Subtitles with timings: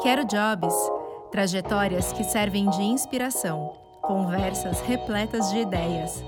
[0.00, 0.74] Quero Jobs
[1.32, 6.24] trajetórias que servem de inspiração, conversas repletas de ideias.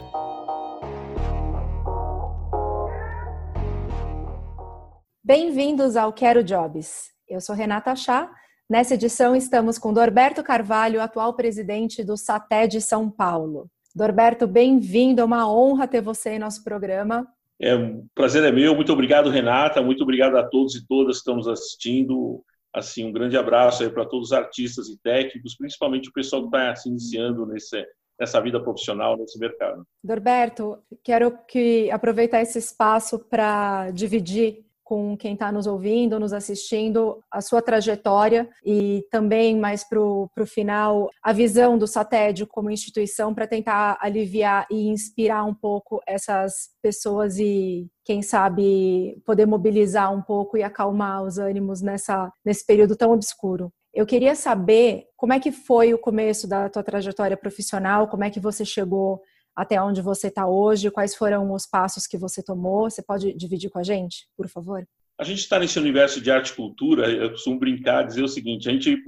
[5.22, 7.11] Bem-vindos ao Quero Jobs.
[7.29, 8.29] Eu sou Renata Chá.
[8.68, 13.68] Nessa edição estamos com Dorberto Carvalho, atual presidente do SATED São Paulo.
[13.95, 17.25] Dorberto, bem-vindo, é uma honra ter você em nosso programa.
[17.61, 18.75] É um prazer é meu.
[18.75, 19.80] Muito obrigado, Renata.
[19.80, 22.43] Muito obrigado a todos e todas que estão nos assistindo.
[22.72, 26.56] Assim, um grande abraço aí para todos os artistas e técnicos, principalmente o pessoal que
[26.56, 27.84] está se iniciando nesse,
[28.18, 29.84] nessa vida profissional, nesse mercado.
[30.04, 37.22] Dorberto, quero que aproveitar esse espaço para dividir com quem está nos ouvindo, nos assistindo,
[37.30, 43.33] a sua trajetória e também, mais para o final, a visão do SATED como instituição
[43.33, 50.22] para tentar aliviar e inspirar um pouco essas pessoas e, quem sabe, poder mobilizar um
[50.22, 53.72] pouco e acalmar os ânimos nessa, nesse período tão obscuro.
[53.94, 58.30] Eu queria saber como é que foi o começo da tua trajetória profissional, como é
[58.30, 59.20] que você chegou
[59.54, 62.90] até onde você está hoje, quais foram os passos que você tomou.
[62.90, 64.86] Você pode dividir com a gente, por favor?
[65.18, 68.68] A gente está nesse universo de arte e cultura, eu costumo brincar, dizer o seguinte,
[68.68, 68.98] a gente,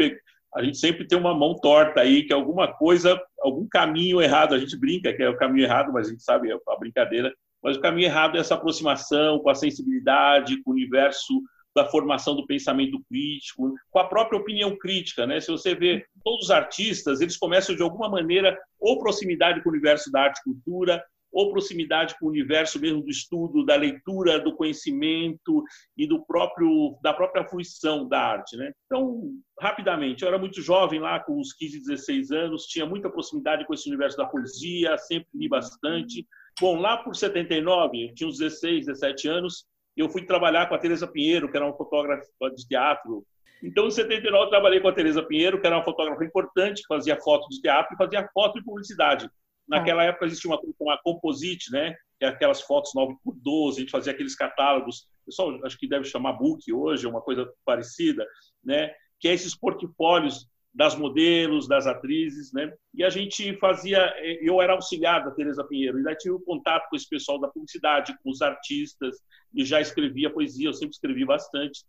[0.55, 4.59] a gente sempre tem uma mão torta aí, que alguma coisa, algum caminho errado, a
[4.59, 7.33] gente brinca que é o caminho errado, mas a gente sabe a brincadeira,
[7.63, 11.41] mas o caminho errado é essa aproximação com a sensibilidade, com o universo
[11.75, 15.41] da formação do pensamento crítico, com a própria opinião crítica, né?
[15.41, 19.73] Se você vê todos os artistas, eles começam de alguma maneira ou proximidade com o
[19.73, 24.39] universo da arte e cultura, ou proximidade com o universo mesmo do estudo, da leitura,
[24.39, 25.65] do conhecimento
[25.97, 28.71] e do próprio da própria fruição da arte, né?
[28.85, 33.67] Então, rapidamente, eu era muito jovem lá, com uns 15, 16 anos, tinha muita proximidade
[33.67, 36.27] com esse universo da poesia, sempre li bastante.
[36.61, 39.65] Bom, lá por 79, eu tinha uns 16, 17 anos,
[39.97, 43.25] eu fui trabalhar com a Teresa Pinheiro, que era uma fotógrafa de teatro.
[43.63, 46.89] Então, em 79, eu trabalhei com a Teresa Pinheiro, que era uma fotógrafa importante, que
[46.89, 49.29] fazia foto de teatro e fazia foto de publicidade.
[49.69, 50.07] Naquela ah.
[50.07, 51.95] época existia uma coisa uma composite, né?
[52.19, 55.07] Que é aquelas fotos 9 por 12, a gente fazia aqueles catálogos.
[55.23, 58.27] O pessoal acho que deve chamar book hoje, uma coisa parecida,
[58.65, 58.93] né?
[59.21, 62.73] Que é esses portfólios das modelos, das atrizes, né?
[62.95, 66.97] E a gente fazia, eu era auxiliar da Teresa Pinheiro, e daí tive contato com
[66.97, 69.17] esse pessoal da publicidade, com os artistas,
[69.55, 71.85] e já escrevia poesia, eu sempre escrevi bastante.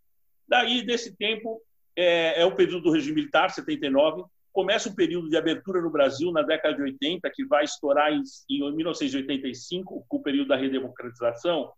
[0.48, 1.62] Daí, desse tempo,
[1.96, 6.32] é, é o período do regime militar, 79, começa um período de abertura no Brasil
[6.32, 11.72] na década de 80, que vai estourar em, em 1985, com o período da redemocratização,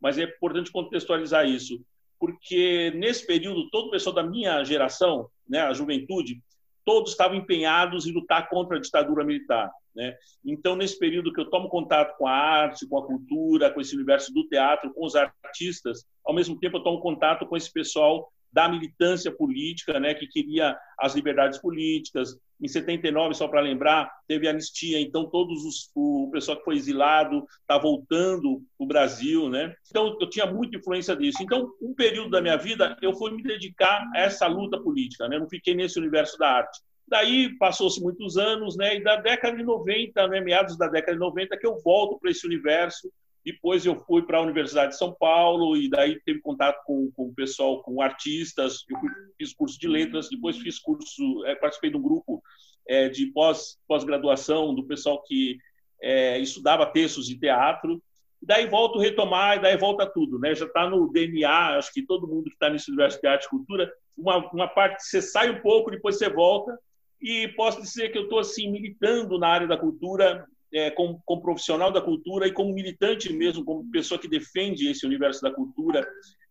[0.00, 1.82] mas é importante contextualizar isso,
[2.18, 6.40] porque nesse período todo o pessoal da minha geração, né, a juventude,
[6.84, 9.70] todos estavam empenhados em lutar contra a ditadura militar.
[9.94, 10.16] Né?
[10.44, 13.94] Então, nesse período que eu tomo contato com a arte, com a cultura, com esse
[13.94, 18.30] universo do teatro, com os artistas, ao mesmo tempo eu tomo contato com esse pessoal
[18.52, 22.36] da militância política, né, que queria as liberdades políticas.
[22.60, 27.44] Em 79, só para lembrar, teve anistia, então todos os o pessoal que foi exilado
[27.60, 29.74] está voltando para o Brasil, né?
[29.88, 31.42] Então eu tinha muita influência disso.
[31.42, 35.38] Então, um período da minha vida eu fui me dedicar a essa luta política, né?
[35.38, 36.80] Não fiquei nesse universo da arte.
[37.08, 38.96] Daí passou-se muitos anos, né?
[38.96, 42.30] E da década de 90, né, meados da década de 90, que eu volto para
[42.30, 43.10] esse universo
[43.44, 47.28] depois eu fui para a Universidade de São Paulo e daí teve contato com, com
[47.28, 48.84] o pessoal, com artistas.
[48.88, 48.98] Eu
[49.38, 52.42] fiz curso de letras, depois fiz curso, é, participei de um grupo
[52.86, 55.58] é, de pós, pós-graduação do pessoal que
[56.02, 58.02] é, estudava textos de teatro.
[58.42, 60.54] Daí volto a retomar e daí volta tudo, né?
[60.54, 63.50] Já está no DNA, acho que todo mundo que está nesse universo de arte e
[63.50, 66.78] cultura, uma, uma parte você sai um pouco, depois você volta.
[67.20, 71.42] E posso dizer que eu estou assim militando na área da cultura é, como, como,
[71.42, 76.06] profissional da cultura e como militante mesmo, como pessoa que defende esse universo da cultura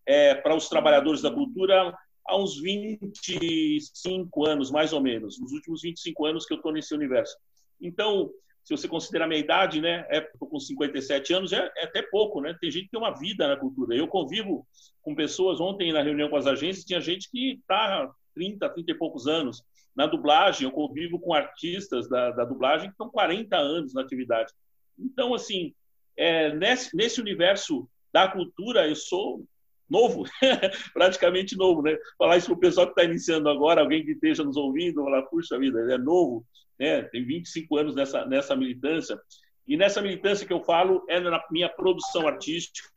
[0.06, 1.96] é, para os trabalhadores da cultura
[2.28, 6.94] há uns 25 anos, mais ou menos, nos últimos 25 anos que eu estou nesse
[6.94, 7.36] universo.
[7.82, 8.30] Então,
[8.64, 12.56] se você considerar minha idade, né, é com 57 anos, é, é, até pouco, né?
[12.62, 13.96] Tem gente que tem uma vida na cultura.
[13.96, 14.68] Eu convivo
[15.02, 18.96] com pessoas, ontem na reunião com as agências, tinha gente que está 30, 30 e
[18.96, 19.64] poucos anos.
[19.96, 24.54] Na dublagem, eu convivo com artistas da, da dublagem que estão 40 anos na atividade.
[24.98, 25.74] Então, assim,
[26.18, 29.46] é, nesse, nesse universo da cultura, eu sou
[29.90, 30.24] novo,
[30.94, 31.98] praticamente novo, né?
[32.18, 35.24] Falar isso para o pessoal que está iniciando agora, alguém que esteja nos ouvindo, falar,
[35.24, 36.46] puxa vida, ele é novo,
[36.78, 37.04] né?
[37.04, 39.20] Tem 25 anos nessa, nessa militância.
[39.68, 42.90] E nessa militância que eu falo é na minha produção artística,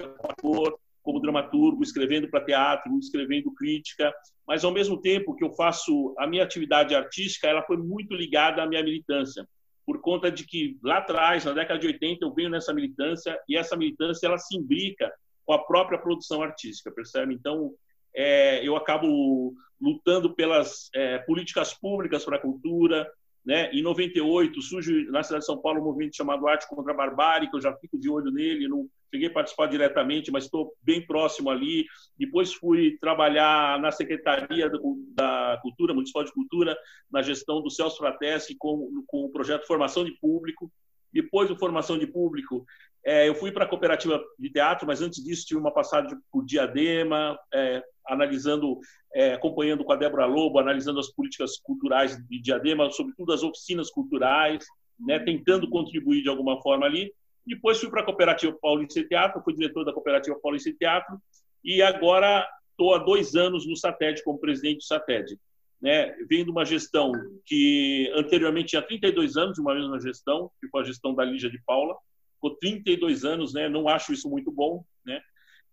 [1.03, 4.13] como dramaturgo, escrevendo para teatro, escrevendo crítica,
[4.47, 8.63] mas ao mesmo tempo que eu faço a minha atividade artística, ela foi muito ligada
[8.63, 9.47] à minha militância,
[9.85, 13.57] por conta de que lá atrás, na década de 80, eu venho nessa militância e
[13.57, 15.13] essa militância ela se imbrica
[15.45, 17.35] com a própria produção artística, percebe?
[17.35, 17.73] Então,
[18.15, 23.11] é, eu acabo lutando pelas é, políticas públicas para a cultura.
[23.45, 23.73] Né?
[23.73, 27.51] Em 98 surge na cidade de São Paulo um movimento chamado Arte contra a Barbárie,
[27.51, 31.05] que eu já fico de olho nele, não cheguei a participar diretamente, mas estou bem
[31.07, 31.85] próximo ali.
[32.19, 34.71] Depois fui trabalhar na Secretaria
[35.15, 36.77] da Cultura, Municipal de Cultura,
[37.11, 40.73] na gestão do Celso Frateschi com, com o projeto Formação de Público.
[41.13, 42.65] Depois do Formação de Público,
[43.05, 46.45] é, eu fui para a cooperativa de teatro, mas antes disso tive uma passagem por
[46.45, 48.79] Diadema, é, analisando,
[49.15, 53.91] é, acompanhando com a Débora Lobo, analisando as políticas culturais de Diadema, sobretudo as oficinas
[53.91, 54.65] culturais,
[54.99, 57.13] né, tentando contribuir de alguma forma ali.
[57.47, 61.19] Depois fui para a cooperativa Paulista Teatro, fui diretor da cooperativa Paulista Teatro
[61.65, 65.39] e agora estou há dois anos no SATED como presidente do SATED.
[65.81, 67.11] Né, vendo uma gestão
[67.45, 71.61] que anteriormente tinha 32 anos, uma mesma gestão, que foi a gestão da Lígia de
[71.67, 71.97] Paula,
[72.35, 75.21] ficou 32 anos, né, não acho isso muito bom, né,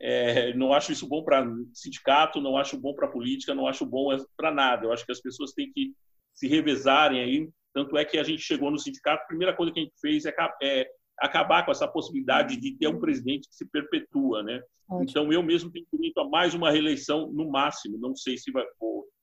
[0.02, 4.10] é, não acho isso bom para sindicato, não acho bom para política, não acho bom
[4.38, 4.86] para nada.
[4.86, 5.94] Eu acho que as pessoas têm que
[6.34, 7.50] se revezarem aí.
[7.74, 10.26] Tanto é que a gente chegou no sindicato, a primeira coisa que a gente fez
[10.26, 10.34] é,
[10.64, 10.90] é
[11.22, 14.62] acabar com essa possibilidade de ter um presidente que se perpetua, né?
[14.90, 15.04] Ótimo.
[15.04, 17.98] Então eu mesmo tenho direito a mais uma reeleição no máximo.
[17.98, 18.66] Não sei se vai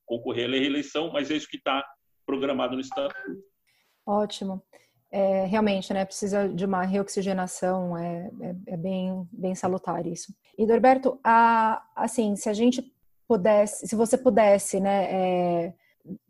[0.04, 1.84] concorrer à reeleição, mas é isso que está
[2.24, 3.42] programado no estatuto.
[4.06, 4.62] Ótimo
[5.10, 10.34] é, realmente, né, precisa de uma reoxigenação, é, é, é, bem, bem salutar isso.
[10.58, 12.92] E, Norberto, a, assim, se a gente
[13.28, 15.74] pudesse, se você pudesse, né, é,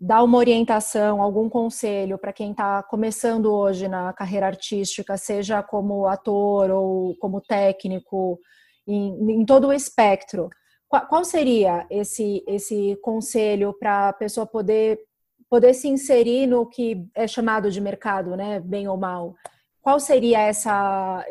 [0.01, 6.07] dar uma orientação, algum conselho para quem está começando hoje na carreira artística, seja como
[6.07, 8.39] ator ou como técnico,
[8.87, 10.49] em, em todo o espectro,
[10.89, 14.99] qual, qual seria esse, esse conselho para a pessoa poder
[15.49, 19.35] poder se inserir no que é chamado de mercado, né, bem ou mal.
[19.81, 21.25] Qual seria essa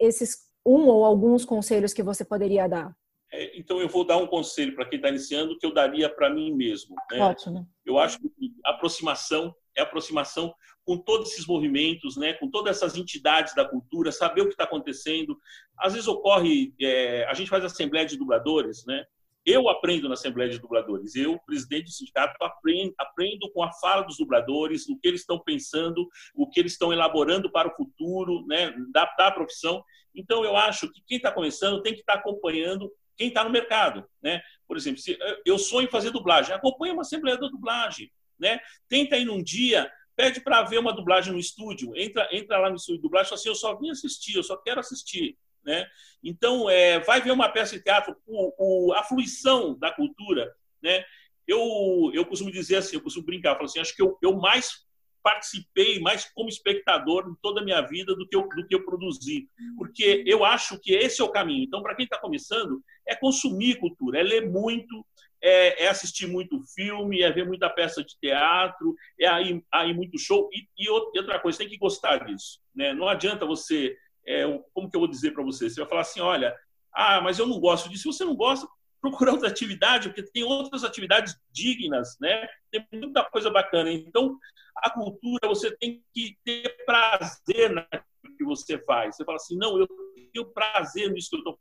[0.00, 2.94] esses um ou alguns conselhos que você poderia dar?
[3.30, 6.30] É, então eu vou dar um conselho para quem está iniciando que eu daria para
[6.30, 6.96] mim mesmo.
[7.10, 7.20] Né?
[7.20, 7.68] Ótimo.
[7.84, 8.28] Eu acho que
[8.64, 10.52] aproximação é aproximação
[10.84, 14.64] com todos esses movimentos, né, com todas essas entidades da cultura, saber o que está
[14.64, 15.38] acontecendo.
[15.78, 19.04] Às vezes ocorre, é, a gente faz assembleia de dubladores, né?
[19.46, 24.02] Eu aprendo na Assembleia de Dubladores, eu, presidente do sindicato, aprendo, aprendo com a fala
[24.02, 28.44] dos dubladores, o que eles estão pensando, o que eles estão elaborando para o futuro
[28.46, 29.82] né, da, da profissão.
[30.14, 33.50] Então, eu acho que quem está começando tem que estar tá acompanhando quem está no
[33.50, 34.08] mercado.
[34.22, 34.40] Né?
[34.66, 38.10] Por exemplo, se eu sonho em fazer dublagem, acompanha uma Assembleia da Dublagem.
[38.38, 38.60] Né?
[38.88, 42.76] Tenta ir num dia, pede para ver uma dublagem no estúdio, entra, entra lá no
[42.76, 45.36] estúdio de dublagem e fala assim, eu só vim assistir, eu só quero assistir.
[45.64, 45.84] Né?
[46.22, 50.54] Então, é, vai ver uma peça de teatro, o, o, a fruição da cultura.
[50.80, 51.04] Né?
[51.46, 54.86] Eu, eu costumo dizer assim, eu costumo brincar, falo assim, acho que eu, eu mais
[55.28, 58.82] participei mais como espectador em toda a minha vida do que eu, do que eu
[58.82, 59.46] produzi.
[59.76, 61.64] Porque eu acho que esse é o caminho.
[61.64, 65.04] Então, para quem está começando, é consumir cultura, é ler muito,
[65.42, 70.18] é, é, assistir muito filme, é ver muita peça de teatro, é ir, ir muito
[70.18, 70.48] show.
[70.50, 72.58] E, e, outra coisa, tem que gostar disso.
[72.74, 72.94] Né?
[72.94, 73.94] Não adianta você
[74.26, 75.68] é, como que eu vou dizer para você?
[75.68, 76.56] Você vai falar assim, olha,
[76.94, 78.02] ah, mas eu não gosto disso.
[78.10, 78.66] Se você não gosta,
[79.00, 82.48] procura outra atividade, porque tem outras atividades dignas, né?
[82.70, 83.90] Tem muita coisa bacana.
[83.90, 84.36] Então,
[84.76, 89.16] a cultura, você tem que ter prazer naquilo que você faz.
[89.16, 89.86] Você fala assim, não, eu
[90.32, 91.58] tenho prazer nisso que eu estou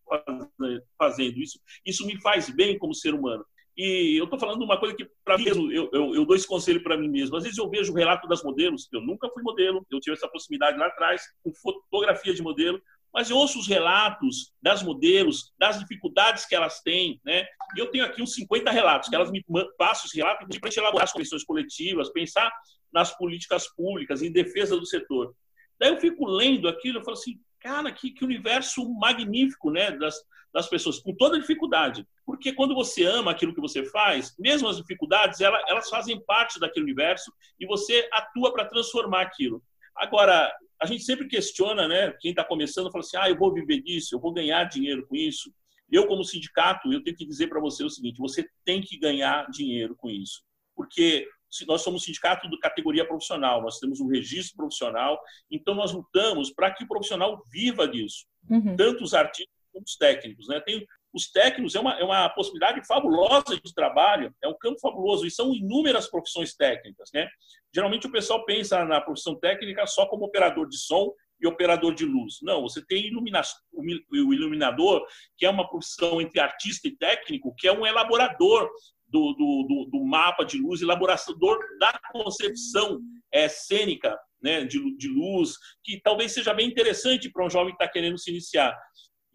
[0.97, 1.37] fazendo.
[1.39, 3.45] Isso, isso me faz bem como ser humano.
[3.77, 6.47] E eu estou falando uma coisa que, para mim mesmo, eu, eu, eu, dou esse
[6.47, 7.35] conselho para mim mesmo.
[7.37, 10.27] Às vezes eu vejo o relato das modelos, eu nunca fui modelo, eu tive essa
[10.27, 12.81] proximidade lá atrás, com fotografia de modelo,
[13.17, 17.47] mas eu ouço os relatos das modelos, das dificuldades que elas têm, né?
[17.75, 19.43] E eu tenho aqui uns 50 relatos, que elas me
[19.75, 22.51] passam os relatos para elaborar as comissões coletivas, pensar
[22.93, 25.33] nas políticas públicas, em defesa do setor.
[25.79, 29.89] Daí eu fico lendo aquilo, eu falo assim, cara, que, que universo magnífico, né?
[29.93, 30.15] Das,
[30.53, 32.05] das pessoas, com toda dificuldade.
[32.23, 36.59] Porque quando você ama aquilo que você faz, mesmo as dificuldades, elas, elas fazem parte
[36.59, 39.63] daquele universo e você atua para transformar aquilo.
[39.95, 42.11] Agora, a gente sempre questiona, né?
[42.19, 45.15] Quem está começando fala assim: ah, eu vou viver disso, eu vou ganhar dinheiro com
[45.15, 45.51] isso.
[45.89, 49.49] Eu, como sindicato, eu tenho que dizer para você o seguinte: você tem que ganhar
[49.49, 50.43] dinheiro com isso.
[50.75, 51.27] Porque
[51.67, 55.19] nós somos sindicato de categoria profissional, nós temos um registro profissional,
[55.49, 58.25] então nós lutamos para que o profissional viva disso.
[58.49, 58.75] Uhum.
[58.75, 60.47] Tanto os artistas como os técnicos.
[60.47, 60.59] Né?
[60.59, 60.85] Tem,
[61.17, 65.31] os técnicos é uma, é uma possibilidade fabulosa de trabalho, é um campo fabuloso, e
[65.31, 67.09] são inúmeras profissões técnicas.
[67.13, 67.27] Né?
[67.73, 72.05] Geralmente o pessoal pensa na profissão técnica só como operador de som e operador de
[72.05, 72.35] luz.
[72.41, 73.41] Não, você tem ilumina
[73.73, 75.05] o iluminador,
[75.35, 78.69] que é uma profissão entre artista e técnico, que é um elaborador
[79.07, 82.99] do, do, do, mapa de luz, elaborador da concepção
[83.31, 87.81] é, cênica né, de, de luz, que talvez seja bem interessante para um jovem que
[87.81, 88.77] está querendo se iniciar.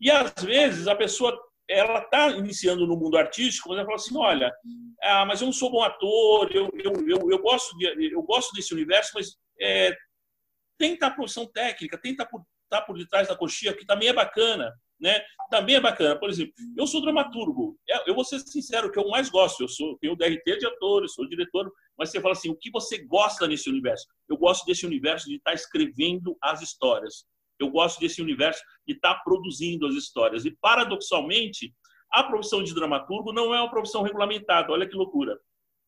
[0.01, 1.39] E às vezes a pessoa
[1.73, 4.53] ela está iniciando no mundo artístico, mas ela fala assim, olha,
[5.03, 8.53] ah, mas eu não sou bom ator, eu, eu, eu, eu gosto, de, eu gosto
[8.53, 9.97] desse universo, mas é,
[10.79, 14.73] tenta a profissão técnica, tenta por, tá por detrás da coxinha, que também é bacana,
[15.01, 15.21] né?
[15.51, 16.19] Também é bacana.
[16.19, 19.63] Por exemplo, eu sou dramaturgo, é, eu vou ser sincero, o que eu mais gosto,
[19.63, 22.71] eu sou tenho DRT de ator, eu sou diretor, mas você fala assim, o que
[22.71, 24.07] você gosta nesse universo?
[24.29, 27.25] Eu gosto desse universo de estar tá escrevendo as histórias.
[27.63, 30.45] Eu gosto desse universo de estar tá produzindo as histórias.
[30.45, 31.75] E, paradoxalmente,
[32.11, 34.73] a profissão de dramaturgo não é uma profissão regulamentada.
[34.73, 35.39] Olha que loucura.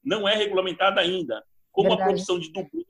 [0.02, 1.42] Não é regulamentada ainda.
[1.70, 2.02] Como Verdade.
[2.02, 2.86] a profissão de dublê.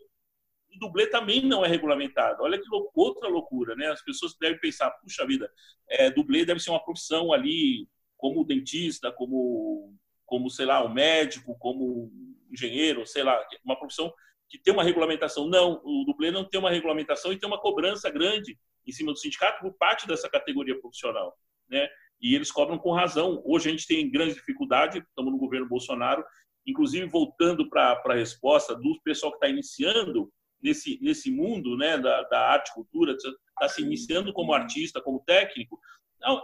[0.74, 2.42] O dublê também não é regulamentado.
[2.42, 3.86] Olha que outra loucura, né?
[3.86, 5.50] As pessoas devem pensar, puxa vida,
[5.88, 9.94] é, dublê deve ser uma profissão ali como dentista, como,
[10.26, 12.10] como sei lá, um médico, como
[12.50, 14.12] engenheiro, sei lá, uma profissão
[14.48, 15.48] que tem uma regulamentação.
[15.48, 19.18] Não, o dublê não tem uma regulamentação e tem uma cobrança grande em cima do
[19.18, 21.34] sindicato por parte dessa categoria profissional,
[21.68, 21.88] né?
[22.20, 23.42] E eles cobram com razão.
[23.44, 26.24] Hoje a gente tem grande dificuldade, estamos no governo Bolsonaro,
[26.66, 30.32] inclusive voltando para a resposta do pessoal que está iniciando
[30.62, 35.78] nesse, nesse mundo né, da, da arte cultura, está se iniciando como artista, como técnico,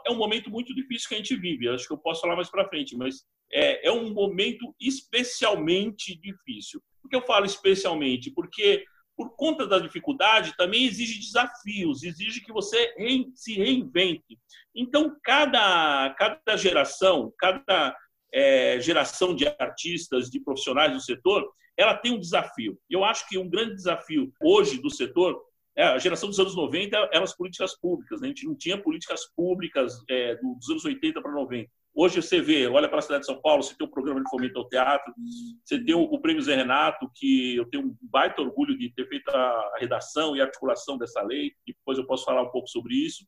[0.07, 1.69] é um momento muito difícil que a gente vive.
[1.69, 6.83] Acho que eu posso falar mais para frente, mas é, é um momento especialmente difícil.
[7.01, 8.31] Por que eu falo especialmente?
[8.31, 8.85] Porque
[9.21, 12.95] por conta da dificuldade, também exige desafios, exige que você
[13.35, 14.39] se reinvente.
[14.75, 17.95] Então, cada, cada geração, cada
[18.33, 22.79] é, geração de artistas, de profissionais do setor, ela tem um desafio.
[22.89, 25.39] Eu acho que um grande desafio hoje do setor
[25.77, 28.21] é a geração dos anos 90 eram as políticas públicas.
[28.21, 28.29] Né?
[28.29, 31.71] A gente não tinha políticas públicas é, dos anos 80 para 90.
[32.03, 34.31] Hoje você vê, olha para a cidade de São Paulo, você tem o programa de
[34.31, 35.13] fomento ao teatro,
[35.63, 39.07] você tem o, o Prêmio Zé Renato, que eu tenho um baita orgulho de ter
[39.07, 42.95] feito a redação e articulação dessa lei, e depois eu posso falar um pouco sobre
[42.95, 43.27] isso.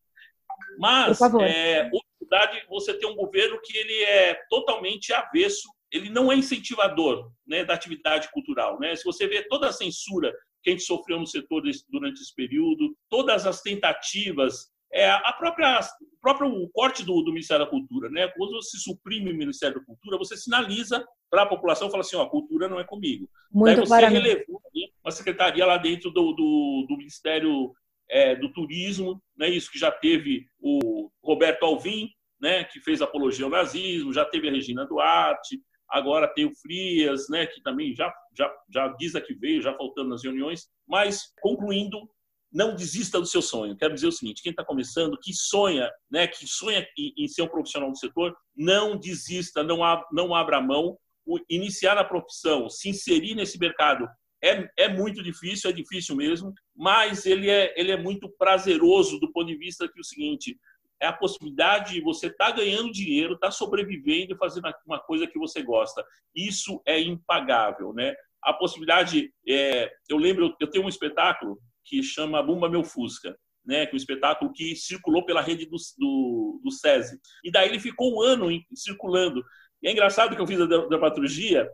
[0.79, 6.37] Mas, é, verdade, você tem um governo que ele é totalmente avesso, ele não é
[6.37, 8.81] incentivador né, da atividade cultural.
[8.81, 8.97] Né?
[8.97, 12.35] Se você vê toda a censura que a gente sofreu no setor desse, durante esse
[12.35, 18.09] período, todas as tentativas é, a própria o próprio corte do, do, Ministério da Cultura,
[18.11, 18.29] né?
[18.37, 22.23] Quando se suprime o Ministério da Cultura, você sinaliza para a população, fala assim, ó,
[22.23, 23.29] a cultura não é comigo.
[23.51, 24.61] Muito Daí você relevou
[25.03, 27.73] uma secretaria lá dentro do, do, do Ministério
[28.09, 29.49] é, do Turismo, né?
[29.49, 32.09] Isso que já teve o Roberto Alvim,
[32.41, 32.65] né?
[32.65, 35.59] Que fez apologia ao nazismo, já teve a Regina Duarte,
[35.89, 37.47] agora tem o Frias, né?
[37.47, 40.69] Que também já já já diz a que veio, já faltando nas reuniões.
[40.87, 41.99] Mas concluindo,
[42.53, 43.77] não desista do seu sonho.
[43.77, 47.49] Quero dizer o seguinte: quem está começando, que sonha, né, que sonha em, ser um
[47.49, 50.99] profissional do setor, não desista, não, ab, não abra mão.
[51.25, 54.09] O, iniciar na profissão, se inserir nesse mercado
[54.43, 59.33] é, é muito difícil, é difícil mesmo, mas ele é, ele é muito prazeroso do
[59.33, 60.59] ponto de vista que o seguinte
[61.01, 64.99] é a possibilidade de você estar tá ganhando dinheiro, estar tá sobrevivendo e fazendo uma
[64.99, 66.05] coisa que você gosta.
[66.35, 68.15] Isso é impagável, né?
[68.43, 73.87] A possibilidade, é, eu lembro, eu tenho um espetáculo que chama Bumba Meu Fusca, né,
[73.87, 77.19] que é um espetáculo que circulou pela rede do, do, do SESI.
[77.45, 79.43] E daí ele ficou um ano circulando.
[79.83, 81.69] E é engraçado que eu fiz a dramaturgia,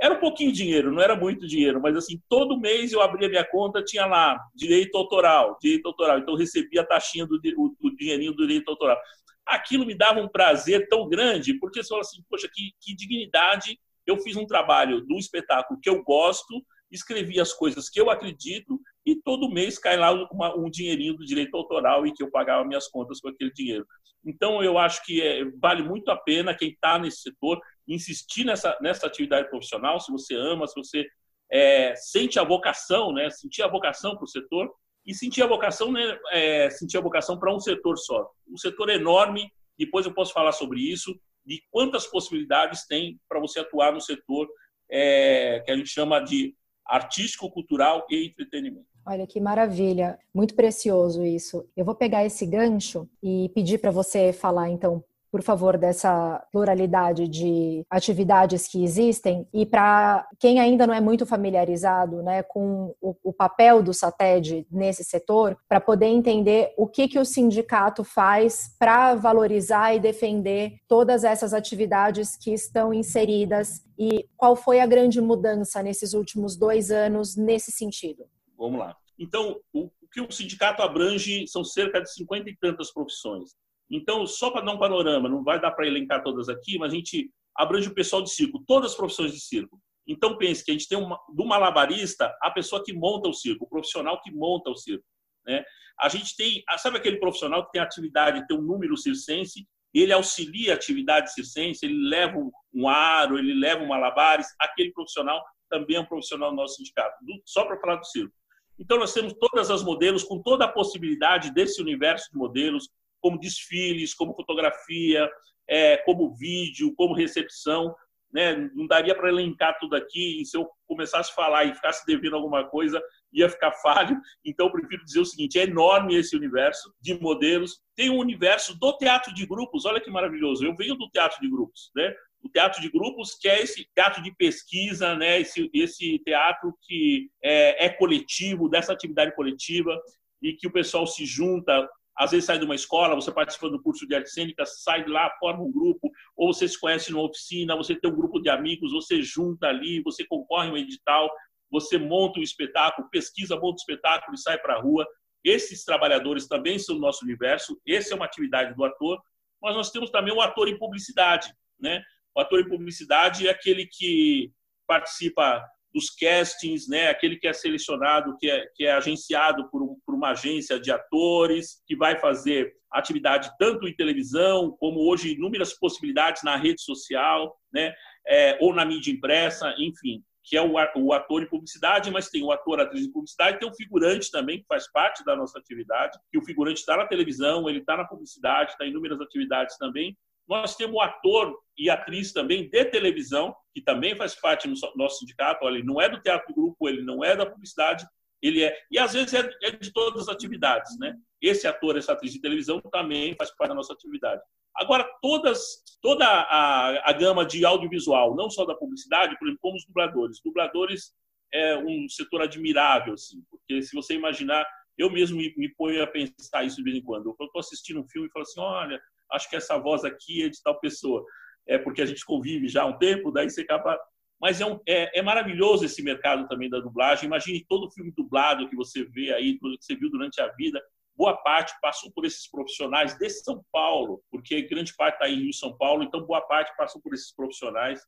[0.00, 3.28] era um pouquinho de dinheiro, não era muito dinheiro, mas assim, todo mês eu abria
[3.28, 6.18] minha conta, tinha lá direito autoral, direito autoral.
[6.18, 8.98] Então eu recebia a taxinha do, do dinheirinho do direito autoral.
[9.46, 13.78] Aquilo me dava um prazer tão grande, porque você fala assim, poxa, que, que dignidade.
[14.04, 18.80] Eu fiz um trabalho do espetáculo que eu gosto, escrevi as coisas que eu acredito
[19.04, 22.64] e todo mês cai lá uma, um dinheirinho do direito autoral e que eu pagava
[22.64, 23.86] minhas contas com aquele dinheiro.
[24.24, 28.78] Então, eu acho que é, vale muito a pena quem está nesse setor insistir nessa,
[28.80, 31.06] nessa atividade profissional, se você ama, se você
[31.50, 34.72] é, sente a vocação, né, sentir a vocação para o setor
[35.04, 38.30] e sentir a vocação, né, é, sentir a vocação para um setor só.
[38.48, 43.60] Um setor enorme, depois eu posso falar sobre isso, de quantas possibilidades tem para você
[43.60, 44.48] atuar no setor
[44.88, 46.54] que a gente chama de
[46.86, 48.91] artístico, cultural e entretenimento.
[49.04, 51.66] Olha que maravilha, muito precioso isso.
[51.76, 57.26] Eu vou pegar esse gancho e pedir para você falar então por favor, dessa pluralidade
[57.26, 63.16] de atividades que existem e para quem ainda não é muito familiarizado né, com o,
[63.24, 68.76] o papel do SATED nesse setor, para poder entender o que, que o sindicato faz
[68.78, 75.18] para valorizar e defender todas essas atividades que estão inseridas e qual foi a grande
[75.18, 78.26] mudança nesses últimos dois anos nesse sentido.
[78.62, 78.96] Vamos lá.
[79.18, 83.50] Então, o que o sindicato abrange são cerca de 50 e tantas profissões.
[83.90, 86.94] Então, só para dar um panorama, não vai dar para elencar todas aqui, mas a
[86.94, 89.80] gente abrange o pessoal de circo, todas as profissões de circo.
[90.06, 93.64] Então, pense que a gente tem uma, do malabarista a pessoa que monta o circo,
[93.64, 95.04] o profissional que monta o circo.
[95.44, 95.64] Né?
[95.98, 100.72] A gente tem, sabe aquele profissional que tem atividade, tem um número circense ele auxilia
[100.72, 102.38] a atividade circense, ele leva
[102.72, 107.14] um aro, ele leva um malabares, aquele profissional também é um profissional do nosso sindicato,
[107.44, 108.34] só para falar do circo.
[108.82, 112.88] Então, nós temos todas as modelos, com toda a possibilidade desse universo de modelos,
[113.20, 115.30] como desfiles, como fotografia,
[115.68, 117.94] é, como vídeo, como recepção.
[118.32, 118.56] Né?
[118.74, 122.34] Não daria para elencar tudo aqui, e se eu começasse a falar e ficasse devendo
[122.34, 123.00] alguma coisa,
[123.32, 124.20] ia ficar falho.
[124.44, 127.80] Então, eu prefiro dizer o seguinte: é enorme esse universo de modelos.
[127.94, 130.66] Tem o um universo do teatro de grupos, olha que maravilhoso.
[130.66, 132.12] Eu venho do teatro de grupos, né?
[132.42, 135.40] O teatro de grupos, que é esse teatro de pesquisa, né?
[135.40, 139.98] esse, esse teatro que é, é coletivo, dessa atividade coletiva,
[140.42, 143.80] e que o pessoal se junta, às vezes sai de uma escola, você participa do
[143.80, 147.24] curso de artes cênicas, sai de lá, forma um grupo, ou você se conhece numa
[147.24, 151.30] oficina, você tem um grupo de amigos, você junta ali, você concorre um edital,
[151.70, 155.06] você monta um espetáculo, pesquisa, monta um espetáculo e sai para a rua.
[155.44, 159.20] Esses trabalhadores também são o nosso universo, essa é uma atividade do ator,
[159.60, 162.02] mas nós temos também o ator em publicidade, né?
[162.34, 164.50] O ator em publicidade é aquele que
[164.86, 165.62] participa
[165.92, 167.08] dos castings, né?
[167.08, 170.90] Aquele que é selecionado, que é, que é agenciado por, um, por uma agência de
[170.90, 177.56] atores, que vai fazer atividade tanto em televisão, como hoje inúmeras possibilidades na rede social,
[177.72, 177.94] né?
[178.26, 182.42] É, ou na mídia impressa, enfim, que é o, o ator em publicidade, mas tem
[182.42, 186.18] o ator, atriz em publicidade, tem o figurante também, que faz parte da nossa atividade,
[186.30, 190.16] que o figurante está na televisão, ele está na publicidade, está em inúmeras atividades também,
[190.52, 195.64] nós temos ator e atriz também de televisão, que também faz parte do nosso sindicato.
[195.64, 198.06] Olha, ele não é do teatro do grupo, ele não é da publicidade,
[198.42, 198.76] ele é.
[198.90, 201.16] E às vezes é, é de todas as atividades, né?
[201.40, 204.42] Esse ator, essa atriz de televisão também faz parte da nossa atividade.
[204.76, 209.76] Agora, todas, toda a, a gama de audiovisual, não só da publicidade, por exemplo, como
[209.76, 210.40] os dubladores.
[210.44, 211.12] Dubladores
[211.52, 214.66] é um setor admirável, assim, porque se você imaginar,
[214.96, 217.26] eu mesmo me, me ponho a pensar isso de vez em quando.
[217.38, 219.00] Eu estou assistindo um filme e falo assim, olha,
[219.32, 221.24] acho que essa voz aqui é de tal pessoa.
[221.66, 223.98] É porque a gente convive já há um tempo, daí você acaba.
[224.40, 227.26] Mas é, um, é, é maravilhoso esse mercado também da dublagem.
[227.26, 230.82] Imagine todo filme dublado que você vê aí, que você viu durante a vida.
[231.14, 235.76] Boa parte passou por esses profissionais de São Paulo, porque grande parte está em São
[235.76, 238.00] Paulo, então boa parte passou por esses profissionais.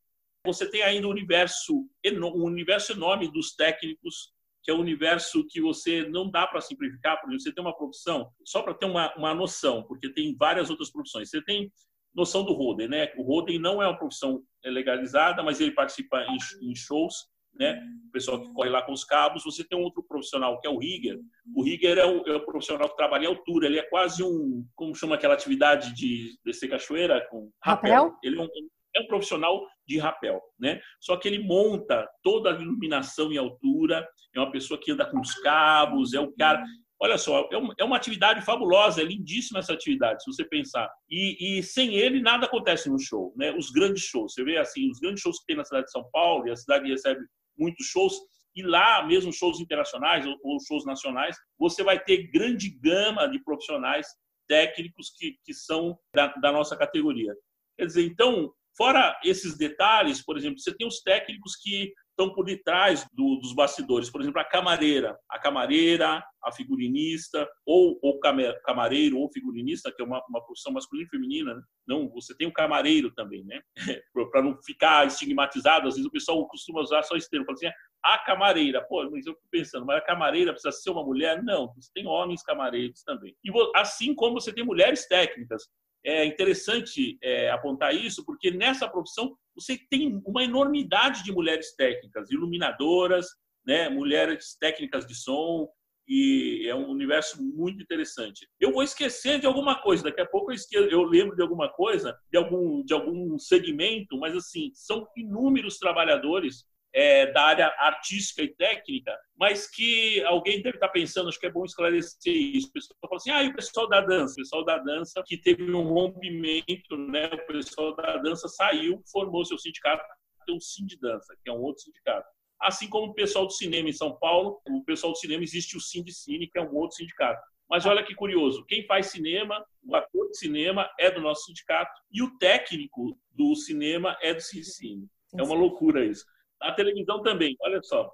[0.46, 4.33] Você tem ainda um universo, um universo enorme dos técnicos
[4.64, 7.76] que é o um universo que você não dá para simplificar, porque você tem uma
[7.76, 11.28] profissão, só para ter uma, uma noção, porque tem várias outras profissões.
[11.28, 11.70] Você tem
[12.14, 13.12] noção do Roden, né?
[13.18, 17.78] O Roden não é uma profissão legalizada, mas ele participa em, em shows, né?
[18.08, 19.44] O pessoal que corre lá com os cabos.
[19.44, 21.20] Você tem um outro profissional que é o rigger.
[21.54, 23.66] O rigger é o, é o profissional que trabalha em altura.
[23.66, 28.04] Ele é quase um, como chama aquela atividade de descer cachoeira com rapel?
[28.04, 28.18] rapel?
[28.22, 28.48] Ele é um,
[28.96, 30.80] é um profissional de rapel, né?
[31.00, 35.20] Só que ele monta toda a iluminação em altura, é uma pessoa que anda com
[35.20, 36.62] os cabos, é o cara.
[37.00, 40.88] Olha só, é, é uma atividade fabulosa, é lindíssima essa atividade, se você pensar.
[41.10, 43.52] E, e, sem ele, nada acontece no show, né?
[43.52, 46.08] Os grandes shows, você vê assim, os grandes shows que tem na cidade de São
[46.12, 47.20] Paulo, e a cidade recebe
[47.58, 48.14] muitos shows,
[48.56, 53.42] e lá, mesmo shows internacionais ou, ou shows nacionais, você vai ter grande gama de
[53.42, 54.06] profissionais
[54.46, 57.34] técnicos que, que são da, da nossa categoria.
[57.76, 62.44] Quer dizer, então, Fora esses detalhes, por exemplo, você tem os técnicos que estão por
[62.44, 64.10] detrás do, dos bastidores.
[64.10, 68.18] Por exemplo, a camareira, a camareira, a figurinista, ou o
[68.64, 71.54] camareiro ou figurinista, que é uma, uma profissão masculina e feminina.
[71.54, 71.62] Né?
[71.86, 73.60] Não, você tem o camareiro também, né?
[74.30, 77.68] Para não ficar estigmatizado, às vezes o pessoal costuma usar só esse termo, fala assim,
[78.02, 78.82] a camareira.
[78.88, 81.42] Pô, mas eu fico pensando, mas a camareira precisa ser uma mulher?
[81.42, 83.36] Não, você tem homens camareiros também.
[83.44, 85.64] E assim como você tem mulheres técnicas
[86.04, 92.30] é interessante é, apontar isso, porque nessa profissão você tem uma enormidade de mulheres técnicas,
[92.30, 93.26] iluminadoras,
[93.66, 95.68] né, mulheres técnicas de som,
[96.06, 98.46] e é um universo muito interessante.
[98.60, 102.14] Eu vou esquecer de alguma coisa, daqui a pouco eu, eu lembro de alguma coisa,
[102.30, 108.54] de algum, de algum segmento, mas assim, são inúmeros trabalhadores é, da área artística e
[108.54, 112.68] técnica, mas que alguém deve estar pensando, acho que é bom esclarecer isso.
[112.68, 114.34] O pessoal fala assim, ah, e o pessoal da dança?
[114.34, 117.26] O pessoal da dança que teve um rompimento, né?
[117.26, 120.04] o pessoal da dança saiu, formou seu sindicato,
[120.46, 122.28] tem o Sim de Dança, que é um outro sindicato.
[122.60, 125.80] Assim como o pessoal do cinema em São Paulo, o pessoal do cinema existe o
[125.80, 127.40] Sim de Cine, que é um outro sindicato.
[127.68, 131.90] Mas olha que curioso, quem faz cinema, o ator de cinema é do nosso sindicato
[132.12, 135.08] e o técnico do cinema é do Cine.
[135.36, 136.24] É uma loucura isso.
[136.60, 138.10] A televisão também, olha só,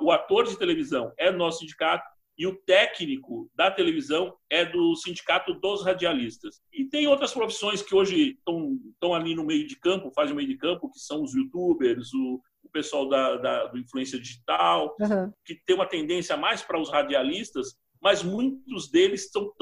[0.00, 2.04] o ator de televisão é do nosso sindicato
[2.36, 6.60] e o técnico da televisão é do sindicato dos radialistas.
[6.72, 10.48] E tem outras profissões que hoje estão ali no meio de campo, fazem o meio
[10.48, 15.32] de campo, que são os youtubers, o, o pessoal da, da, do influência digital, uhum.
[15.44, 19.52] que tem uma tendência mais para os radialistas, mas muitos deles estão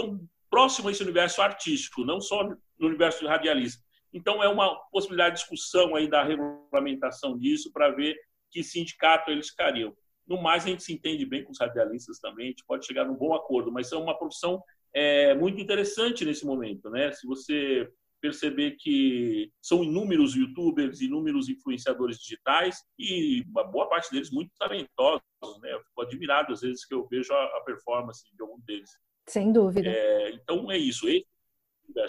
[0.49, 3.83] próximo a esse universo artístico, não só no universo radialista.
[4.12, 8.16] Então, é uma possibilidade de discussão aí da regulamentação disso para ver
[8.51, 9.94] que sindicato eles ficariam.
[10.27, 13.05] No mais, a gente se entende bem com os radialistas também, a gente pode chegar
[13.05, 14.62] num bom acordo, mas é uma profissão
[14.94, 16.90] é, muito interessante nesse momento.
[16.90, 17.11] Né?
[17.12, 17.88] Se você
[18.20, 25.23] perceber que são inúmeros youtubers, inúmeros influenciadores digitais e uma boa parte deles muito talentosos.
[25.62, 25.73] Né?
[25.73, 28.90] Eu fico admirado às vezes que eu vejo a, performance de algum deles.
[29.27, 29.88] Sem dúvida.
[29.88, 31.09] É, então é isso.
[31.09, 31.27] Esse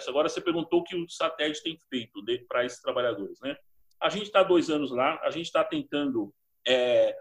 [0.08, 3.56] Agora você perguntou o que o satélite tem feito para esses trabalhadores, né?
[4.00, 6.34] A gente está dois anos lá, a gente está tentando
[6.66, 7.16] é,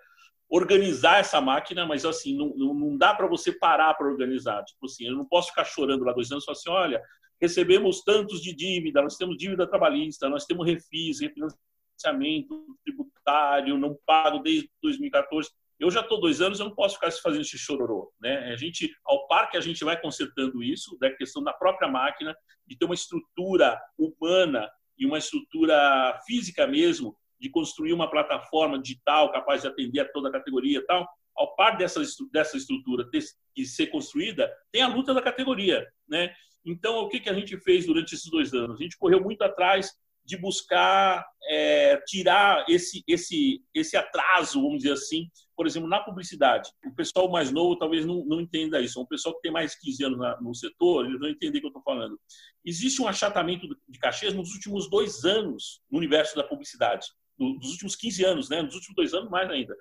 [0.50, 4.64] organizar essa máquina, mas assim não, não dá para você parar para organizar.
[4.66, 7.02] Tipo assim, eu não posso ficar chorando lá dois anos falar assim, olha,
[7.40, 14.40] recebemos tantos de dívida, nós temos dívida trabalhista, nós temos refis, refinanciamento tributário, não pago
[14.40, 15.50] desde 2014.
[15.82, 18.14] Eu já estou dois anos, eu não posso ficar fazendo esse chororô.
[18.22, 18.54] Né?
[18.54, 22.38] A gente, ao par que a gente vai consertando isso, da questão da própria máquina,
[22.68, 29.32] de ter uma estrutura humana e uma estrutura física mesmo, de construir uma plataforma digital
[29.32, 32.00] capaz de atender a toda a categoria e tal, ao par dessa,
[32.32, 33.24] dessa estrutura ter
[33.56, 35.88] que ser construída, tem a luta da categoria.
[36.08, 36.32] Né?
[36.64, 38.80] Então, o que, que a gente fez durante esses dois anos?
[38.80, 39.92] A gente correu muito atrás
[40.26, 46.72] de buscar é, tirar esse, esse, esse atraso, vamos dizer assim, por exemplo, na publicidade.
[46.86, 49.00] O pessoal mais novo talvez não, não entenda isso.
[49.00, 51.62] O pessoal que tem mais de 15 anos na, no setor, eles não entendem o
[51.62, 52.20] que eu estou falando.
[52.66, 57.08] Existe um achatamento de cachês nos últimos dois anos no universo da publicidade.
[57.38, 58.62] Nos últimos 15 anos, né?
[58.62, 59.76] nos últimos dois anos mais ainda.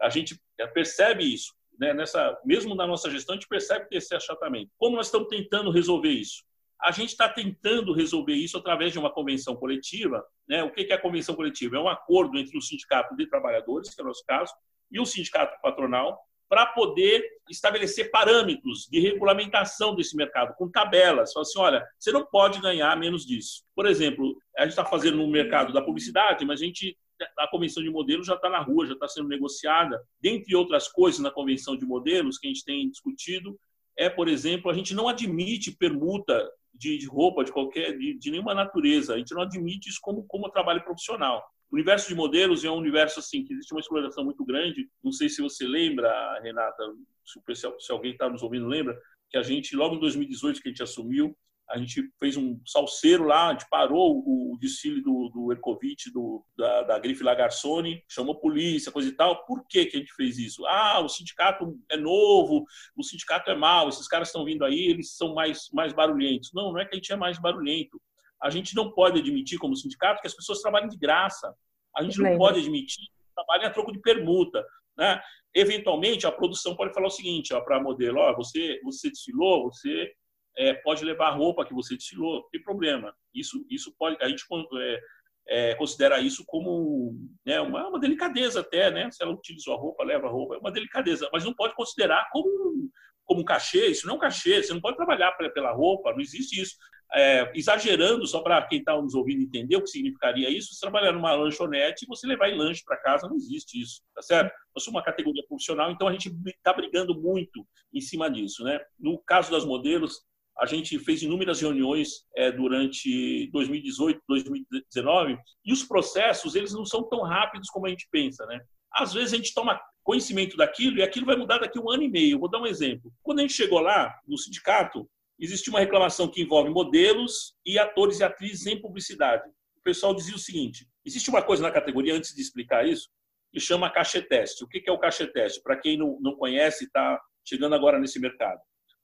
[0.00, 0.38] A gente
[0.74, 1.54] percebe isso.
[1.78, 1.92] Né?
[1.92, 4.70] Nessa, mesmo na nossa gestão, a gente percebe esse achatamento.
[4.78, 6.44] Como nós estamos tentando resolver isso?
[6.82, 10.24] A gente está tentando resolver isso através de uma convenção coletiva.
[10.48, 10.62] Né?
[10.62, 11.76] O que é a convenção coletiva?
[11.76, 14.52] É um acordo entre o sindicato de trabalhadores, que é o nosso caso,
[14.90, 21.32] e o sindicato patronal, para poder estabelecer parâmetros de regulamentação desse mercado, com tabelas.
[21.32, 23.64] Fala assim, olha, você não pode ganhar menos disso.
[23.74, 26.96] Por exemplo, a gente está fazendo no mercado da publicidade, mas a gente
[27.38, 30.02] a convenção de modelos já está na rua, já está sendo negociada.
[30.20, 33.58] Dentre outras coisas na convenção de modelos que a gente tem discutido,
[33.96, 38.30] é, por exemplo, a gente não admite permuta de, de roupa de qualquer, de, de,
[38.30, 39.14] nenhuma natureza.
[39.14, 41.44] A gente não admite isso como, como trabalho profissional.
[41.70, 44.88] O universo de modelos é um universo assim que existe uma exploração muito grande.
[45.02, 46.82] Não sei se você lembra, Renata,
[47.24, 48.96] se, se alguém está nos ouvindo lembra,
[49.30, 51.36] que a gente, logo em 2018, que a gente assumiu,
[51.68, 56.44] a gente fez um salseiro lá, a gente parou o, desfile do, do Ercovitch, do,
[56.56, 59.44] da, da grife Lagarsone, chamou polícia, coisa e tal.
[59.44, 60.64] Por que, que a gente fez isso?
[60.66, 62.64] Ah, o sindicato é novo,
[62.96, 66.50] o sindicato é mau, esses caras estão vindo aí, eles são mais, mais barulhentos.
[66.54, 68.00] Não, não é que a gente é mais barulhento.
[68.42, 71.52] A gente não pode admitir, como sindicato, que as pessoas trabalhem de graça.
[71.96, 74.64] A gente não pode admitir que trabalhem a troco de permuta.
[74.96, 75.20] Né?
[75.54, 80.12] Eventualmente, a produção pode falar o seguinte para a modelo: ó, você, você desfilou, você
[80.56, 83.14] é, pode levar a roupa que você desfilou, não tem problema.
[83.34, 84.44] Isso, isso pode, a gente
[84.78, 85.00] é,
[85.48, 87.14] é, considera isso como
[87.44, 89.10] né, uma, uma, delicadeza até, né?
[89.10, 92.28] Se ela utilizou a roupa, leva a roupa, é uma delicadeza, mas não pode considerar
[92.32, 92.90] como
[93.26, 96.60] como cachê, isso não é um cachê, você não pode trabalhar pela roupa, não existe
[96.60, 96.76] isso.
[97.12, 101.12] É, exagerando, só para quem está nos ouvindo entender o que significaria isso, você trabalhar
[101.12, 104.52] numa lanchonete e você levar em lanche para casa, não existe isso, tá certo?
[104.74, 108.80] Nós somos uma categoria profissional, então a gente está brigando muito em cima disso, né?
[108.98, 110.20] No caso das modelos,
[110.58, 117.02] a gente fez inúmeras reuniões é, durante 2018, 2019, e os processos eles não são
[117.08, 118.60] tão rápidos como a gente pensa, né?
[118.92, 122.04] Às vezes a gente toma conhecimento daquilo e aquilo vai mudar daqui a um ano
[122.04, 122.38] e meio.
[122.38, 123.12] vou dar um exemplo.
[123.22, 125.06] Quando a gente chegou lá no sindicato,
[125.38, 129.46] existe uma reclamação que envolve modelos e atores e atrizes em publicidade.
[129.76, 133.08] O pessoal dizia o seguinte: existe uma coisa na categoria antes de explicar isso
[133.52, 134.64] que chama cacheteste.
[134.64, 135.60] O que é o cacheteste?
[135.62, 138.60] Para quem não conhece, está chegando agora nesse mercado.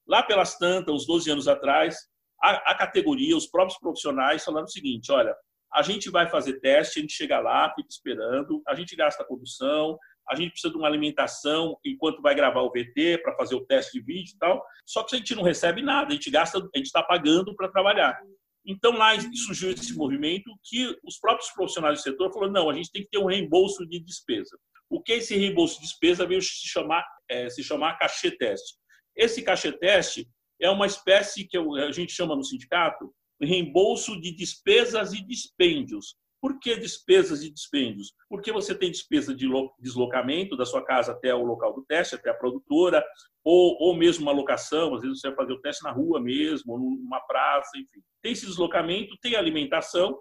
[0.06, 1.96] Lá pelas tantas, uns 12 anos atrás,
[2.42, 5.34] a, a categoria, os próprios profissionais falaram o seguinte: olha,
[5.72, 9.26] a gente vai fazer teste, a gente chega lá, fica esperando, a gente gasta a
[9.26, 13.64] produção, a gente precisa de uma alimentação enquanto vai gravar o VT para fazer o
[13.64, 14.62] teste de vídeo e tal.
[14.86, 17.70] Só que a gente não recebe nada, a gente gasta, a gente está pagando para
[17.70, 18.18] trabalhar.
[18.64, 22.92] Então lá surgiu esse movimento que os próprios profissionais do setor falaram não, a gente
[22.92, 24.56] tem que ter um reembolso de despesa.
[24.88, 28.76] O que esse reembolso de despesa veio se chamar é, se chamar cachê teste.
[29.16, 30.29] Esse cachê-teste
[30.61, 36.16] é uma espécie que a gente chama no sindicato reembolso de despesas e dispêndios.
[36.40, 38.12] Por que despesas e dispêndios?
[38.29, 39.48] Porque você tem despesa de
[39.79, 43.05] deslocamento da sua casa até o local do teste, até a produtora,
[43.44, 46.79] ou, ou mesmo uma locação, às vezes você vai fazer o teste na rua mesmo,
[46.79, 48.01] numa praça, enfim.
[48.20, 50.18] Tem esse deslocamento, tem alimentação,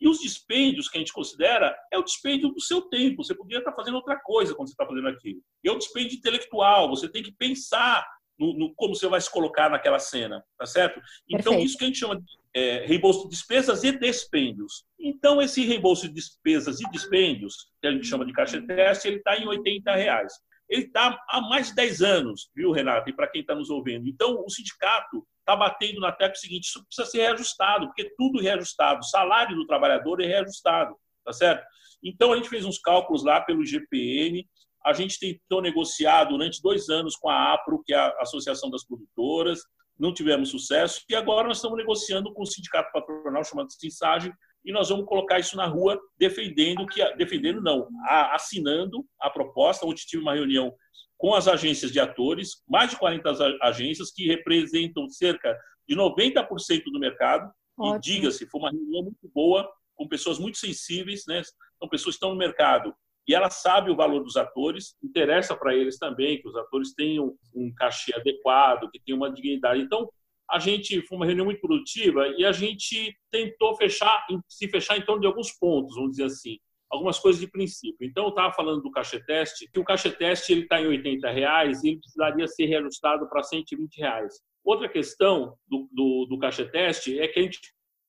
[0.00, 3.24] e os dispêndios que a gente considera é o dispêndio do seu tempo.
[3.24, 5.40] Você poderia estar fazendo outra coisa quando você está fazendo aquilo.
[5.62, 6.90] E é o dispêndio intelectual.
[6.90, 8.06] Você tem que pensar
[8.38, 11.00] no, no, como você vai se colocar naquela cena, tá certo?
[11.28, 11.66] Então, Perfeito.
[11.66, 14.84] isso que a gente chama de é, reembolso de despesas e despêndios.
[14.98, 19.16] Então, esse reembolso de despesas e dispêndios, que a gente chama de caixa teste, ele
[19.16, 20.32] está em 80 reais.
[20.68, 23.10] Ele está há mais de 10 anos, viu, Renato?
[23.10, 24.08] E para quem está nos ouvindo.
[24.08, 29.00] Então, o sindicato está batendo na tecla seguinte: isso precisa ser reajustado, porque tudo reajustado.
[29.00, 31.66] O salário do trabalhador é reajustado, tá certo?
[32.02, 34.46] Então, a gente fez uns cálculos lá pelo GPN,
[34.84, 38.84] a gente tentou negociar durante dois anos com a APRO, que é a Associação das
[38.84, 39.60] Produtoras,
[39.98, 44.32] não tivemos sucesso, e agora nós estamos negociando com o sindicato patronal chamado Sinsage,
[44.64, 47.86] e nós vamos colocar isso na rua defendendo que defendendo não,
[48.32, 49.86] assinando a proposta.
[49.86, 50.74] Ontem tive uma reunião
[51.18, 56.98] com as agências de atores, mais de 40 agências que representam cerca de 90% do
[56.98, 57.52] mercado.
[57.78, 57.96] Ótimo.
[57.96, 61.42] E diga-se, foi uma reunião muito boa, com pessoas muito sensíveis, né?
[61.78, 62.94] São pessoas que estão no mercado
[63.26, 67.34] e ela sabe o valor dos atores, interessa para eles também que os atores tenham
[67.54, 69.80] um cachê adequado, que tenham uma dignidade.
[69.80, 70.08] Então,
[70.50, 75.04] a gente foi uma reunião muito produtiva e a gente tentou fechar, se fechar em
[75.04, 76.58] torno de alguns pontos, vamos dizer assim,
[76.90, 78.06] algumas coisas de princípio.
[78.06, 81.82] Então, eu estava falando do cachê teste, que o cachê teste está em 80 reais
[81.82, 84.34] e ele precisaria ser reajustado para 120 reais.
[84.62, 87.60] Outra questão do, do, do cachê teste é que a gente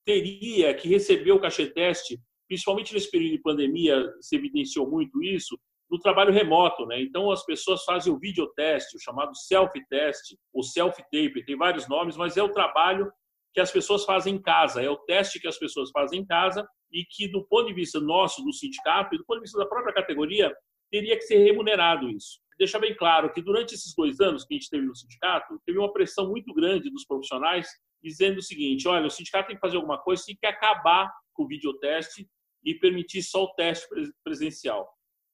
[0.06, 5.58] teria que receber o cachê teste principalmente nesse período de pandemia, se evidenciou muito isso,
[5.90, 7.02] no trabalho remoto, né?
[7.02, 12.38] Então as pessoas fazem o videoteste, o chamado self-test, o self-tape, tem vários nomes, mas
[12.38, 13.12] é o trabalho
[13.54, 16.68] que as pessoas fazem em casa, é o teste que as pessoas fazem em casa
[16.92, 19.66] e que, do ponto de vista nosso, do sindicato, e do ponto de vista da
[19.66, 20.54] própria categoria,
[20.92, 22.40] teria que ser remunerado isso.
[22.58, 25.78] Deixa bem claro que durante esses dois anos que a gente teve no sindicato, teve
[25.78, 27.68] uma pressão muito grande dos profissionais
[28.04, 31.44] dizendo o seguinte: olha, o sindicato tem que fazer alguma coisa, tem que acabar com
[31.44, 32.28] o videoteste
[32.66, 33.88] e permitir só o teste
[34.24, 34.90] presencial.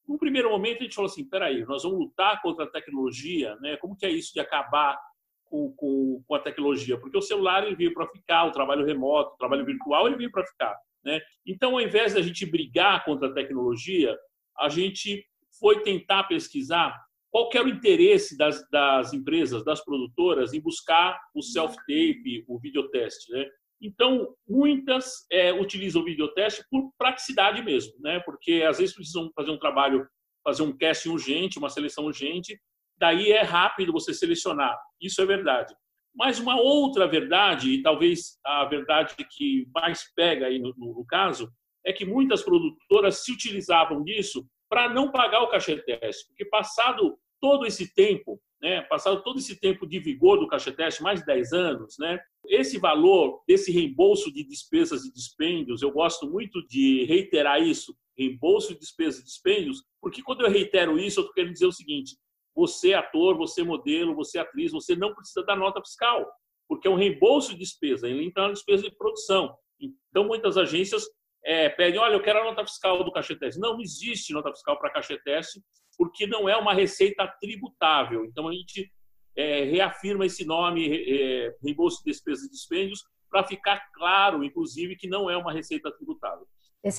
[0.08, 3.78] No primeiro momento, a gente falou assim: peraí, nós vamos lutar contra a tecnologia, né?
[3.78, 5.00] Como que é isso de acabar
[5.46, 7.00] com, com, com a tecnologia?
[7.00, 10.32] Porque o celular ele veio para ficar, o trabalho remoto, o trabalho virtual ele veio
[10.32, 11.22] para ficar, né?
[11.46, 14.18] Então, ao invés da gente brigar contra a tecnologia,
[14.60, 15.26] a gente
[15.60, 16.94] foi tentar pesquisar
[17.30, 23.32] qual era o interesse das, das empresas, das produtoras, em buscar o self-tape, o videoteste,
[23.32, 23.46] né?
[23.82, 28.20] Então, muitas é, utilizam o videoteste por praticidade mesmo, né?
[28.20, 30.08] porque às vezes precisam fazer um trabalho,
[30.44, 32.60] fazer um casting urgente, uma seleção urgente,
[32.98, 34.78] daí é rápido você selecionar.
[35.02, 35.74] Isso é verdade.
[36.14, 41.52] Mas uma outra verdade, e talvez a verdade que mais pega aí no, no caso,
[41.86, 47.18] é que muitas produtoras se utilizavam disso para não pagar o cachê teste, porque passado
[47.40, 51.54] todo esse tempo né, passado todo esse tempo de vigor do cacheteste, mais de 10
[51.54, 57.62] anos, né, esse valor desse reembolso de despesas e dispêndios, eu gosto muito de reiterar
[57.62, 61.66] isso, reembolso de despesas e dispêndios, porque quando eu reitero isso, eu estou querendo dizer
[61.66, 62.16] o seguinte,
[62.56, 66.30] você ator, você modelo, você atriz, você não precisa da nota fiscal,
[66.68, 69.56] porque é um reembolso de despesa, ele entra na despesa de produção.
[69.80, 71.06] Então, muitas agências
[71.44, 73.60] é, pedem, olha, eu quero a nota fiscal do cacheteste.
[73.60, 75.60] Não, não existe nota fiscal para cacheteste,
[75.98, 78.26] porque não é uma receita tributável.
[78.26, 78.92] Então, a gente
[79.36, 85.08] é, reafirma esse nome, é, reembolso de despesas e dispêndios, para ficar claro, inclusive, que
[85.08, 86.46] não é uma receita tributável.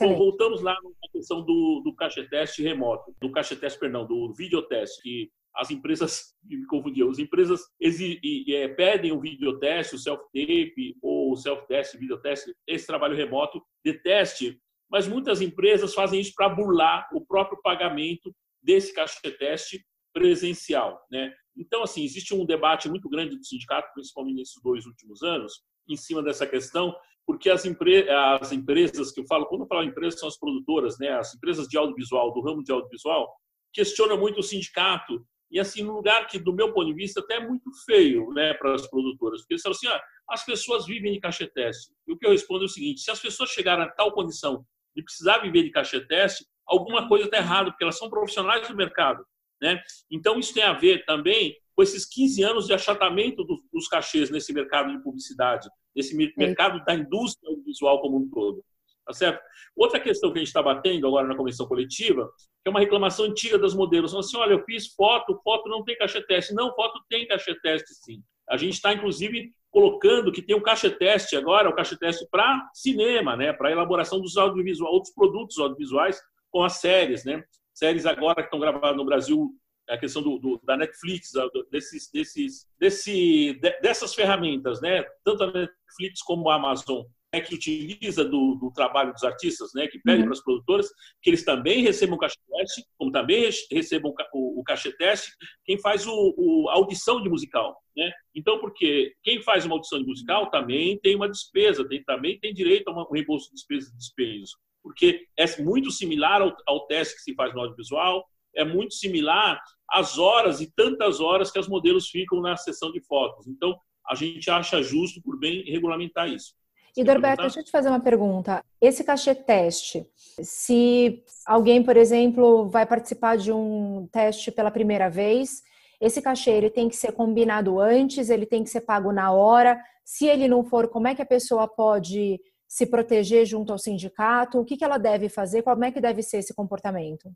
[0.00, 5.30] Bom, voltamos lá na questão do, do cacheteste remoto, do cacheteste, perdão, do videoteste, que
[5.54, 11.98] as empresas, me confundiam, as empresas é, pedem o videoteste, o self-tape ou o self-teste,
[11.98, 17.60] videoteste, esse trabalho remoto de teste, mas muitas empresas fazem isso para burlar o próprio
[17.60, 21.32] pagamento desse cacheteste presencial, né?
[21.56, 25.96] Então, assim, existe um debate muito grande do sindicato, principalmente nesses dois últimos anos, em
[25.96, 26.94] cima dessa questão,
[27.26, 30.98] porque as, empre as empresas que eu falo, quando eu falo empresas, são as produtoras,
[30.98, 31.10] né?
[31.10, 33.32] As empresas de audiovisual, do ramo de audiovisual,
[33.72, 37.34] questionam muito o sindicato e assim no lugar que do meu ponto de vista até
[37.34, 41.12] é muito feio né para as produtoras porque eles falam assim ah, as pessoas vivem
[41.12, 43.90] de cacheteste e o que eu respondo é o seguinte se as pessoas chegarem a
[43.90, 44.64] tal condição
[44.96, 49.24] de precisar viver de cacheteste alguma coisa está errada porque elas são profissionais do mercado
[49.60, 53.88] né então isso tem a ver também com esses 15 anos de achatamento dos, dos
[53.88, 58.62] cachês nesse mercado de publicidade nesse mercado da indústria visual como um todo
[59.04, 59.42] Tá certo?
[59.76, 62.30] Outra questão que a gente está batendo agora na comissão coletiva,
[62.62, 64.14] que é uma reclamação antiga das modelos.
[64.14, 66.54] Assim, olha, eu fiz foto, foto não tem caixa-teste.
[66.54, 68.22] Não, foto tem caixa-teste, sim.
[68.48, 73.36] A gente está, inclusive, colocando que tem um caixa-teste agora, o um caixa-teste para cinema,
[73.36, 73.52] né?
[73.52, 76.20] para elaboração dos audiovisuais, outros produtos audiovisuais
[76.52, 77.24] com as séries.
[77.24, 77.42] Né?
[77.74, 79.50] Séries agora que estão gravadas no Brasil,
[79.88, 81.32] a questão do, do, da Netflix,
[81.70, 85.02] desses, desses, desse, dessas ferramentas, né?
[85.24, 87.04] tanto a Netflix como a Amazon
[87.40, 90.24] que utiliza do, do, trabalho dos artistas, né, que pede uhum.
[90.24, 90.88] para as produtoras
[91.22, 95.32] que eles também recebam o cachê teste, como também recebam o, o cachê teste,
[95.64, 97.80] quem faz o, o, a audição de musical.
[97.96, 98.10] Né?
[98.34, 102.52] Então, porque quem faz uma audição de musical também tem uma despesa, tem, também tem
[102.52, 104.50] direito a um reembolso de despesas e despesas,
[104.82, 109.60] porque é muito similar ao, ao teste que se faz no audiovisual, é muito similar
[109.88, 113.46] às horas e tantas horas que as modelos ficam na sessão de fotos.
[113.46, 113.74] Então,
[114.08, 116.54] a gente acha justo por bem regulamentar isso.
[116.94, 118.62] E Dorberto, deixa eu te fazer uma pergunta.
[118.78, 120.06] Esse cachê teste,
[120.42, 125.62] se alguém, por exemplo, vai participar de um teste pela primeira vez,
[125.98, 129.80] esse cachê ele tem que ser combinado antes, ele tem que ser pago na hora.
[130.04, 132.40] Se ele não for, como é que a pessoa pode
[132.72, 134.58] se proteger junto ao sindicato?
[134.58, 135.60] O que, que ela deve fazer?
[135.60, 137.30] Como é que deve ser esse comportamento?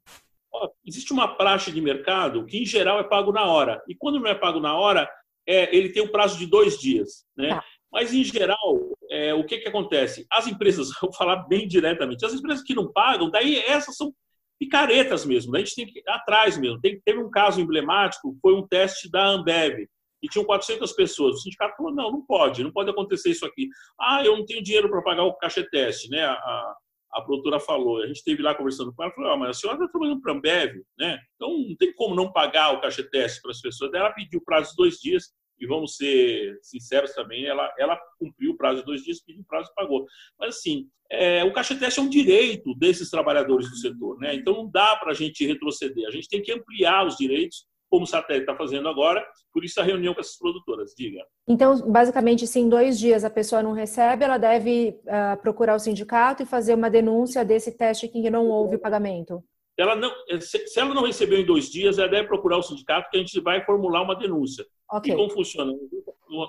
[0.82, 3.82] Existe uma praxe de mercado que, em geral, é pago na hora.
[3.86, 5.06] E quando não é pago na hora,
[5.46, 7.26] é, ele tem um prazo de dois dias.
[7.36, 7.50] Né?
[7.50, 7.62] Tá.
[7.92, 10.26] Mas, em geral, é, o que, que acontece?
[10.32, 14.14] As empresas, vou falar bem diretamente, as empresas que não pagam, daí essas são
[14.58, 16.80] picaretas mesmo, daí a gente tem que ir atrás mesmo.
[16.80, 19.86] Tem, teve um caso emblemático, foi um teste da Ambev,
[20.26, 21.36] e tinham 400 pessoas.
[21.36, 23.68] O sindicato falou, não, não pode, não pode acontecer isso aqui.
[23.98, 26.24] Ah, eu não tenho dinheiro para pagar o caixa teste, né?
[26.24, 26.74] A,
[27.12, 29.78] a, produtora falou, a gente esteve lá conversando com ela, falou, ah, mas a senhora
[29.78, 31.18] está trabalhando para Ambev, né?
[31.36, 33.90] Então não tem como não pagar o caixa teste para as pessoas.
[33.90, 38.52] Daí ela pediu prazo de dois dias, e vamos ser sinceros também, ela, ela cumpriu
[38.52, 40.04] o prazo de dois dias, pediu o prazo e pagou.
[40.38, 44.34] Mas, assim, é, o caixa teste é um direito desses trabalhadores do setor, né?
[44.34, 46.06] Então, não dá para a gente retroceder.
[46.06, 49.80] A gente tem que ampliar os direitos, como o satélite está fazendo agora, por isso
[49.80, 50.92] a reunião com essas produtoras.
[50.96, 51.24] Diga.
[51.48, 55.78] Então, basicamente, se em dois dias a pessoa não recebe, ela deve uh, procurar o
[55.78, 59.42] sindicato e fazer uma denúncia desse teste que não houve pagamento?
[59.78, 63.16] Ela não, se ela não recebeu em dois dias, ela deve procurar o sindicato, que
[63.16, 64.64] a gente vai formular uma denúncia.
[64.90, 65.12] Okay.
[65.12, 65.72] E como funciona?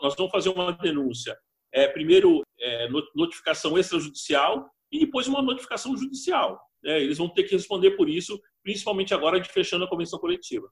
[0.02, 1.38] Nós vamos fazer uma denúncia.
[1.73, 6.58] É, primeiro, é, notificação extrajudicial e depois uma notificação judicial.
[6.86, 10.68] É, eles vão ter que responder por isso, principalmente agora de fechando a convenção coletiva.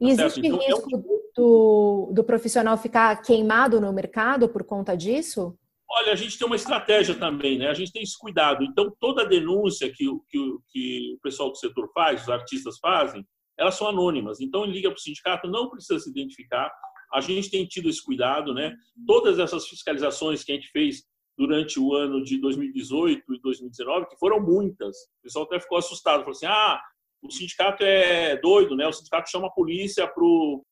[0.00, 1.02] E tá existe então, risco é um...
[1.36, 5.56] do, do profissional ficar queimado no mercado por conta disso?
[5.94, 7.68] Olha, a gente tem uma estratégia também, né?
[7.68, 8.64] A gente tem esse cuidado.
[8.64, 13.26] Então, toda denúncia que, que, que o pessoal do setor faz, os artistas fazem,
[13.58, 14.40] elas são anônimas.
[14.40, 16.72] Então, liga para o sindicato, não precisa se identificar.
[17.12, 18.74] A gente tem tido esse cuidado, né?
[19.06, 21.02] Todas essas fiscalizações que a gente fez
[21.36, 26.20] durante o ano de 2018 e 2019, que foram muitas, o pessoal até ficou assustado,
[26.20, 26.80] falou assim: ah,
[27.22, 28.86] o sindicato é doido, né?
[28.86, 30.06] O sindicato chama a polícia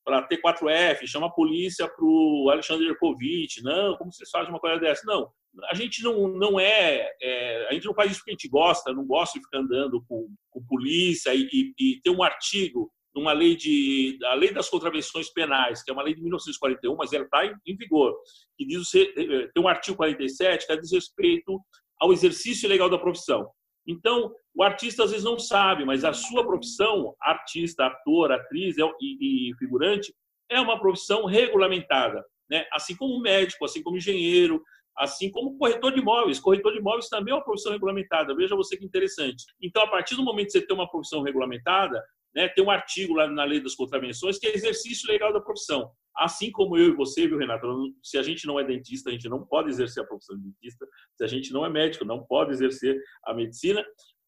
[0.05, 3.62] para a T4F, chama a polícia para o Alexandre Erkovic.
[3.62, 5.03] Não, como vocês fazem uma coisa dessa?
[5.07, 5.31] Não,
[5.70, 8.92] a gente não, não é, é, A gente não faz isso porque a gente gosta,
[8.92, 13.33] não gosta de ficar andando com, com polícia e, e, e ter um artigo numa
[13.33, 17.25] lei de a lei das contravenções penais, que é uma lei de 1941, mas ela
[17.25, 18.16] está em, em, vigor,
[18.57, 21.61] que diz eh, tem um artigo 47 que diz respeito
[21.99, 23.51] ao exercício legal da profissão.
[23.87, 28.83] Então, o artista às vezes não sabe, mas a sua profissão, artista, ator, atriz é
[29.01, 30.14] e, e figurante,
[30.49, 32.66] é uma profissão regulamentada, né?
[32.73, 34.62] Assim como médico, assim como engenheiro,
[34.96, 36.38] assim como corretor de imóveis.
[36.38, 38.35] Corretor de imóveis também é uma profissão regulamentada.
[38.35, 39.44] Veja você que interessante.
[39.62, 42.03] Então, a partir do momento que você tem uma profissão regulamentada,
[42.35, 45.90] né, tem um artigo lá na lei das contravenções que é exercício legal da profissão.
[46.16, 47.66] Assim como eu e você, viu, Renato?
[48.03, 50.87] Se a gente não é dentista, a gente não pode exercer a profissão de dentista.
[51.16, 53.85] Se a gente não é médico, não pode exercer a medicina.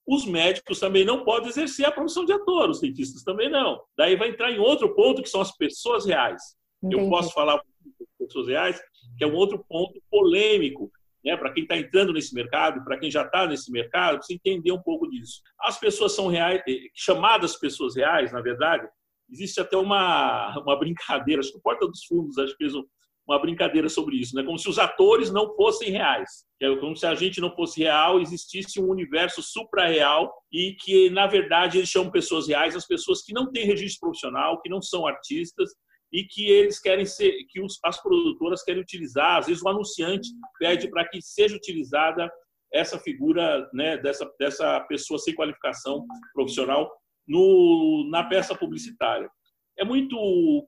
[0.06, 3.80] Os médicos também não podem exercer a profissão de ator, os dentistas também não.
[3.96, 6.56] Daí vai entrar em outro ponto, que são as pessoas reais.
[6.82, 7.00] Entendi.
[7.00, 7.62] Eu posso falar
[8.18, 8.80] pessoas reais,
[9.16, 10.90] que é um outro ponto polêmico,
[11.24, 14.72] né, para quem está entrando nesse mercado, para quem já está nesse mercado, precisa entender
[14.72, 15.40] um pouco disso.
[15.60, 18.88] As pessoas são reais, eh, chamadas pessoas reais, na verdade,
[19.30, 22.74] existe até uma, uma brincadeira, acho que o Porta dos Fundos acho que fez
[23.26, 24.42] uma brincadeira sobre isso, né?
[24.42, 28.20] como se os atores não fossem reais, é como se a gente não fosse real,
[28.20, 33.32] existisse um universo supra-real e que, na verdade, eles chamam pessoas reais as pessoas que
[33.32, 35.70] não têm registro profissional, que não são artistas,
[36.12, 40.28] e que eles querem ser, que os, as produtoras querem utilizar, às vezes o anunciante
[40.58, 42.30] pede para que seja utilizada
[42.72, 46.90] essa figura, né, dessa, dessa pessoa sem qualificação profissional
[47.26, 49.30] no, na peça publicitária.
[49.78, 50.16] É muito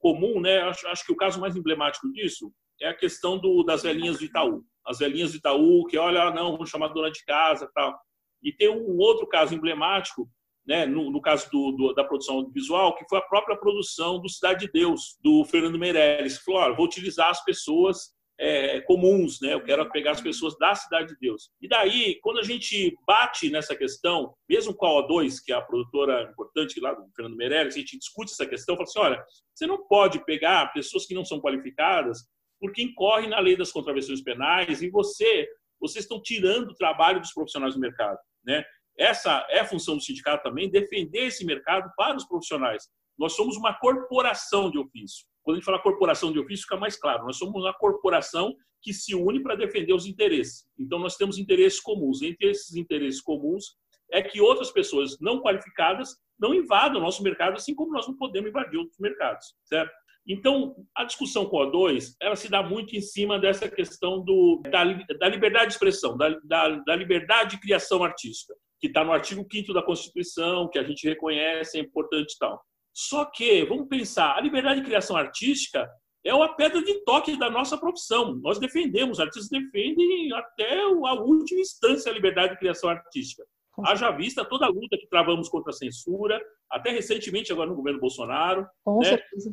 [0.00, 3.82] comum, né, acho, acho que o caso mais emblemático disso é a questão do, das
[3.82, 4.64] velhinhas de Itaú.
[4.86, 7.98] As velhinhas de Itaú, que olha, não, vamos chamar dona de casa tal.
[8.42, 10.28] E tem um outro caso emblemático
[10.66, 14.28] né, no, no caso do, do, da produção visual, que foi a própria produção do
[14.28, 19.54] Cidade de Deus, do Fernando Meirelles, falou, olha, vou utilizar as pessoas é, comuns, né?
[19.54, 21.50] Eu quero pegar as pessoas da Cidade de Deus.
[21.60, 25.62] E daí, quando a gente bate nessa questão, mesmo com a O2, que é a
[25.62, 29.66] produtora importante lá do Fernando Meirelles, a gente discute essa questão, fala assim, olha, você
[29.66, 32.24] não pode pegar pessoas que não são qualificadas
[32.60, 35.48] porque incorre na lei das contravenções penais e você
[35.78, 38.18] vocês estão tirando o trabalho dos profissionais do mercado.
[38.42, 38.64] Né?
[38.98, 42.88] Essa é função do sindicato também, defender esse mercado para os profissionais.
[43.18, 45.26] Nós somos uma corporação de ofício.
[45.42, 47.24] Quando a gente fala corporação de ofício, fica mais claro.
[47.24, 50.66] Nós somos uma corporação que se une para defender os interesses.
[50.78, 52.22] Então, nós temos interesses comuns.
[52.22, 53.76] Entre esses interesses comuns
[54.10, 58.16] é que outras pessoas não qualificadas não invadam o nosso mercado, assim como nós não
[58.16, 59.92] podemos invadir outros mercados, certo?
[60.26, 64.62] Então, a discussão com a O2, ela se dá muito em cima dessa questão do,
[64.70, 69.12] da, da liberdade de expressão, da, da, da liberdade de criação artística, que está no
[69.12, 72.62] artigo 5 da Constituição, que a gente reconhece, é importante e tal.
[72.92, 75.90] Só que, vamos pensar, a liberdade de criação artística
[76.24, 78.36] é a pedra de toque da nossa profissão.
[78.36, 83.44] Nós defendemos, artistas defendem até a última instância a liberdade de criação artística.
[83.84, 88.00] Haja vista toda a luta que travamos contra a censura, até recentemente agora no governo
[88.00, 88.66] Bolsonaro.
[88.84, 89.08] Com né?
[89.08, 89.50] certeza.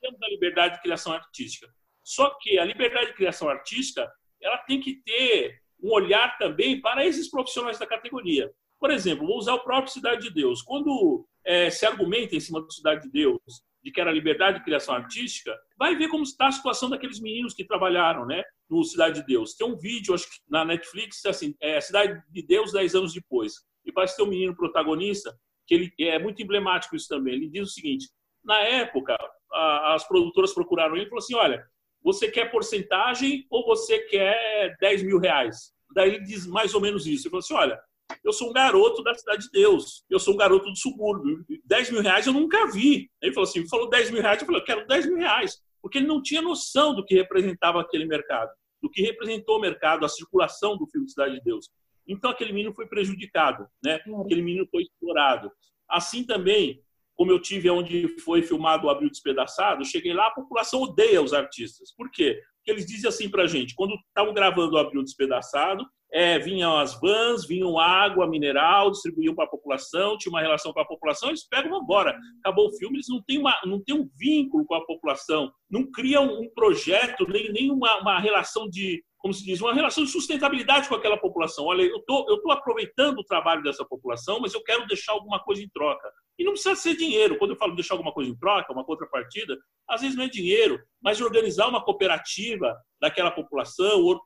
[0.00, 1.68] Temos a liberdade de criação artística.
[2.02, 4.10] Só que a liberdade de criação artística
[4.42, 8.50] ela tem que ter um olhar também para esses profissionais da categoria.
[8.78, 10.62] Por exemplo, vou usar o próprio Cidade de Deus.
[10.62, 13.40] Quando é, se argumenta em cima do Cidade de Deus
[13.82, 17.54] de que era liberdade de criação artística, vai ver como está a situação daqueles meninos
[17.54, 19.54] que trabalharam né, no Cidade de Deus.
[19.54, 23.54] Tem um vídeo, acho que na Netflix, assim, é Cidade de Deus 10 anos depois.
[23.84, 25.34] E parece ter um menino protagonista,
[25.66, 27.34] que ele é muito emblemático isso também.
[27.34, 28.06] Ele diz o seguinte,
[28.44, 29.16] na época,
[29.52, 31.66] a, as produtoras procuraram ele e falaram assim, olha,
[32.02, 35.72] você quer porcentagem ou você quer 10 mil reais?
[35.94, 37.24] Daí ele diz mais ou menos isso.
[37.26, 37.80] Ele falou assim, olha,
[38.24, 41.44] eu sou um garoto da Cidade de Deus, eu sou um garoto do subúrbio.
[41.64, 43.10] 10 mil reais eu nunca vi.
[43.20, 45.60] Ele falou assim, falou 10 mil reais, eu falei, eu quero 10 mil reais.
[45.82, 48.50] Porque ele não tinha noção do que representava aquele mercado,
[48.82, 51.70] do que representou o mercado, a circulação do filme Cidade de Deus.
[52.06, 54.00] Então aquele menino foi prejudicado, né?
[54.24, 55.50] Aquele menino foi explorado.
[55.88, 56.82] Assim também,
[57.20, 61.34] como eu tive onde foi filmado o Abril Despedaçado, cheguei lá, a população odeia os
[61.34, 61.94] artistas.
[61.94, 62.40] Por quê?
[62.56, 66.98] Porque eles dizem assim pra gente, quando estavam gravando o Abril Despedaçado, é, vinham as
[66.98, 71.46] vans, vinham água mineral, distribuíam para a população, tinha uma relação com a população, eles
[71.46, 72.18] pegam e embora.
[72.42, 75.90] Acabou o filme, eles não têm, uma, não têm um vínculo com a população, não
[75.90, 80.10] criam um projeto, nem, nem uma, uma relação de, como se diz, uma relação de
[80.10, 81.66] sustentabilidade com aquela população.
[81.66, 85.62] Olha, eu tô, estou aproveitando o trabalho dessa população, mas eu quero deixar alguma coisa
[85.62, 86.10] em troca.
[86.38, 87.36] E não precisa ser dinheiro.
[87.38, 90.80] Quando eu falo deixar alguma coisa em troca, uma contrapartida, às vezes não é dinheiro,
[91.02, 94.18] mas organizar uma cooperativa daquela população, or,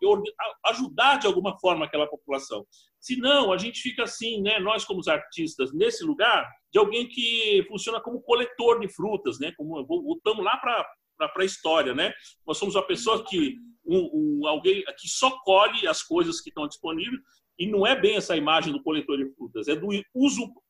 [0.67, 2.65] ajudar de alguma forma aquela população.
[3.01, 8.01] Senão, a gente fica assim, né, nós como artistas, nesse lugar, de alguém que funciona
[8.01, 10.87] como coletor de frutas, né, como voltamos lá para
[11.17, 12.13] para a história, né?
[12.45, 13.55] Nós somos uma pessoa que
[13.87, 14.11] um,
[14.43, 17.21] um, alguém que só colhe as coisas que estão disponíveis
[17.59, 19.89] e não é bem essa imagem do coletor de frutas, é do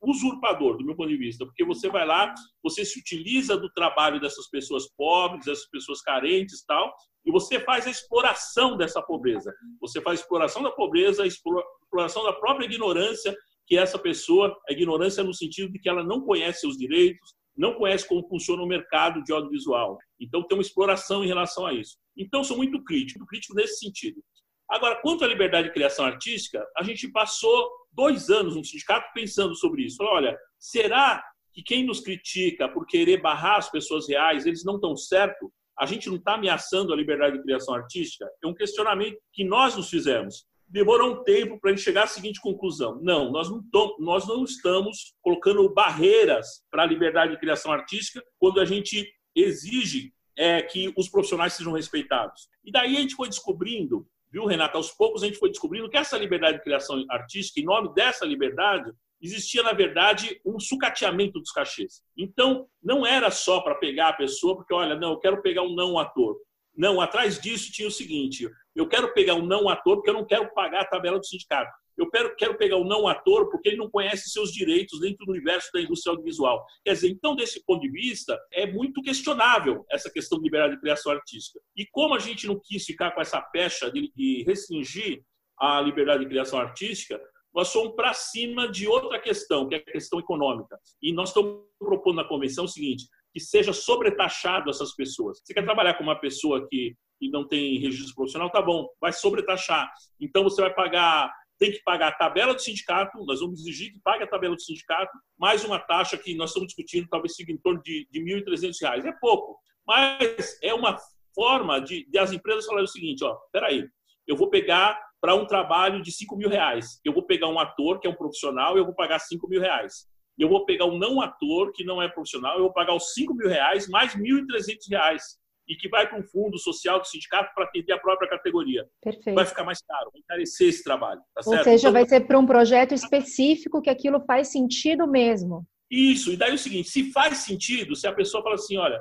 [0.03, 4.21] usurpador, do meu ponto de vista, porque você vai lá, você se utiliza do trabalho
[4.21, 6.95] dessas pessoas pobres, dessas pessoas carentes tal,
[7.25, 9.55] e você faz a exploração dessa pobreza.
[9.81, 13.35] Você faz a exploração da pobreza, a exploração da própria ignorância
[13.67, 17.75] que essa pessoa, a ignorância no sentido de que ela não conhece seus direitos, não
[17.75, 19.97] conhece como funciona o mercado de audiovisual.
[20.21, 21.97] Então, tem uma exploração em relação a isso.
[22.17, 24.23] Então, sou muito crítico, muito crítico nesse sentido.
[24.69, 29.55] Agora, quanto à liberdade de criação artística, a gente passou dois anos no sindicato pensando
[29.55, 30.03] sobre isso.
[30.03, 34.97] Olha, será que quem nos critica por querer barrar as pessoas reais, eles não estão
[34.97, 35.53] certo?
[35.79, 38.27] A gente não está ameaçando a liberdade de criação artística?
[38.43, 42.07] É um questionamento que nós nos fizemos demorou um tempo para a gente chegar à
[42.07, 42.99] seguinte conclusão.
[43.01, 43.63] Não, nós não,
[44.01, 50.13] nós não estamos colocando barreiras para a liberdade de criação artística quando a gente exige
[50.37, 52.49] é, que os profissionais sejam respeitados.
[52.65, 55.97] E daí a gente foi descobrindo, viu, Renata, aos poucos a gente foi descobrindo que
[55.97, 61.51] essa liberdade de criação artística, em nome dessa liberdade, existia, na verdade, um sucateamento dos
[61.51, 62.03] cachês.
[62.17, 65.75] Então, não era só para pegar a pessoa, porque, olha, não, eu quero pegar um
[65.75, 66.37] não ator.
[66.77, 70.27] Não, atrás disso tinha o seguinte: eu quero pegar um não ator porque eu não
[70.27, 71.71] quero pagar a tabela do sindicato.
[71.97, 75.71] Eu quero, pegar um não ator porque ele não conhece seus direitos dentro do universo
[75.73, 76.65] da indústria audiovisual.
[76.85, 80.81] Quer dizer, então, desse ponto de vista, é muito questionável essa questão de liberdade de
[80.81, 81.61] criação artística.
[81.77, 85.23] E como a gente não quis ficar com essa pecha de, de restringir
[85.57, 87.21] a liberdade de criação artística,
[87.55, 90.77] nós fomos para cima de outra questão, que é a questão econômica.
[91.01, 93.05] E nós estamos propondo na convenção o seguinte:
[93.35, 95.41] que seja sobretaxado essas pessoas.
[95.43, 96.97] Você quer trabalhar com uma pessoa que,
[97.33, 98.51] não tem registro profissional?
[98.51, 99.91] Tá bom, vai sobretaxar.
[100.21, 104.01] Então você vai pagar, tem que pagar a tabela do sindicato, nós vamos exigir que
[104.05, 107.57] pague a tabela do sindicato, mais uma taxa que nós estamos discutindo, talvez siga em
[107.57, 109.05] torno de, de R$ 1.300.
[109.05, 110.97] É pouco, mas é uma
[111.35, 113.89] forma de, de as empresas falarem o seguinte: ó, peraí,
[114.29, 117.01] eu vou pegar para um trabalho de 5 mil reais.
[117.03, 119.61] Eu vou pegar um ator que é um profissional e eu vou pagar 5 mil
[119.61, 120.07] reais
[120.43, 123.35] eu vou pegar um não ator que não é profissional, eu vou pagar os 5
[123.35, 125.23] mil reais mais 1.300 reais.
[125.67, 128.87] e que vai para um fundo social do sindicato para atender a própria categoria.
[129.03, 129.35] Perfeito.
[129.35, 131.23] Vai ficar mais caro, vai encarecer esse trabalho.
[131.35, 135.67] Tá Ou seja, então, vai ser para um projeto específico que aquilo faz sentido mesmo.
[135.91, 139.01] Isso, e daí é o seguinte, se faz sentido, se a pessoa fala assim, olha,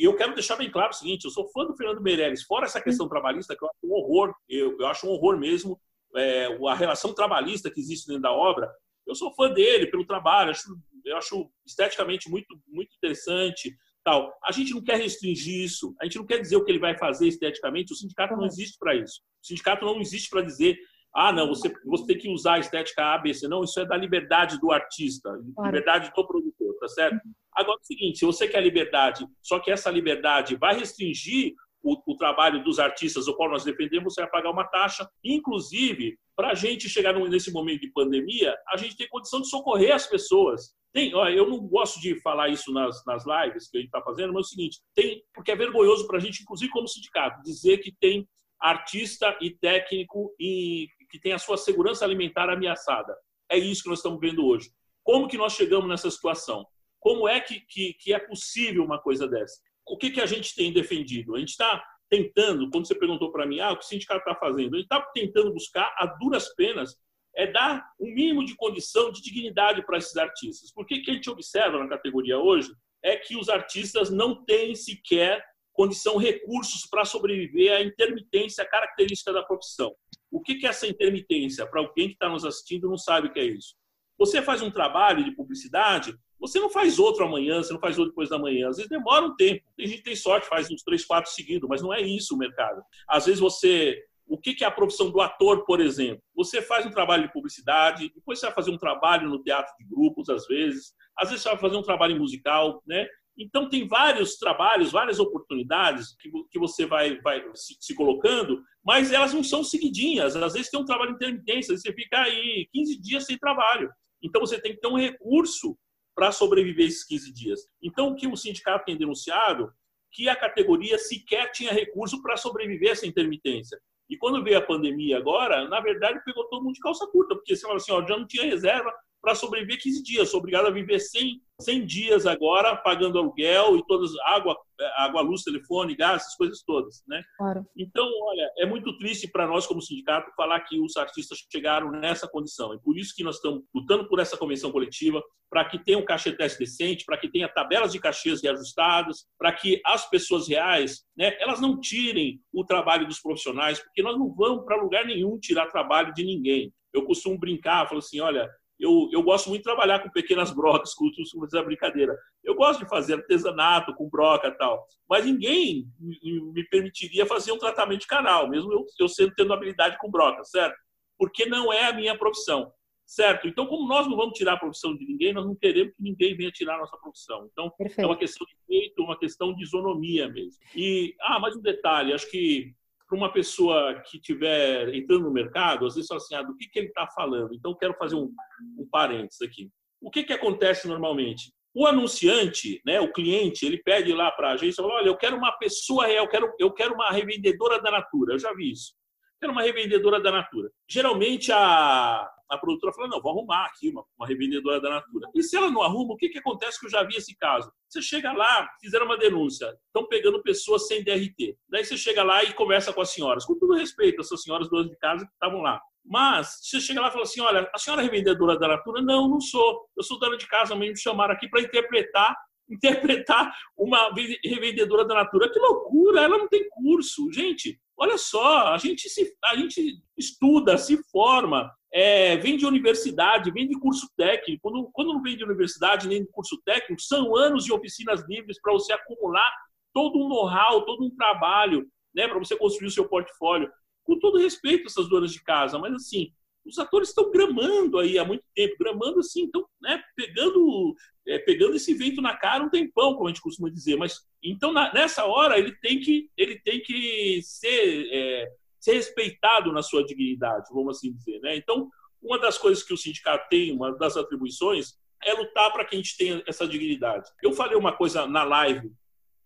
[0.00, 2.80] eu quero deixar bem claro o seguinte, eu sou fã do Fernando Meirelles, fora essa
[2.80, 3.08] questão hum.
[3.10, 5.78] trabalhista, que eu acho um horror, eu, eu acho um horror mesmo,
[6.16, 8.70] é, a relação trabalhista que existe dentro da obra,
[9.08, 10.68] eu sou fã dele pelo trabalho, acho,
[11.04, 14.32] eu acho esteticamente muito, muito interessante, tal.
[14.44, 16.96] A gente não quer restringir isso, a gente não quer dizer o que ele vai
[16.96, 19.20] fazer esteticamente, o sindicato não existe para isso.
[19.42, 20.78] O sindicato não existe para dizer
[21.14, 23.48] ah, não, você, você tem que usar a estética A, B, C.
[23.48, 25.70] Não, isso é da liberdade do artista, claro.
[25.70, 27.14] liberdade do produtor, tá certo?
[27.24, 27.32] Uhum.
[27.54, 31.96] Agora é o seguinte, se você quer liberdade, só que essa liberdade vai restringir o,
[32.06, 35.08] o, trabalho dos artistas, o qual nós defendemos, vai pagar uma taxa.
[35.24, 39.94] Inclusive, para a gente chegar nesse momento de pandemia, a gente tem condição de socorrer
[39.94, 40.74] as pessoas.
[40.92, 44.32] Tem, eu não gosto de falar isso nas, nas lives que a gente está fazendo,
[44.32, 47.78] mas é o seguinte, tem, porque é vergonhoso para a gente, inclusive como sindicato, dizer
[47.78, 48.26] que tem
[48.60, 53.16] artista e técnico e que tem a sua segurança alimentar ameaçada.
[53.50, 54.70] É isso que nós estamos vendo hoje.
[55.02, 56.66] Como que nós chegamos nessa situação?
[57.00, 59.60] Como é que, que, que é possível uma coisa dessa?
[59.88, 61.34] O que, que a gente tem defendido?
[61.34, 64.34] A gente está tentando, quando você perguntou para mim, ah, o que o sindicato está
[64.34, 64.76] fazendo?
[64.76, 66.96] Gente está tentando buscar, a duras penas,
[67.34, 70.72] é dar um mínimo de condição de dignidade para esses artistas.
[70.72, 72.72] Porque o que a gente observa na categoria hoje
[73.02, 79.44] é que os artistas não têm sequer condição, recursos para sobreviver à intermitência característica da
[79.44, 79.94] profissão.
[80.30, 81.64] O que é essa intermitência?
[81.66, 83.76] Para alguém que está nos assistindo não sabe o que é isso.
[84.18, 88.12] Você faz um trabalho de publicidade, você não faz outro amanhã, você não faz outro
[88.12, 88.68] depois da manhã.
[88.68, 89.62] Às vezes demora um tempo.
[89.76, 92.38] Tem gente que tem sorte, faz uns três, quatro seguidos, mas não é isso o
[92.38, 92.82] mercado.
[93.08, 93.98] Às vezes você.
[94.30, 96.22] O que é a profissão do ator, por exemplo?
[96.36, 99.86] Você faz um trabalho de publicidade, depois você vai fazer um trabalho no teatro de
[99.86, 100.92] grupos, às vezes.
[101.16, 103.06] Às vezes você vai fazer um trabalho musical, né?
[103.38, 106.16] Então, tem vários trabalhos, várias oportunidades
[106.50, 110.34] que, você vai, vai se, se, colocando, mas elas não são seguidinhas.
[110.34, 113.88] Às vezes tem um trabalho intermitente, você fica aí 15 dias sem trabalho.
[114.22, 115.78] Então, você tem que ter um recurso
[116.18, 117.60] para sobreviver esses 15 dias.
[117.80, 119.72] Então, o que o sindicato tem denunciado
[120.10, 123.78] que a categoria sequer tinha recurso para sobreviver essa intermitência.
[124.10, 127.54] E quando veio a pandemia agora, na verdade, pegou todo mundo de calça curta, porque
[127.54, 130.30] você fala assim, ó, já não tinha reserva, para sobreviver 15 dias.
[130.30, 134.56] Sou obrigado a viver 100, 100 dias agora, pagando aluguel e todas água,
[134.96, 137.22] água, luz, telefone, gás, essas coisas todas, né?
[137.36, 137.66] Claro.
[137.76, 142.28] Então, olha, é muito triste para nós como sindicato falar que os artistas chegaram nessa
[142.28, 142.74] condição.
[142.74, 146.04] E por isso que nós estamos lutando por essa convenção coletiva, para que tenha um
[146.04, 151.04] cachê teste decente, para que tenha tabelas de cachês reajustadas, para que as pessoas reais,
[151.16, 155.38] né, elas não tirem o trabalho dos profissionais, porque nós não vamos para lugar nenhum
[155.38, 156.72] tirar trabalho de ninguém.
[156.92, 158.48] Eu costumo brincar, falo assim, olha,
[158.78, 161.10] eu, eu gosto muito de trabalhar com pequenas brocas, com
[161.44, 162.16] essa brincadeira.
[162.44, 167.58] Eu gosto de fazer artesanato com broca e tal, mas ninguém me permitiria fazer um
[167.58, 170.76] tratamento de canal, mesmo eu, eu sendo tendo habilidade com broca, certo?
[171.18, 172.72] Porque não é a minha profissão,
[173.04, 173.48] certo?
[173.48, 176.36] Então, como nós não vamos tirar a profissão de ninguém, nós não queremos que ninguém
[176.36, 177.48] venha tirar a nossa profissão.
[177.50, 178.02] Então, Perfeito.
[178.02, 180.60] é uma questão de direito, uma questão de isonomia mesmo.
[180.76, 182.74] E, ah, mais um detalhe, acho que
[183.08, 186.68] para uma pessoa que estiver entrando no mercado, às vezes fala assim, ah, do que,
[186.68, 187.54] que ele está falando?
[187.54, 188.30] Então, quero fazer um,
[188.78, 189.70] um parênteses aqui.
[190.00, 191.50] O que, que acontece normalmente?
[191.74, 195.36] O anunciante, né, o cliente, ele pede lá para a agência, fala, olha, eu quero
[195.36, 198.34] uma pessoa real, eu quero, eu quero uma revendedora da Natura.
[198.34, 198.92] Eu já vi isso.
[199.40, 200.70] Quero uma revendedora da Natura.
[200.88, 205.28] Geralmente, a, a produtora fala, não, vou arrumar aqui uma, uma revendedora da Natura.
[205.34, 207.70] E se ela não arruma, o que, que acontece que eu já vi esse caso?
[207.88, 211.56] Você chega lá, fizeram uma denúncia, estão pegando pessoas sem DRT.
[211.68, 214.90] Daí você chega lá e conversa com as senhoras, com todo respeito, as senhoras donas
[214.90, 215.80] de casa que estavam lá.
[216.04, 219.02] Mas você chega lá e fala assim, olha, a senhora é revendedora da Natura?
[219.02, 219.86] Não, não sou.
[219.96, 222.34] Eu sou dona de casa, mas me chamaram aqui para interpretar
[222.70, 224.10] interpretar uma
[224.44, 225.50] revendedora da Natura.
[225.50, 226.20] Que loucura!
[226.20, 227.32] Ela não tem curso.
[227.32, 233.50] Gente, olha só, a gente, se, a gente estuda, se forma, é, vem de universidade,
[233.50, 234.60] vem de curso técnico.
[234.62, 238.60] Quando, quando não vem de universidade nem de curso técnico, são anos de oficinas livres
[238.60, 239.52] para você acumular
[239.92, 243.70] todo um know-how, todo um trabalho, né, para você construir o seu portfólio.
[244.04, 246.32] Com todo respeito a essas donas de casa, mas assim,
[246.68, 250.94] os atores estão gramando aí há muito tempo, gramando assim, então, né, pegando,
[251.26, 253.96] é, pegando esse vento na cara um tempão, como a gente costuma dizer.
[253.96, 258.48] Mas então na, nessa hora ele tem que, ele tem que ser é,
[258.78, 261.40] ser respeitado na sua dignidade, vamos assim dizer.
[261.40, 261.56] Né?
[261.56, 261.90] Então,
[262.22, 265.98] uma das coisas que o sindicato tem, uma das atribuições, é lutar para que a
[265.98, 267.28] gente tenha essa dignidade.
[267.42, 268.92] Eu falei uma coisa na live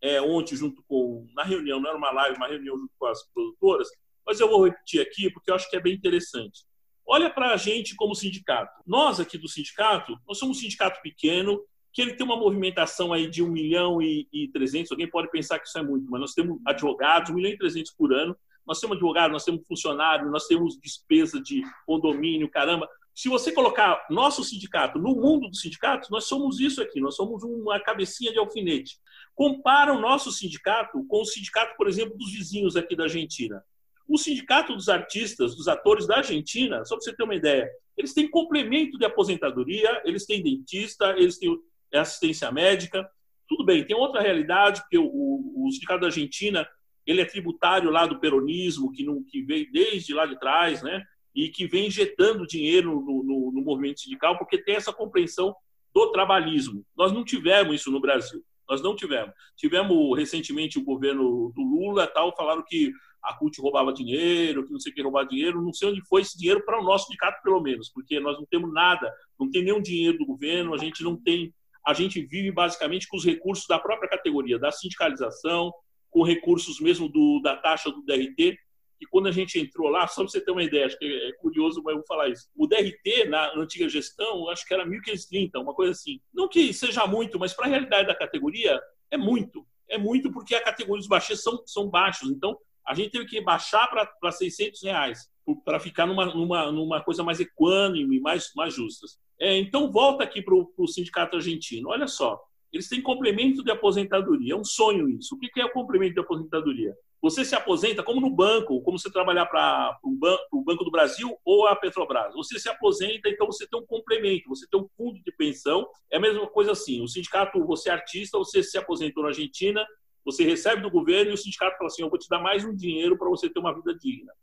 [0.01, 1.27] é, ontem, junto com.
[1.33, 3.87] Na reunião, não era uma live, uma reunião junto com as produtoras,
[4.25, 6.61] mas eu vou repetir aqui porque eu acho que é bem interessante.
[7.05, 8.81] Olha para a gente como sindicato.
[8.85, 13.29] Nós aqui do sindicato, nós somos um sindicato pequeno, que ele tem uma movimentação aí
[13.29, 16.33] de 1 milhão e, e 300, alguém pode pensar que isso é muito, mas nós
[16.33, 18.35] temos advogados, 1 milhão e 300 por ano,
[18.65, 22.89] nós temos advogado, nós temos funcionário, nós temos despesa de condomínio, caramba.
[23.13, 27.43] Se você colocar nosso sindicato no mundo dos sindicatos, nós somos isso aqui, nós somos
[27.43, 28.97] uma cabecinha de alfinete.
[29.35, 33.63] Compara o nosso sindicato com o sindicato, por exemplo, dos vizinhos aqui da Argentina.
[34.07, 38.13] O sindicato dos artistas, dos atores da Argentina, só para você ter uma ideia, eles
[38.13, 41.57] têm complemento de aposentadoria, eles têm dentista, eles têm
[41.93, 43.07] assistência médica.
[43.47, 46.67] Tudo bem, tem outra realidade, porque o, o, o sindicato da Argentina
[47.05, 51.03] ele é tributário lá do peronismo, que, não, que veio desde lá de trás, né?
[51.35, 55.55] e que vem injetando dinheiro no, no, no, movimento sindical, porque tem essa compreensão
[55.93, 56.85] do trabalhismo.
[56.95, 58.43] Nós não tivemos isso no Brasil.
[58.69, 59.33] Nós não tivemos.
[59.57, 62.93] Tivemos recentemente o governo do Lula, tal, falaram que
[63.23, 65.61] a CUT roubava dinheiro, que não sei o que roubava dinheiro.
[65.61, 68.45] Não sei onde foi esse dinheiro para o nosso sindicato, pelo menos, porque nós não
[68.45, 71.53] temos nada, não tem nenhum dinheiro do governo, a gente não tem.
[71.85, 75.73] A gente vive basicamente com os recursos da própria categoria, da sindicalização,
[76.09, 78.57] com recursos mesmo do, da taxa do DRT,
[79.03, 81.33] e quando a gente entrou lá, só para você ter uma ideia, acho que é
[81.33, 82.47] curioso, mas eu vou falar isso.
[82.55, 86.21] O DRT, na antiga gestão, acho que era 1.530, uma coisa assim.
[86.33, 88.79] Não que seja muito, mas para a realidade da categoria,
[89.11, 89.67] é muito.
[89.89, 92.29] É muito porque a categoria dos baixistas são, são baixos.
[92.29, 92.57] Então,
[92.87, 93.87] a gente teve que baixar
[94.19, 95.29] para 600 reais
[95.65, 99.17] para ficar numa, numa, numa coisa mais equânime, mais, mais justas.
[99.39, 101.89] É, então, volta aqui para o sindicato argentino.
[101.89, 104.53] Olha só, eles têm complemento de aposentadoria.
[104.53, 105.35] É um sonho isso.
[105.35, 106.95] O que é o complemento de aposentadoria?
[107.21, 111.37] Você se aposenta como no banco, como você trabalhar para o banco, banco do Brasil
[111.45, 112.33] ou a Petrobras.
[112.33, 115.87] Você se aposenta, então você tem um complemento, você tem um fundo de pensão.
[116.11, 117.01] É a mesma coisa assim.
[117.01, 119.85] O sindicato, você é artista, você se aposentou na Argentina,
[120.25, 122.75] você recebe do governo e o sindicato fala assim: eu vou te dar mais um
[122.75, 124.33] dinheiro para você ter uma vida digna.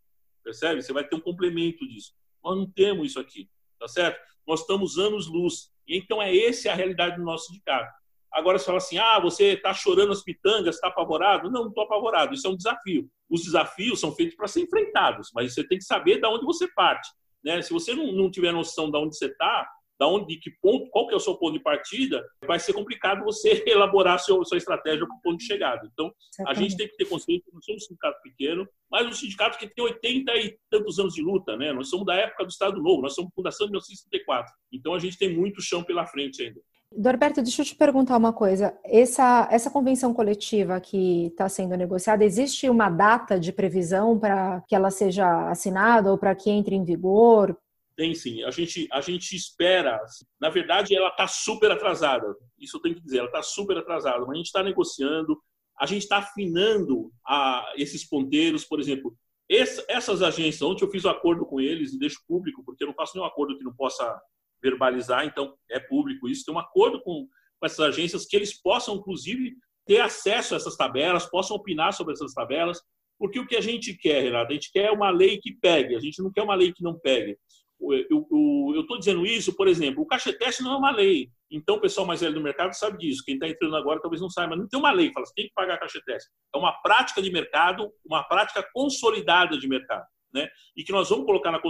[0.42, 0.82] Percebe?
[0.82, 2.14] Você vai ter um complemento disso.
[2.42, 4.20] Nós não temos isso aqui, tá certo?
[4.46, 5.70] Nós estamos anos luz.
[5.86, 7.92] E então é essa a realidade do nosso sindicato.
[8.32, 11.50] Agora você fala assim: ah, você está chorando as pitangas, está apavorado?
[11.50, 12.34] Não, não estou apavorado.
[12.34, 13.10] Isso é um desafio.
[13.28, 16.68] Os desafios são feitos para ser enfrentados, mas você tem que saber de onde você
[16.68, 17.08] parte.
[17.42, 17.62] Né?
[17.62, 19.68] Se você não, não tiver noção de onde você está,
[20.00, 22.72] da onde, de que ponto, qual que é o seu ponto de partida, vai ser
[22.72, 25.86] complicado você elaborar a sua, estratégia para o ponto de chegada.
[25.92, 26.10] Então,
[26.46, 29.58] a gente tem que ter consciência que nós somos um sindicato pequeno, mas um sindicato
[29.58, 31.70] que tem 80 e tantos anos de luta, né?
[31.74, 34.50] Nós somos da época do Estado Novo, nós somos fundação de 1964.
[34.72, 36.60] Então, a gente tem muito chão pela frente ainda.
[36.96, 38.74] Dorberto, deixa eu te perguntar uma coisa.
[38.82, 44.74] Essa, essa convenção coletiva que está sendo negociada, existe uma data de previsão para que
[44.74, 47.56] ela seja assinada ou para que entre em vigor?
[48.00, 48.42] Tem sim.
[48.44, 50.00] A gente, a gente espera.
[50.40, 52.34] Na verdade, ela está super atrasada.
[52.58, 53.18] Isso eu tenho que dizer.
[53.18, 54.20] Ela está super atrasada.
[54.20, 55.38] Mas a gente está negociando,
[55.78, 58.64] a gente está afinando a, esses ponteiros.
[58.64, 59.14] Por exemplo,
[59.50, 62.82] essa, essas agências, ontem eu fiz o um acordo com eles e deixo público, porque
[62.82, 64.18] eu não faço nenhum acordo que não possa
[64.62, 66.46] verbalizar, então é público isso.
[66.46, 70.74] Tem um acordo com, com essas agências que eles possam, inclusive, ter acesso a essas
[70.74, 72.80] tabelas, possam opinar sobre essas tabelas,
[73.18, 76.00] porque o que a gente quer, Renato, a gente quer uma lei que pegue, a
[76.00, 77.36] gente não quer uma lei que não pegue.
[77.80, 81.30] Eu estou dizendo isso, por exemplo, o cacheteste não é uma lei.
[81.50, 83.24] Então, o pessoal mais velho do mercado sabe disso.
[83.24, 85.12] Quem está entrando agora talvez não saiba, não tem uma lei.
[85.12, 86.30] Fala, você tem que pagar cacheteste.
[86.54, 90.48] É uma prática de mercado, uma prática consolidada de mercado né?
[90.76, 91.60] e que nós vamos colocar na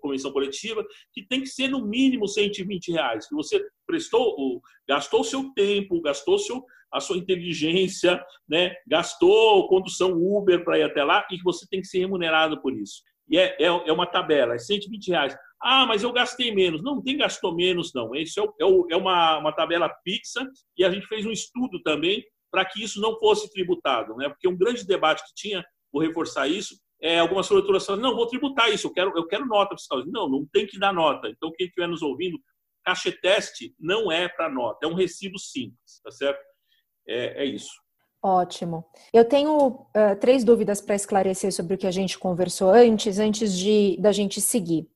[0.00, 5.52] convenção coletiva, que tem que ser no mínimo 120 reais, que você prestou, gastou seu
[5.54, 8.74] tempo, gastou seu, a sua inteligência, né?
[8.86, 12.72] gastou condução Uber para ir até lá e que você tem que ser remunerado por
[12.74, 13.02] isso.
[13.28, 15.36] E é, é, é uma tabela, é 120 reais.
[15.62, 16.82] Ah, mas eu gastei menos.
[16.82, 18.14] Não, tem gastou menos, não.
[18.14, 20.46] Isso é, é, é uma, uma tabela fixa
[20.76, 24.28] e a gente fez um estudo também para que isso não fosse tributado, né?
[24.28, 28.28] porque um grande debate que tinha, vou reforçar isso, é, algumas produtoras falam, não, vou
[28.28, 30.04] tributar isso, eu quero, eu quero nota fiscal.
[30.06, 31.28] Não, não tem que dar nota.
[31.28, 32.38] Então, quem estiver nos ouvindo,
[32.84, 36.40] cacheteste não é para nota, é um recibo simples, tá certo?
[37.08, 37.72] É, é isso.
[38.22, 38.86] Ótimo.
[39.12, 43.52] Eu tenho uh, três dúvidas para esclarecer sobre o que a gente conversou antes, antes
[43.58, 44.88] de da gente seguir.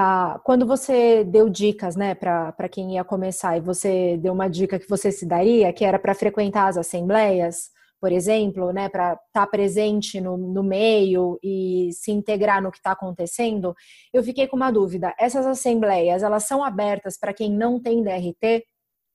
[0.00, 4.78] Ah, quando você deu dicas, né, para quem ia começar, e você deu uma dica
[4.78, 7.70] que você se daria, que era para frequentar as assembleias,
[8.00, 12.76] por exemplo, né, para estar tá presente no, no meio e se integrar no que
[12.76, 13.74] está acontecendo,
[14.14, 15.12] eu fiquei com uma dúvida.
[15.18, 18.64] Essas assembleias, elas são abertas para quem não tem DRT?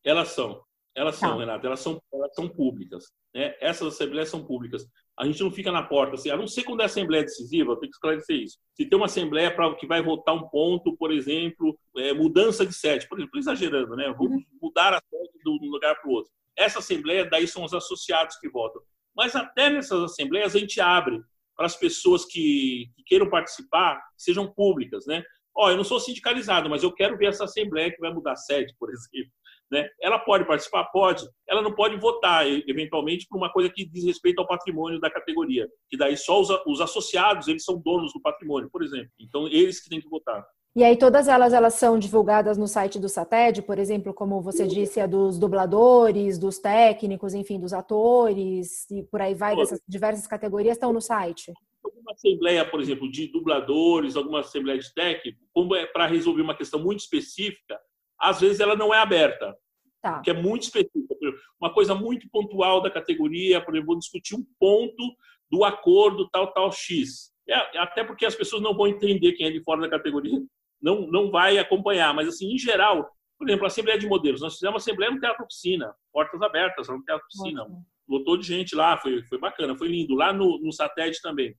[0.03, 0.63] Elas são.
[0.95, 1.27] Elas tá.
[1.27, 3.05] são, Renata, elas são, elas são públicas.
[3.33, 3.55] Né?
[3.59, 4.85] Essas assembleias são públicas.
[5.17, 7.75] A gente não fica na porta, assim, a não ser quando é assembleia decisiva, eu
[7.77, 8.57] tenho que esclarecer isso.
[8.75, 12.73] Se tem uma assembleia para que vai votar um ponto, por exemplo, é, mudança de
[12.73, 14.13] sede, por exemplo, exagerando, né?
[14.17, 14.43] Vamos uhum.
[14.61, 16.31] mudar a sede de um lugar para o outro.
[16.55, 18.81] Essa assembleia, daí são os associados que votam.
[19.15, 21.21] Mas até nessas assembleias a gente abre
[21.55, 25.23] para as pessoas que, que queiram participar, sejam públicas, né?
[25.55, 28.35] Ó, eu não sou sindicalizado, mas eu quero ver essa assembleia que vai mudar a
[28.35, 29.31] sede, por exemplo.
[29.73, 29.89] Né?
[29.99, 30.83] Ela pode participar?
[30.91, 31.27] Pode.
[31.49, 35.67] Ela não pode votar, eventualmente, por uma coisa que diz respeito ao patrimônio da categoria.
[35.89, 39.09] Que daí só os, os associados, eles são donos do patrimônio, por exemplo.
[39.19, 40.45] Então, eles que têm que votar.
[40.75, 44.67] E aí todas elas elas são divulgadas no site do SATED, por exemplo, como você
[44.67, 50.25] disse, a dos dubladores, dos técnicos, enfim, dos atores e por aí vai, dessas diversas
[50.25, 51.53] categorias estão no site.
[51.83, 56.57] Alguma assembleia, por exemplo, de dubladores, alguma assembleia de técnico, como é para resolver uma
[56.57, 57.79] questão muito específica,
[58.23, 59.55] às vezes ela não é aberta.
[60.03, 60.21] Tá.
[60.21, 61.15] Que é muito específica.
[61.59, 65.15] Uma coisa muito pontual da categoria, por exemplo, vou discutir um ponto
[65.49, 67.31] do acordo tal, tal, X.
[67.49, 70.39] É, até porque as pessoas não vão entender quem é de fora da categoria
[70.83, 72.13] não, não vai acompanhar.
[72.13, 74.41] Mas, assim, em geral, por exemplo, a Assembleia de Modelos.
[74.41, 77.65] Nós fizemos uma Assembleia no Teatro Oficina, portas abertas no Teatro Oficina.
[78.07, 80.13] Lotou de gente lá, foi, foi bacana, foi lindo.
[80.13, 81.55] Lá no, no Satélite também.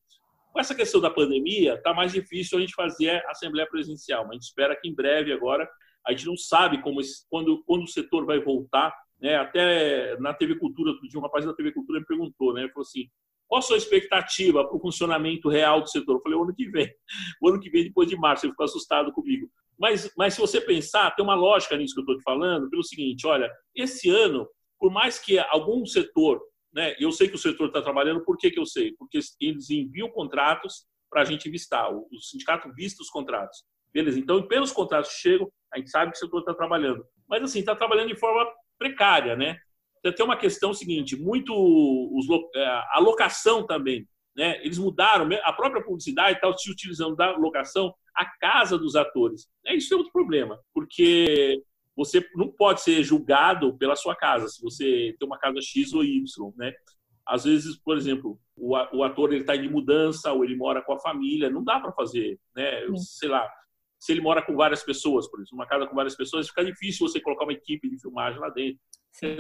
[0.53, 4.22] Com essa questão da pandemia, está mais difícil a gente fazer a Assembleia Presencial.
[4.24, 5.68] Mas a gente espera que em breve agora,
[6.07, 8.94] a gente não sabe como esse, quando, quando o setor vai voltar.
[9.20, 9.36] Né?
[9.36, 12.62] Até na TV Cultura, um rapaz da TV Cultura me perguntou, né?
[12.62, 13.09] Ele falou assim,
[13.46, 16.16] qual a sua expectativa para o funcionamento real do setor?
[16.16, 16.88] Eu falei, o ano que vem.
[17.40, 19.48] O ano que vem, depois de março, ele ficou assustado comigo.
[19.78, 22.82] Mas, mas se você pensar, tem uma lógica nisso que eu estou te falando, pelo
[22.82, 24.48] seguinte, olha, esse ano,
[24.78, 26.40] por mais que algum setor,
[26.72, 28.92] né, eu sei que o setor está trabalhando, por que, que eu sei?
[28.98, 33.64] Porque eles enviam contratos para a gente vistar, o, o sindicato vista os contratos.
[33.92, 37.05] Beleza, então, pelos contratos que chegam, a gente sabe que o setor está trabalhando.
[37.29, 38.47] Mas, assim, está trabalhando de forma
[38.79, 39.59] precária, né?
[40.12, 44.07] tem uma questão seguinte, muito os, é, a locação também,
[44.37, 44.61] né?
[44.64, 49.49] Eles mudaram a própria publicidade está se utilizando da locação a casa dos atores.
[49.66, 51.62] É isso é outro problema, porque
[51.97, 56.05] você não pode ser julgado pela sua casa, se você tem uma casa X ou
[56.05, 56.25] Y,
[56.57, 56.72] né?
[57.27, 61.01] Às vezes, por exemplo, o, ator ele está de mudança ou ele mora com a
[61.01, 62.83] família, não dá para fazer, né?
[62.97, 63.51] Sei lá,
[64.05, 67.09] se ele mora com várias pessoas, por exemplo, uma casa com várias pessoas, fica difícil
[67.09, 68.78] você colocar uma equipe de filmagem lá dentro.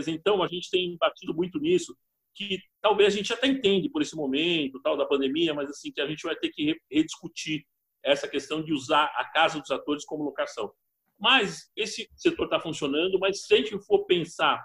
[0.08, 1.94] Então, a gente tem batido muito nisso,
[2.34, 6.00] que talvez a gente até entende por esse momento tal da pandemia, mas assim que
[6.00, 7.62] a gente vai ter que rediscutir
[8.02, 10.72] essa questão de usar a casa dos atores como locação.
[11.20, 14.64] Mas esse setor está funcionando, mas se a gente for pensar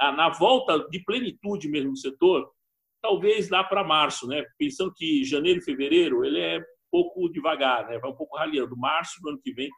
[0.00, 2.50] ah, na volta de plenitude mesmo do setor,
[3.00, 4.44] talvez lá para março, né?
[4.58, 6.60] Pensando que janeiro e fevereiro ele é
[6.96, 7.98] pouco devagar, né?
[7.98, 8.76] Vai um pouco raliando.
[8.76, 9.68] Março do ano que vem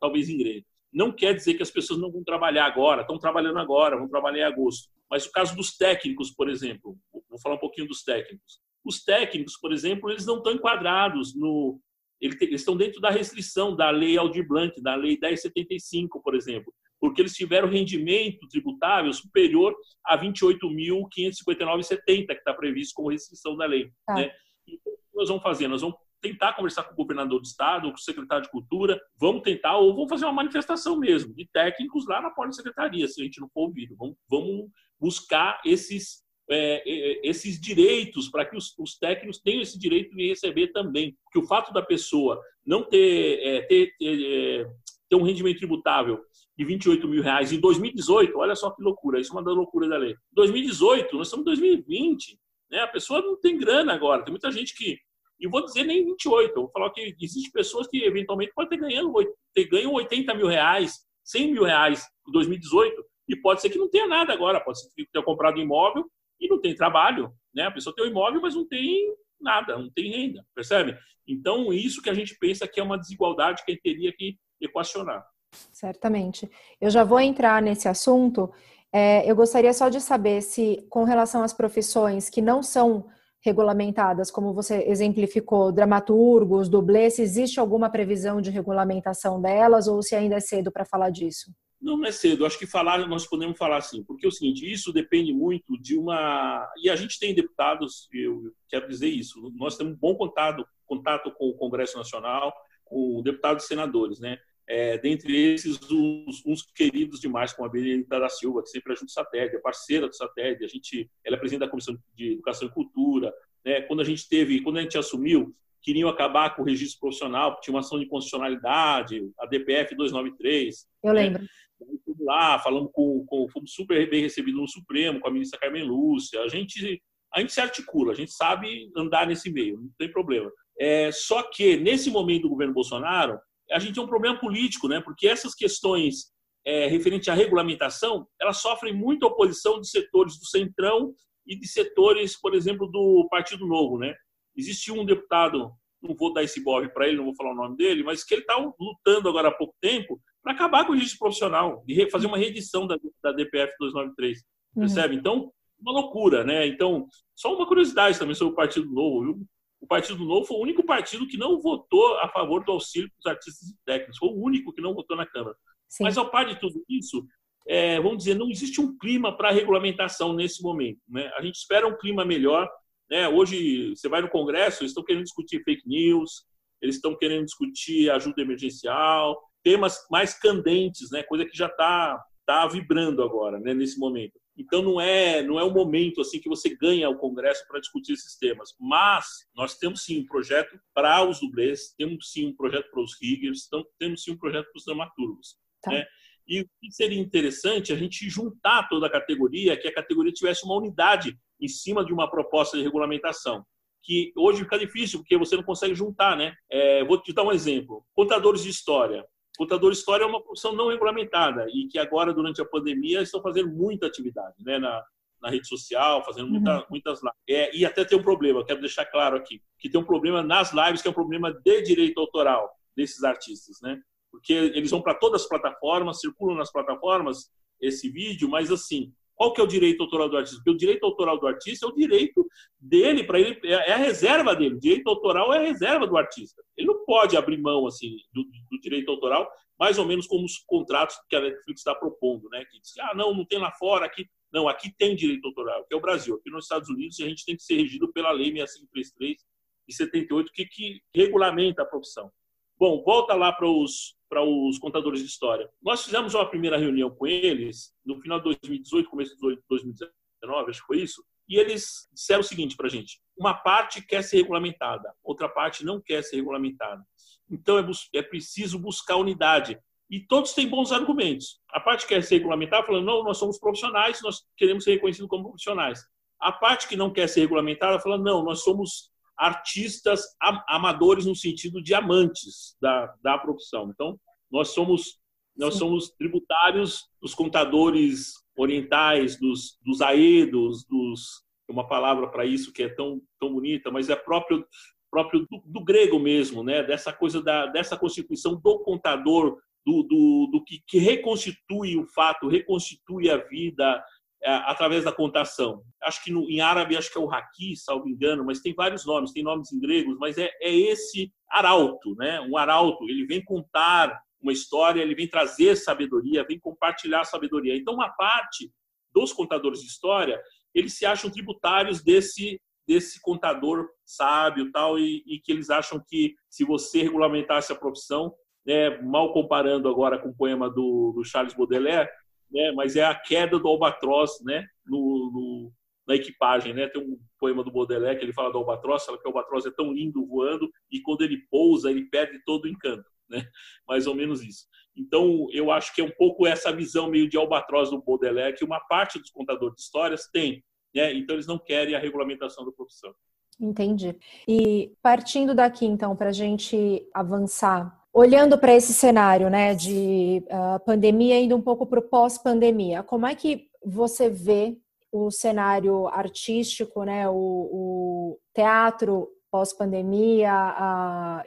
[0.00, 0.64] talvez engrene.
[0.92, 4.38] Não quer dizer que as pessoas não vão trabalhar agora, estão trabalhando agora, vão trabalhar
[4.38, 4.88] em agosto.
[5.10, 8.60] Mas o caso dos técnicos, por exemplo, vou falar um pouquinho dos técnicos.
[8.84, 11.78] Os técnicos, por exemplo, eles não estão enquadrados no.
[12.20, 17.20] Eles estão dentro da restrição da lei Aldir Blanc, da lei 1075, por exemplo, porque
[17.20, 19.74] eles tiveram rendimento tributável superior
[20.06, 23.90] a 28.559,70, que está previsto como restrição da lei.
[24.08, 24.14] Ah.
[24.14, 24.30] Né?
[24.66, 25.68] Então, o que nós vamos fazer?
[25.68, 29.42] Nós vamos tentar conversar com o governador do estado, com o secretário de cultura, vamos
[29.42, 33.20] tentar, ou vamos fazer uma manifestação mesmo, de técnicos lá na porta da secretaria, se
[33.20, 33.94] a gente não for ouvido.
[33.96, 39.78] Vamos, vamos buscar esses, é, é, esses direitos para que os, os, técnicos tenham esse
[39.78, 41.14] direito de receber também.
[41.24, 44.66] Porque o fato da pessoa não ter, é, ter, ter, é,
[45.10, 46.20] ter, um rendimento tributável
[46.56, 49.90] de 28 mil reais em 2018, olha só que loucura, isso é uma das loucuras
[49.90, 50.14] da lei.
[50.32, 52.38] 2018, nós estamos em 2020,
[52.70, 52.80] né?
[52.80, 54.24] a pessoa não tem grana agora.
[54.24, 54.98] Tem muita gente que
[55.38, 56.50] e vou dizer nem 28.
[56.50, 59.12] Eu vou falar que existem pessoas que eventualmente podem ter ganhando
[59.54, 63.88] ter ganho 80 mil reais, 100 mil reais em 2018 e pode ser que não
[63.88, 64.60] tenha nada agora.
[64.60, 66.04] Pode ser que tenha comprado imóvel
[66.40, 67.64] e não tem trabalho, né?
[67.64, 70.96] A pessoa tem um imóvel, mas não tem nada, não tem renda, percebe?
[71.26, 74.36] Então isso que a gente pensa que é uma desigualdade que a gente teria que
[74.60, 75.24] equacionar.
[75.72, 76.50] Certamente.
[76.80, 78.52] Eu já vou entrar nesse assunto.
[78.92, 83.06] É, eu gostaria só de saber se, com relação às profissões que não são
[83.44, 90.36] regulamentadas, como você exemplificou, dramaturgos, dublês, existe alguma previsão de regulamentação delas ou se ainda
[90.36, 91.52] é cedo para falar disso?
[91.80, 92.46] Não, não é cedo.
[92.46, 95.98] Acho que falar, nós podemos falar assim, porque é o seguinte, isso depende muito de
[95.98, 96.66] uma.
[96.78, 101.30] E a gente tem deputados, eu quero dizer isso, nós temos um bom contato, contato
[101.32, 104.38] com o Congresso Nacional, com deputados e senadores, né?
[104.66, 109.06] É, dentre esses, uns, uns, queridos demais, como a Benedita da Silva, que sempre ajuda
[109.06, 112.68] o SATED, é parceira do SATED, a gente, ela é presidente da Comissão de Educação
[112.68, 113.32] e Cultura.
[113.64, 113.82] Né?
[113.82, 117.74] Quando a gente teve, quando a gente assumiu, queriam acabar com o registro profissional, tinha
[117.74, 120.86] uma ação de constitucionalidade, a DPF 293.
[121.02, 121.22] Eu né?
[121.22, 121.44] lembro.
[121.78, 125.84] Fomos lá, falamos com, com, fomos super bem recebidos no Supremo, com a ministra Carmen
[125.84, 126.40] Lúcia.
[126.40, 127.02] A gente,
[127.34, 130.50] a gente se articula, a gente sabe andar nesse meio, não tem problema.
[130.80, 133.38] É, só que, nesse momento do governo Bolsonaro,
[133.70, 135.00] a gente tem um problema político, né?
[135.00, 136.32] porque essas questões
[136.64, 141.14] é, referentes à regulamentação, elas sofrem muita oposição de setores do Centrão
[141.46, 143.98] e de setores, por exemplo, do Partido Novo.
[143.98, 144.14] Né?
[144.56, 147.76] Existe um deputado, não vou dar esse bobe para ele, não vou falar o nome
[147.76, 151.18] dele, mas que ele está lutando agora há pouco tempo para acabar com o registro
[151.18, 154.38] profissional e fazer uma reedição da, da DPF 293.
[154.74, 154.82] Uhum.
[154.82, 155.16] Percebe?
[155.16, 155.50] Então,
[155.80, 156.66] uma loucura, né?
[156.66, 159.46] Então, só uma curiosidade também sobre o Partido Novo, viu?
[159.84, 163.18] O Partido Novo foi o único partido que não votou a favor do auxílio para
[163.32, 164.16] os artistas e técnicos.
[164.16, 165.54] Foi o único que não votou na Câmara.
[165.86, 166.04] Sim.
[166.04, 167.22] Mas, ao par de tudo isso,
[167.68, 170.98] é, vamos dizer, não existe um clima para regulamentação nesse momento.
[171.06, 171.30] Né?
[171.36, 172.66] A gente espera um clima melhor.
[173.10, 173.28] Né?
[173.28, 176.46] Hoje, você vai no Congresso, eles estão querendo discutir fake news,
[176.80, 181.22] eles estão querendo discutir ajuda emergencial, temas mais candentes, né?
[181.24, 183.74] coisa que já está tá vibrando agora, né?
[183.74, 184.40] nesse momento.
[184.56, 188.12] Então não é não é um momento assim que você ganha o Congresso para discutir
[188.12, 192.88] esses temas, mas nós temos sim um projeto para os dublês, temos sim um projeto
[192.90, 195.90] para os riggers, temos sim um projeto para os dramaturgos, tá.
[195.90, 196.06] né?
[196.46, 200.64] E o que seria interessante a gente juntar toda a categoria, que a categoria tivesse
[200.64, 203.64] uma unidade em cima de uma proposta de regulamentação.
[204.02, 206.54] Que hoje fica difícil, porque você não consegue juntar, né?
[206.70, 208.04] É, vou te dar um exemplo.
[208.12, 209.24] Contadores de história.
[209.56, 213.40] Contador de história é uma profissão não regulamentada e que agora, durante a pandemia, estão
[213.40, 215.04] fazendo muita atividade né, na,
[215.40, 216.84] na rede social, fazendo muita, uhum.
[216.90, 217.38] muitas lives.
[217.48, 220.72] É, e até tem um problema, quero deixar claro aqui, que tem um problema nas
[220.72, 224.00] lives, que é um problema de direito autoral desses artistas, né?
[224.30, 227.50] Porque eles vão para todas as plataformas, circulam nas plataformas
[227.80, 230.58] esse vídeo, mas assim, qual que é o direito autoral do artista?
[230.58, 232.46] Porque o direito autoral do artista é o direito
[232.78, 234.76] dele, para ele é a reserva dele.
[234.76, 236.62] O direito autoral é a reserva do artista.
[236.76, 240.58] Ele não pode abrir mão assim do, do direito autoral, mais ou menos como os
[240.66, 242.64] contratos que a Netflix está propondo, né?
[242.70, 244.26] Que diz ah, não, não tem lá fora aqui.
[244.52, 246.36] Não, aqui tem direito autoral, que é o Brasil.
[246.36, 249.44] Aqui nos Estados Unidos a gente tem que ser regido pela lei 6533
[249.88, 252.30] e 78 que, que regulamenta a profissão.
[252.78, 255.68] Bom, volta lá para os para os contadores de história.
[255.82, 260.80] Nós fizemos uma primeira reunião com eles no final de 2018, começo de 2019, acho
[260.80, 264.38] que foi isso, e eles disseram o seguinte para a gente: uma parte quer ser
[264.38, 267.02] regulamentada, outra parte não quer ser regulamentada.
[267.50, 269.78] Então é, é preciso buscar unidade.
[270.10, 271.60] E todos têm bons argumentos.
[271.70, 275.28] A parte que quer ser regulamentada, falando, não, nós somos profissionais, nós queremos ser reconhecidos
[275.28, 276.04] como profissionais.
[276.38, 280.22] A parte que não quer ser regulamentada, falando, não, nós somos artistas
[280.68, 283.90] amadores no sentido de amantes da, da profissão.
[283.90, 284.18] Então,
[284.50, 285.18] nós somos
[285.56, 285.80] nós Sim.
[285.80, 292.88] somos tributários dos contadores orientais, dos, dos aedos, dos uma palavra para isso que é
[292.88, 294.66] tão tão bonita, mas é próprio
[295.10, 296.82] próprio do, do, grego mesmo, né?
[296.82, 302.48] Dessa coisa da dessa constituição do contador, do, do, do que, que reconstitui o fato,
[302.48, 304.02] reconstitui a vida,
[304.44, 305.82] através da contação.
[306.02, 309.06] Acho que no, em árabe acho que é o haki, salvo engano, mas tem vários
[309.06, 312.40] nomes, tem nomes em gregos, mas é, é esse arauto, né?
[312.40, 317.74] Um arauto, ele vem contar uma história, ele vem trazer sabedoria, vem compartilhar sabedoria.
[317.74, 318.70] Então, uma parte
[319.14, 320.40] dos contadores de história,
[320.74, 326.34] eles se acham tributários desse desse contador sábio tal e, e que eles acham que
[326.50, 328.34] se você regulamentasse a profissão,
[328.66, 332.10] né, mal comparando agora com o poema do, do Charles Baudelaire,
[332.54, 332.70] né?
[332.72, 334.64] mas é a queda do albatroz né?
[334.86, 335.72] no, no,
[336.06, 336.72] na equipagem.
[336.72, 336.86] Né?
[336.88, 339.70] Tem um poema do Baudelaire que ele fala do albatroz, fala que o albatroz é
[339.72, 343.04] tão lindo voando e quando ele pousa, ele perde todo o encanto.
[343.28, 343.44] Né?
[343.88, 344.66] Mais ou menos isso.
[344.96, 348.64] Então, eu acho que é um pouco essa visão meio de albatroz do Baudelaire que
[348.64, 350.62] uma parte dos contadores de histórias tem.
[350.94, 351.12] Né?
[351.14, 353.12] Então, eles não querem a regulamentação da profissão.
[353.60, 354.16] Entendi.
[354.46, 360.78] E partindo daqui, então, para a gente avançar olhando para esse cenário né, de uh,
[360.86, 364.78] pandemia, indo um pouco para o pós-pandemia, como é que você vê
[365.10, 370.52] o cenário artístico, né, o, o teatro pós-pandemia,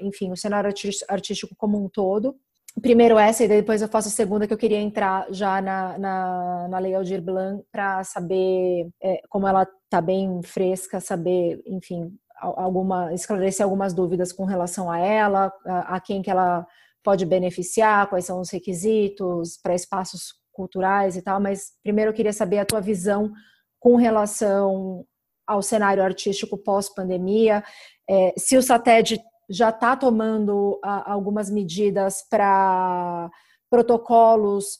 [0.02, 0.72] enfim, o cenário
[1.10, 2.36] artístico como um todo?
[2.82, 6.68] Primeiro essa e depois eu faço a segunda que eu queria entrar já na, na,
[6.70, 13.14] na Lei Aldir Blanc para saber é, como ela está bem fresca, saber, enfim, alguma
[13.14, 16.66] esclarecer algumas dúvidas com relação a ela, a, a quem que ela
[17.04, 22.34] pode beneficiar, quais são os requisitos para espaços culturais e tal, mas primeiro eu queria
[22.34, 23.32] saber a tua visão
[23.80, 25.06] com relação
[25.46, 27.64] ao cenário artístico pós-pandemia,
[28.10, 29.20] é, se o SATED
[29.50, 33.30] já está tomando a, algumas medidas para
[33.70, 34.80] protocolos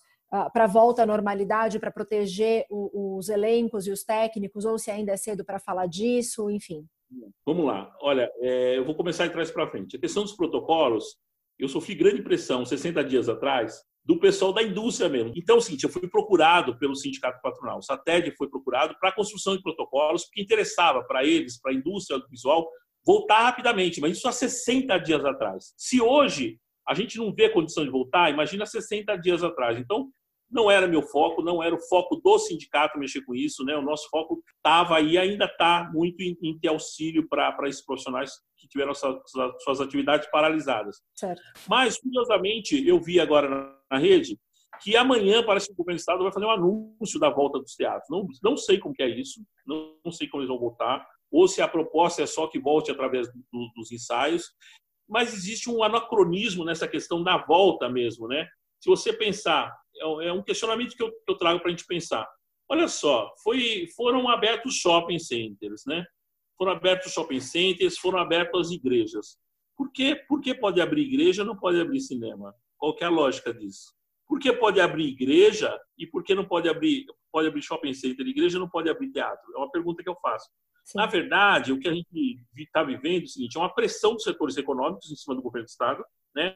[0.54, 5.14] para volta à normalidade, para proteger o, os elencos e os técnicos, ou se ainda
[5.14, 6.86] é cedo para falar disso, enfim.
[7.46, 7.96] Vamos lá.
[8.02, 9.96] Olha, é, eu vou começar de trás para frente.
[9.96, 11.18] A questão dos protocolos,
[11.58, 15.34] eu sofri grande pressão 60 dias atrás do pessoal da indústria mesmo.
[15.36, 19.10] Então, é o seguinte, eu fui procurado pelo sindicato patronal, o SATED foi procurado para
[19.10, 22.70] a construção de protocolos, porque interessava para eles, para a indústria visual,
[23.06, 25.74] voltar rapidamente, mas isso há 60 dias atrás.
[25.76, 29.78] Se hoje a gente não vê condição de voltar, imagina 60 dias atrás.
[29.78, 30.10] Então,
[30.50, 33.76] não era meu foco, não era o foco do sindicato mexer com isso, né?
[33.76, 38.32] O nosso foco estava e ainda está muito em, em, ter auxílio para esses profissionais
[38.58, 39.18] que tiveram suas,
[39.64, 40.98] suas atividades paralisadas.
[41.16, 41.42] Certo.
[41.68, 44.38] Mas, curiosamente, eu vi agora na rede
[44.82, 47.76] que amanhã parece que o governo do estado vai fazer um anúncio da volta dos
[47.76, 48.08] teatros.
[48.10, 51.48] Não, não sei como que é isso, não, não sei como eles vão voltar, ou
[51.48, 54.52] se a proposta é só que volte através do, dos ensaios,
[55.08, 58.48] mas existe um anacronismo nessa questão da volta mesmo, né?
[58.80, 61.86] Se você pensar, é, é um questionamento que eu, que eu trago para a gente
[61.86, 62.28] pensar.
[62.70, 66.06] Olha só, foi, foram abertos shopping centers, né?
[66.58, 69.38] Foram abertos shopping centers, foram abertas igrejas.
[69.76, 70.16] Por quê?
[70.28, 72.54] Por que pode abrir igreja não pode abrir cinema?
[72.78, 73.94] Qual é a lógica disso?
[74.28, 78.28] Por que pode abrir igreja e por que não pode abrir, pode abrir shopping center?
[78.28, 79.54] Igreja não pode abrir teatro?
[79.56, 80.50] É uma pergunta que eu faço.
[80.84, 80.98] Sim.
[80.98, 84.24] Na verdade, o que a gente está vivendo é o seguinte: é uma pressão dos
[84.24, 86.04] setores econômicos em cima do governo do Estado,
[86.36, 86.54] né?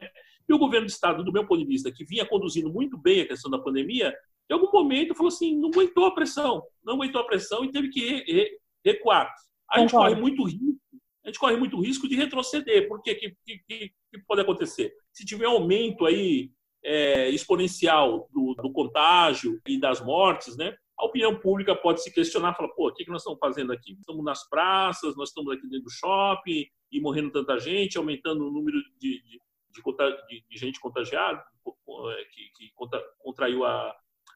[0.48, 3.22] E o governo do Estado, do meu ponto de vista, que vinha conduzindo muito bem
[3.22, 4.14] a questão da pandemia,
[4.50, 7.88] em algum momento falou assim, não aguentou a pressão, não aguentou a pressão e teve
[7.88, 9.32] que recuar.
[9.70, 10.78] A gente corre muito risco,
[11.24, 12.88] a gente corre muito risco de retroceder.
[12.88, 13.14] Por quê?
[13.14, 13.92] que, que, que
[14.26, 14.92] pode acontecer?
[15.12, 16.50] Se tiver um aumento aí
[16.84, 20.74] é, exponencial do, do, contágio e das mortes, né?
[20.98, 23.92] A opinião pública pode se questionar, falar, pô, o que, que nós estamos fazendo aqui?
[23.92, 28.52] Estamos nas praças, nós estamos aqui dentro do shopping e morrendo tanta gente, aumentando o
[28.52, 29.40] número de, de,
[29.72, 32.72] de, de gente contagiada, é, que, que
[33.18, 33.94] contraiu a,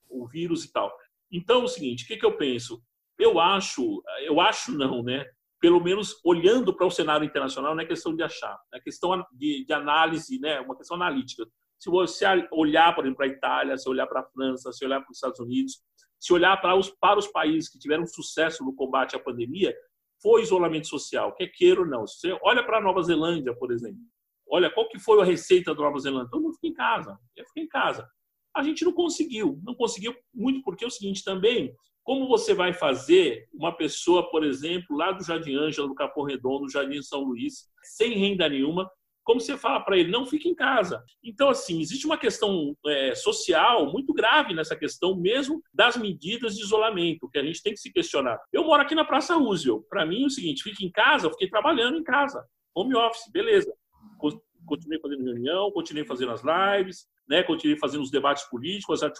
[0.09, 0.97] o vírus e tal.
[1.31, 2.83] Então, é o seguinte, o que, que eu penso?
[3.19, 5.25] Eu acho, eu acho não, né?
[5.61, 9.65] Pelo menos olhando para o cenário internacional, não é questão de achar, é questão de,
[9.65, 10.61] de análise, né?
[10.61, 11.47] Uma questão analítica.
[11.79, 15.01] Se você olhar, por exemplo, para a Itália, se olhar para a França, se olhar
[15.01, 15.83] para os Estados Unidos,
[16.19, 19.75] se olhar para os, para os países que tiveram sucesso no combate à pandemia,
[20.23, 22.07] foi isolamento social, quer queira ou não.
[22.07, 24.01] Se você olha para a Nova Zelândia, por exemplo,
[24.49, 27.61] olha qual que foi a receita da Nova Zelândia, todo mundo fica em casa, fica
[27.61, 28.09] em casa.
[28.55, 32.73] A gente não conseguiu, não conseguiu muito porque é o seguinte também, como você vai
[32.73, 37.25] fazer uma pessoa, por exemplo, lá do Jardim Ângela, do Capão Redondo, do Jardim São
[37.25, 38.89] Luís, sem renda nenhuma,
[39.27, 41.03] como você fala para ele, não fique em casa.
[41.23, 46.63] Então, assim, existe uma questão é, social muito grave nessa questão mesmo das medidas de
[46.63, 48.39] isolamento, que a gente tem que se questionar.
[48.53, 49.83] Eu moro aqui na Praça Roosevelt.
[49.91, 52.47] Para mim, é o seguinte, fique em casa, eu fiquei trabalhando em casa.
[52.73, 53.75] Home office, beleza.
[54.19, 59.13] Continuei fazendo reunião, continuei fazendo as lives, né, continuei fazendo os debates políticos, as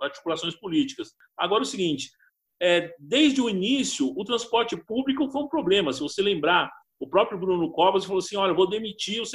[0.00, 1.12] articulações políticas.
[1.36, 2.10] Agora, o seguinte,
[2.60, 5.92] é, desde o início, o transporte público foi um problema.
[5.92, 9.26] Se você lembrar, o próprio Bruno Covas falou assim: olha, vou demitir o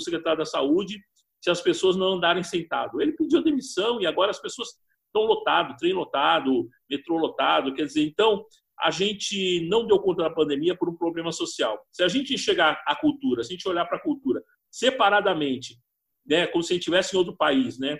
[0.00, 1.00] secretário da Saúde
[1.40, 3.02] se as pessoas não andarem sentado.
[3.02, 4.68] Ele pediu demissão e agora as pessoas
[5.06, 7.74] estão lotado, trem lotado, metrô lotado.
[7.74, 8.44] Quer dizer, então
[8.80, 11.80] a gente não deu conta da pandemia por um problema social.
[11.92, 15.78] Se a gente enxergar a cultura, se a gente olhar para a cultura separadamente,
[16.26, 17.98] né, como se a gente estivesse em outro país, né,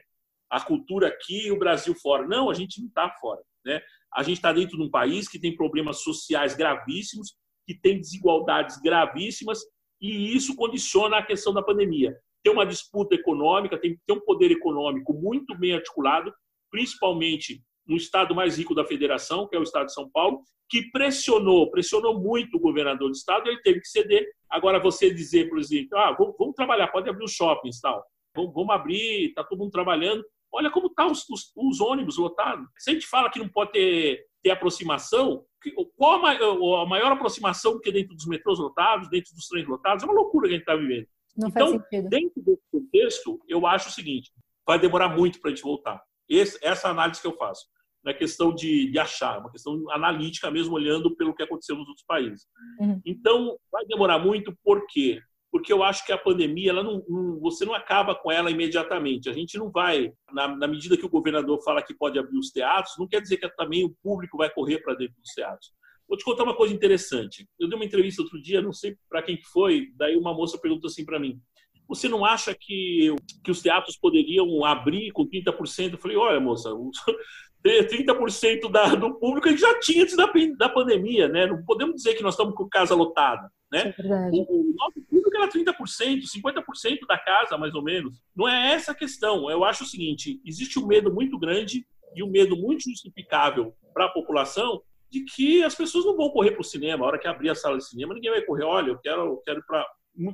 [0.51, 2.27] a cultura aqui e o Brasil fora.
[2.27, 3.41] Não, a gente não está fora.
[3.65, 3.81] Né?
[4.15, 8.81] A gente está dentro de um país que tem problemas sociais gravíssimos, que tem desigualdades
[8.81, 9.61] gravíssimas
[10.01, 12.17] e isso condiciona a questão da pandemia.
[12.43, 16.33] Tem uma disputa econômica, tem ter um poder econômico muito bem articulado,
[16.71, 20.91] principalmente no estado mais rico da federação, que é o estado de São Paulo, que
[20.91, 24.27] pressionou, pressionou muito o governador do estado, ele teve que ceder.
[24.49, 28.05] Agora, você dizer, por exemplo, ah, vamos, vamos trabalhar, pode abrir os shoppings tal,
[28.35, 30.25] vamos, vamos abrir, está todo mundo trabalhando.
[30.53, 32.67] Olha como estão tá os, os, os, ônibus lotados.
[32.79, 35.45] Se a gente fala que não pode ter, ter aproximação,
[35.97, 40.05] qual a maior aproximação que dentro dos metrôs lotados, dentro dos trens lotados?
[40.05, 41.09] É uma loucura que a gente está vivendo.
[41.37, 44.31] Não então, dentro desse contexto, eu acho o seguinte:
[44.67, 46.01] vai demorar muito para a gente voltar.
[46.29, 47.67] Esse, essa análise que eu faço.
[48.05, 51.75] Não é questão de, de achar, é uma questão analítica mesmo, olhando pelo que aconteceu
[51.77, 52.47] nos outros países.
[52.79, 53.01] Uhum.
[53.05, 55.21] Então, vai demorar muito, por quê?
[55.55, 59.31] porque eu acho que a pandemia, ela não, não, você não acaba com ela imediatamente.
[59.31, 62.51] A gente não vai, na, na, medida que o governador fala que pode abrir os
[62.51, 65.71] teatros, não quer dizer que também o público vai correr para dentro dos teatros.
[66.09, 67.49] Vou te contar uma coisa interessante.
[67.57, 70.59] Eu dei uma entrevista outro dia, não sei para quem que foi, daí uma moça
[70.59, 71.41] perguntou assim para mim:
[71.87, 75.93] você não acha que, que os teatros poderiam abrir com 30%?
[75.93, 76.71] Eu falei: olha, moça,
[77.67, 81.47] 30% da, do público gente já tinha antes da, da pandemia, né?
[81.47, 83.95] Não podemos dizer que nós estamos com casa lotada, né?
[83.99, 85.75] É o, o nosso público era 30%,
[86.23, 88.21] 50% da casa, mais ou menos.
[88.37, 89.51] Não é essa a questão.
[89.51, 94.07] Eu acho o seguinte: existe um medo muito grande e um medo muito justificável para
[94.07, 97.05] a população de que as pessoas não vão correr para o cinema.
[97.05, 98.65] A hora que abrir a sala de cinema, ninguém vai correr.
[98.65, 99.87] Olha, eu quero, eu quero para.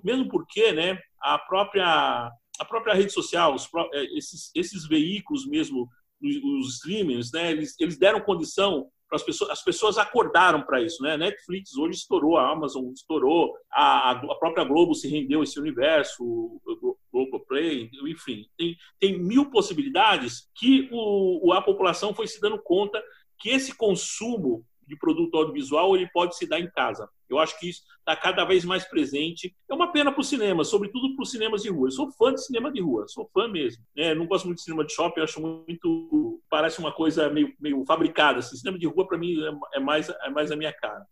[0.02, 0.98] Mesmo porque, né?
[1.22, 5.88] A própria a própria rede social, os, é, esses, esses veículos mesmo,
[6.22, 7.50] os, streamings, né?
[7.50, 11.16] Eles, eles deram condição as pessoas, as pessoas acordaram para isso, né?
[11.16, 16.22] Netflix hoje estourou, a Amazon estourou, a, a própria Globo se rendeu a esse universo,
[16.22, 23.02] o Globoplay, enfim, tem, tem mil possibilidades que o, a população foi se dando conta
[23.38, 27.08] que esse consumo de produto audiovisual, ele pode se dar em casa.
[27.28, 29.54] Eu acho que isso está cada vez mais presente.
[29.70, 31.86] É uma pena para o cinema, sobretudo para os cinemas de rua.
[31.86, 33.84] Eu sou fã de cinema de rua, sou fã mesmo.
[33.96, 36.42] É, não gosto muito de cinema de shopping, acho muito.
[36.50, 38.40] parece uma coisa meio, meio fabricada.
[38.40, 38.56] Assim.
[38.56, 41.06] Cinema de rua, para mim, é, é mais, é mais a minha cara.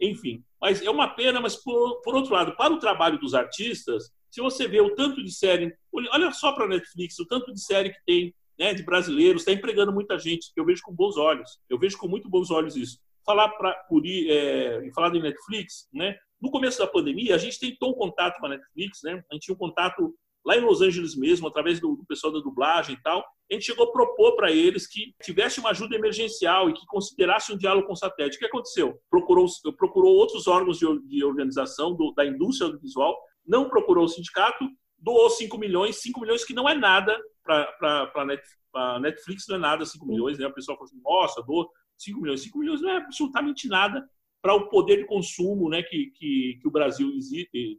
[0.00, 4.10] Enfim, mas é uma pena, mas por, por outro lado, para o trabalho dos artistas,
[4.28, 7.60] se você vê o tanto de série, olha só para a Netflix, o tanto de
[7.60, 11.16] série que tem né, de brasileiros, está empregando muita gente, que eu vejo com bons
[11.16, 11.58] olhos.
[11.68, 12.98] Eu vejo com muito bons olhos isso.
[13.30, 13.86] Falar para
[14.28, 16.16] é, falar de Netflix, né?
[16.42, 19.22] No começo da pandemia, a gente tentou um contato com a Netflix, né?
[19.30, 20.12] A gente tinha um contato
[20.44, 23.20] lá em Los Angeles mesmo, através do, do pessoal da dublagem e tal.
[23.48, 27.52] A gente chegou a propor para eles que tivesse uma ajuda emergencial e que considerasse
[27.52, 28.36] um diálogo com o satélite.
[28.36, 28.98] O que aconteceu?
[29.08, 29.46] Procurou,
[29.78, 33.16] procurou outros órgãos de, de organização do, da indústria audiovisual,
[33.46, 34.68] não procurou o sindicato,
[34.98, 38.10] doou 5 milhões, 5 milhões que não é nada para
[38.74, 40.48] a Netflix, não é nada 5 milhões, né?
[40.48, 41.70] O pessoal fala assim, nossa, dou
[42.02, 42.42] 5 milhões.
[42.42, 44.08] 5 milhões não é absolutamente nada
[44.42, 47.78] para o poder de consumo né, que, que, que o Brasil exibe,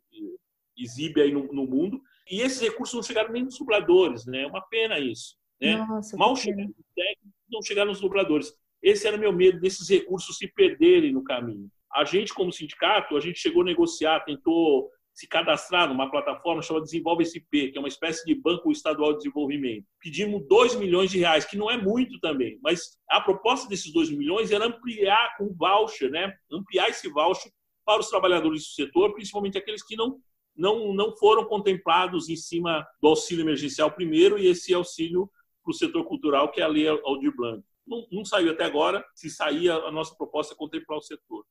[0.77, 2.01] exibe aí no, no, mundo.
[2.29, 4.43] E esses recursos não chegaram nem nos dubladores, né?
[4.43, 5.35] É uma pena isso.
[5.59, 5.75] Né?
[5.75, 8.53] Nossa, Mal chegaram nos técnicos, não chegaram nos dubladores.
[8.81, 11.69] Esse era o meu medo, desses recursos se perderem no caminho.
[11.93, 14.89] A gente, como sindicato, a gente chegou a negociar, tentou
[15.21, 19.19] se cadastrar numa plataforma chamada Desenvolve SP, que é uma espécie de banco estadual de
[19.19, 19.85] desenvolvimento.
[19.99, 24.09] Pedimos 2 milhões de reais, que não é muito também, mas a proposta desses 2
[24.09, 26.33] milhões era ampliar o voucher, né?
[26.51, 27.51] ampliar esse voucher
[27.85, 30.19] para os trabalhadores do setor, principalmente aqueles que não,
[30.55, 35.29] não, não foram contemplados em cima do auxílio emergencial primeiro e esse auxílio
[35.63, 37.63] para o setor cultural, que é a Lei Aldir Blanc.
[37.85, 41.45] Não, não saiu até agora, se sair a nossa proposta é contemplar o setor.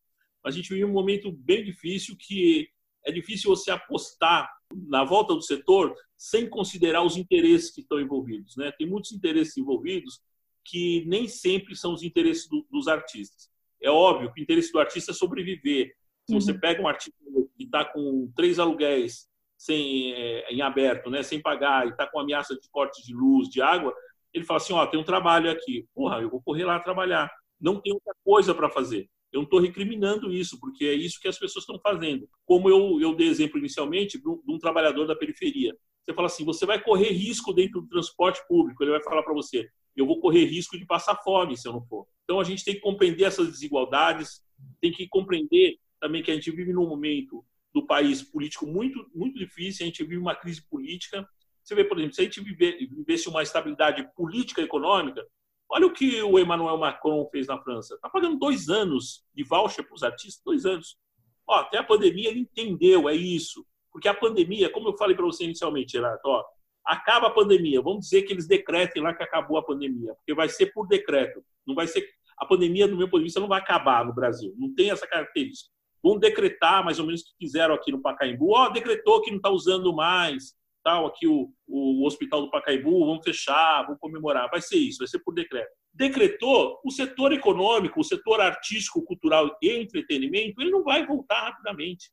[0.44, 2.68] A gente vive um momento bem difícil que
[3.04, 8.56] é difícil você apostar na volta do setor sem considerar os interesses que estão envolvidos.
[8.56, 8.70] Né?
[8.72, 10.20] Tem muitos interesses envolvidos
[10.64, 13.50] que nem sempre são os interesses do, dos artistas.
[13.82, 15.94] É óbvio que o interesse do artista é sobreviver.
[16.28, 16.60] Se você uhum.
[16.60, 17.16] pega um artista
[17.56, 19.26] que está com três aluguéis
[19.56, 23.48] sem, é, em aberto, né, sem pagar, e está com ameaça de corte de luz,
[23.48, 23.94] de água,
[24.32, 25.86] ele fala assim: ó, tem um trabalho aqui.
[25.94, 27.30] Porra, eu vou correr lá trabalhar.
[27.60, 29.08] Não tem outra coisa para fazer.
[29.32, 32.28] Eu não estou recriminando isso, porque é isso que as pessoas estão fazendo.
[32.44, 35.76] Como eu, eu dei exemplo inicialmente de um, trabalhador da periferia.
[36.04, 38.82] Você fala assim, você vai correr risco dentro do transporte público.
[38.82, 41.82] Ele vai falar para você, eu vou correr risco de passar fome se eu não
[41.82, 42.06] for.
[42.24, 44.42] Então a gente tem que compreender essas desigualdades,
[44.80, 49.38] tem que compreender também que a gente vive num momento do país político muito muito
[49.38, 51.24] difícil, a gente vive uma crise política.
[51.62, 55.24] Você vê, por exemplo, se a gente vivesse uma estabilidade política e econômica,
[55.72, 57.94] Olha o que o Emmanuel Macron fez na França.
[57.94, 60.98] Está pagando dois anos de voucher para os artistas, dois anos.
[61.46, 63.64] Ó, até a pandemia ele entendeu, é isso.
[63.92, 66.44] Porque a pandemia, como eu falei para você inicialmente, Gerardo, ó,
[66.84, 67.80] acaba a pandemia.
[67.80, 71.44] Vamos dizer que eles decretem lá que acabou a pandemia, porque vai ser por decreto.
[71.64, 72.04] Não vai ser
[72.36, 74.52] a pandemia, do meu ponto de vista, não vai acabar no Brasil.
[74.56, 75.70] Não tem essa característica.
[76.02, 78.52] Vão decretar mais ou menos o que fizeram aqui no Pacaembu.
[78.52, 83.24] Ó, decretou que não está usando mais tal, aqui o, o hospital do Pacaembu, vamos
[83.24, 84.50] fechar, vamos comemorar.
[84.50, 85.70] Vai ser isso, vai ser por decreto.
[85.92, 92.10] Decretou, o setor econômico, o setor artístico, cultural e entretenimento, ele não vai voltar rapidamente.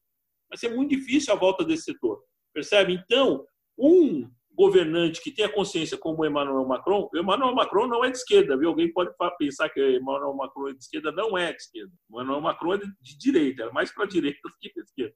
[0.50, 2.22] Vai ser muito difícil a volta desse setor.
[2.54, 2.94] Percebe?
[2.94, 3.46] Então,
[3.78, 8.70] um governante que tenha consciência como Emmanuel Macron, Emmanuel Macron não é de esquerda, viu?
[8.70, 11.92] Alguém pode pensar que Emmanuel Macron é de esquerda, não é de esquerda.
[12.10, 15.16] Emmanuel Macron é de direita, é mais para a direita do que para a esquerda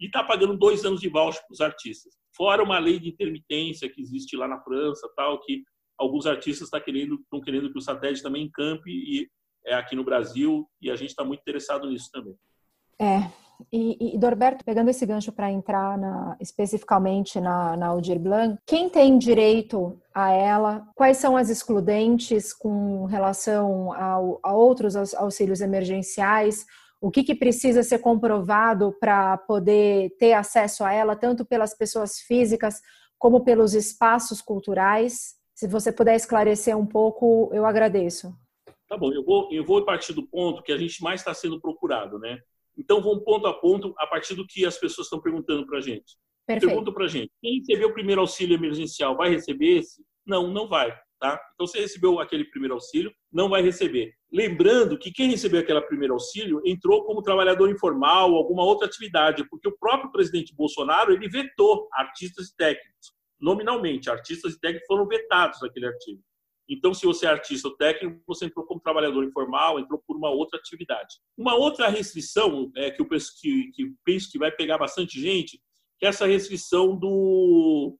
[0.00, 2.14] e está pagando dois anos de voucher para os artistas.
[2.36, 5.62] Fora uma lei de intermitência que existe lá na França, tal, que
[5.98, 9.28] alguns artistas estão tá querendo, estão querendo que o satélite também encampe e
[9.66, 12.34] é aqui no Brasil e a gente está muito interessado nisso também.
[13.00, 13.30] É,
[13.72, 18.88] e, e Dorberto, pegando esse gancho para entrar na, especificamente na, na Aldir Blanc, quem
[18.88, 20.88] tem direito a ela?
[20.94, 26.64] Quais são as excludentes com relação ao, a outros auxílios emergenciais?
[27.00, 32.18] O que, que precisa ser comprovado para poder ter acesso a ela, tanto pelas pessoas
[32.18, 32.80] físicas
[33.16, 35.34] como pelos espaços culturais.
[35.54, 38.34] Se você puder esclarecer um pouco, eu agradeço.
[38.88, 41.60] Tá bom, eu vou, eu vou partir do ponto que a gente mais está sendo
[41.60, 42.38] procurado, né?
[42.76, 45.80] Então, vamos ponto a ponto a partir do que as pessoas estão perguntando para a
[45.80, 46.16] gente.
[46.46, 46.70] Perfeito.
[46.70, 50.02] Pergunta para a gente: quem recebeu o primeiro auxílio emergencial vai receber esse?
[50.24, 50.96] Não, não vai.
[51.20, 51.38] Tá?
[51.54, 54.14] Então, você recebeu aquele primeiro auxílio, não vai receber.
[54.30, 59.68] Lembrando que quem recebeu aquele primeiro auxílio entrou como trabalhador informal, alguma outra atividade, porque
[59.68, 64.10] o próprio presidente Bolsonaro ele vetou artistas e técnicos, nominalmente.
[64.10, 66.22] Artistas e técnicos foram vetados naquele artigo.
[66.68, 70.28] Então, se você é artista ou técnico, você entrou como trabalhador informal, entrou por uma
[70.28, 71.16] outra atividade.
[71.36, 75.58] Uma outra restrição é, que eu penso que, que, penso que vai pegar bastante gente,
[75.98, 77.98] que é essa restrição do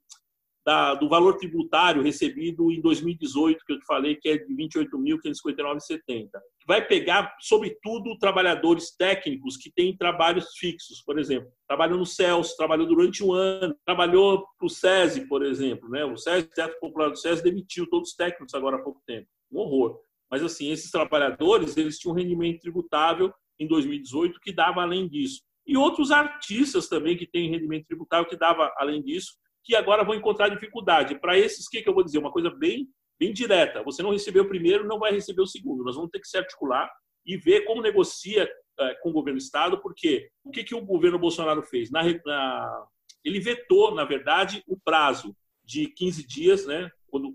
[0.64, 6.28] da, do valor tributário recebido em 2018, que eu te falei que é de 28.559,70.
[6.66, 11.50] Vai pegar, sobretudo, trabalhadores técnicos que têm trabalhos fixos, por exemplo.
[11.66, 15.88] Trabalhou no CELS, trabalhou durante um ano, trabalhou para o SESI, por exemplo.
[15.88, 16.04] Né?
[16.04, 19.26] O SESI, o Teto Popular do SESI, demitiu todos os técnicos agora há pouco tempo.
[19.50, 19.98] Um horror.
[20.30, 25.40] Mas, assim, esses trabalhadores, eles tinham um rendimento tributável em 2018 que dava além disso.
[25.66, 29.32] E outros artistas também que têm rendimento tributável que dava além disso
[29.64, 31.18] que agora vão encontrar dificuldade.
[31.18, 32.18] Para esses, o que, que eu vou dizer?
[32.18, 33.82] Uma coisa bem, bem direta.
[33.82, 35.84] Você não recebeu o primeiro, não vai receber o segundo.
[35.84, 36.90] Nós vamos ter que se articular
[37.26, 38.48] e ver como negocia
[38.80, 41.90] é, com o governo do Estado, porque o que, que o governo Bolsonaro fez?
[41.90, 42.86] Na, na,
[43.24, 46.90] ele vetou, na verdade, o prazo de 15 dias, né?
[47.10, 47.34] quando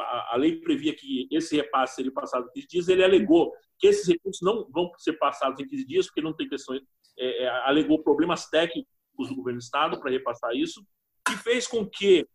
[0.00, 3.86] a, a lei previa que esse repasse seria passado em 15 dias, ele alegou que
[3.86, 6.80] esses recursos não vão ser passados em 15 dias, porque não tem questões,
[7.18, 8.88] é, é, alegou problemas técnicos
[9.18, 10.84] do governo do Estado para repassar isso,
[11.26, 12.26] que fez com que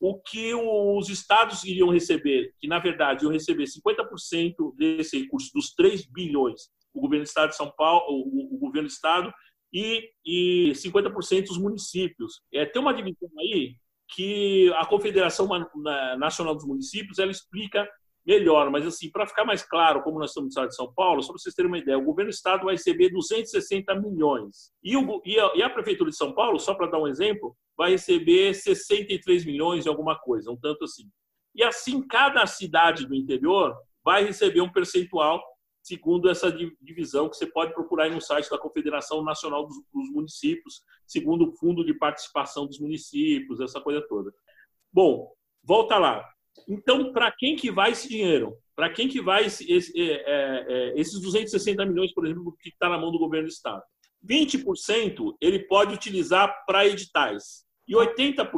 [0.00, 5.74] o que os estados iriam receber, que na verdade iam receber 50% desse recurso, dos
[5.74, 9.32] 3 bilhões, o governo do estado de São Paulo, o, o governo do estado
[9.72, 12.42] e, e 50% dos municípios.
[12.52, 13.74] É, tem uma divisão aí
[14.14, 15.48] que a Confederação
[16.18, 17.86] Nacional dos Municípios ela explica
[18.28, 21.22] melhor, mas assim, para ficar mais claro, como nós estamos no estado de São Paulo,
[21.22, 24.70] só para vocês terem uma ideia, o governo do estado vai receber 260 milhões.
[24.84, 27.56] E, o, e, a, e a prefeitura de São Paulo, só para dar um exemplo,
[27.74, 31.08] vai receber 63 milhões e alguma coisa, um tanto assim.
[31.54, 33.74] E assim, cada cidade do interior
[34.04, 35.42] vai receber um percentual
[35.80, 36.52] segundo essa
[36.82, 41.48] divisão que você pode procurar aí no site da Confederação Nacional dos, dos Municípios, segundo
[41.48, 44.30] o Fundo de Participação dos Municípios, essa coisa toda.
[44.92, 45.32] Bom,
[45.64, 46.28] volta lá.
[46.68, 48.56] Então, para quem que vai esse dinheiro?
[48.74, 52.70] Para quem que vai esse, esse, é, é, é esses 260 milhões, por exemplo, que
[52.70, 53.82] está na mão do governo do Estado?
[54.24, 58.50] 20% ele pode utilizar para editais e 80%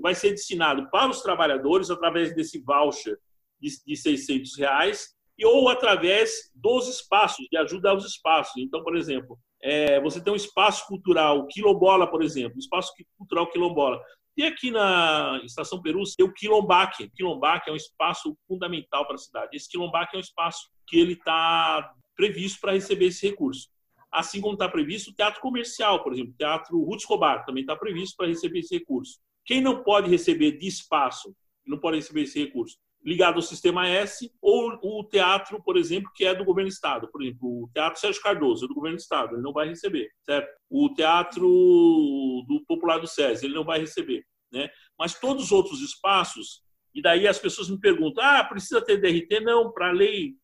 [0.00, 3.18] vai ser destinado para os trabalhadores através desse voucher
[3.60, 8.54] de, de 600 reais e ou através dos espaços, de ajuda aos espaços.
[8.56, 14.00] Então, por exemplo, é, você tem um espaço cultural, Quilombola, por exemplo, espaço cultural Quilombola.
[14.36, 17.04] E aqui na Estação Peru tem o Quilombaque.
[17.04, 19.56] O Quilombaque é um espaço fundamental para a cidade.
[19.56, 23.68] Esse Quilombaque é um espaço que ele está previsto para receber esse recurso
[24.16, 27.76] assim como está previsto o teatro comercial, por exemplo, o teatro Ruth Escobar também está
[27.76, 29.18] previsto para receber esse recurso.
[29.44, 31.34] Quem não pode receber de espaço,
[31.66, 36.24] não pode receber esse recurso, ligado ao sistema S, ou o teatro, por exemplo, que
[36.24, 39.00] é do governo do estado, por exemplo, o teatro Sérgio Cardoso é do governo do
[39.00, 40.48] estado, ele não vai receber, certo?
[40.68, 44.68] O teatro do Popular do SES, ele não vai receber, né?
[44.98, 46.62] Mas todos os outros espaços,
[46.94, 50.34] e daí as pessoas me perguntam: "Ah, precisa ter DRT?" Não, para a lei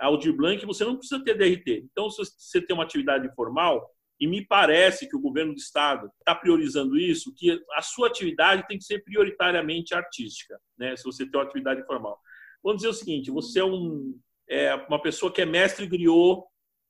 [0.00, 1.86] Aldir Blanc, você não precisa ter DRT.
[1.90, 3.88] Então, se você tem uma atividade informal,
[4.20, 8.66] e me parece que o governo do estado está priorizando isso, que a sua atividade
[8.68, 10.94] tem que ser prioritariamente artística, né?
[10.94, 12.18] Se você tem uma atividade informal.
[12.62, 14.18] Vamos dizer o seguinte: você é, um,
[14.48, 16.42] é uma pessoa que é mestre griot,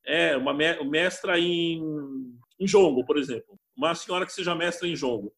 [0.05, 1.81] é uma mestra em,
[2.59, 3.57] em jongo, por exemplo.
[3.77, 5.33] Uma senhora que seja mestra em jongo,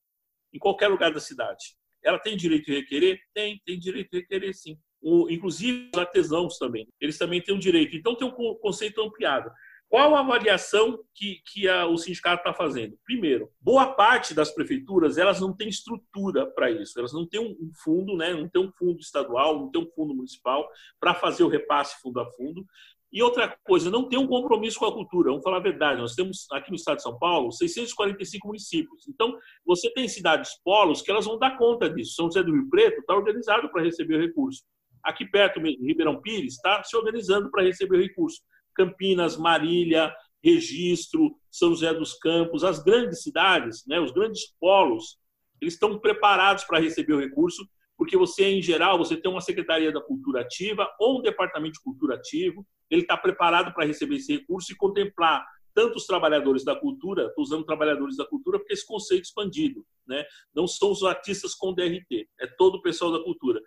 [0.52, 1.76] em qualquer lugar da cidade.
[2.04, 3.20] Ela tem direito de requerer?
[3.34, 6.88] Tem, tem direito de requerer, sim o, inclusive os artesãos também.
[7.00, 7.96] Eles também têm um direito.
[7.96, 9.52] Então, tem um conceito ampliado.
[9.94, 12.98] Qual a avaliação que, que a, o sindicato está fazendo?
[13.06, 16.98] Primeiro, boa parte das prefeituras elas não têm estrutura para isso.
[16.98, 18.34] Elas não têm um fundo, né?
[18.34, 20.68] não tem um fundo estadual, não tem um fundo municipal
[21.00, 22.66] para fazer o repasse fundo a fundo.
[23.12, 25.30] E outra coisa, não tem um compromisso com a cultura.
[25.30, 26.02] Vamos falar a verdade.
[26.02, 29.08] Nós temos aqui no estado de São Paulo 645 municípios.
[29.08, 32.16] Então, você tem cidades polos que elas vão dar conta disso.
[32.16, 34.64] São José do Rio Preto está organizado para receber o recurso.
[35.04, 38.42] Aqui perto, Ribeirão Pires, está se organizando para receber o recurso.
[38.74, 40.14] Campinas, Marília,
[40.44, 45.18] Registro, São José dos Campos, as grandes cidades, né, os grandes polos,
[45.62, 47.66] eles estão preparados para receber o recurso,
[47.98, 51.84] porque você, em geral, você tem uma Secretaria da Cultura ativa ou um Departamento de
[51.84, 56.76] Cultura ativo, ele está preparado para receber esse recurso e contemplar tanto os trabalhadores da
[56.76, 60.24] cultura, estou usando trabalhadores da cultura porque esse conceito expandido, né?
[60.54, 63.60] não são os artistas com DRT, é todo o pessoal da cultura.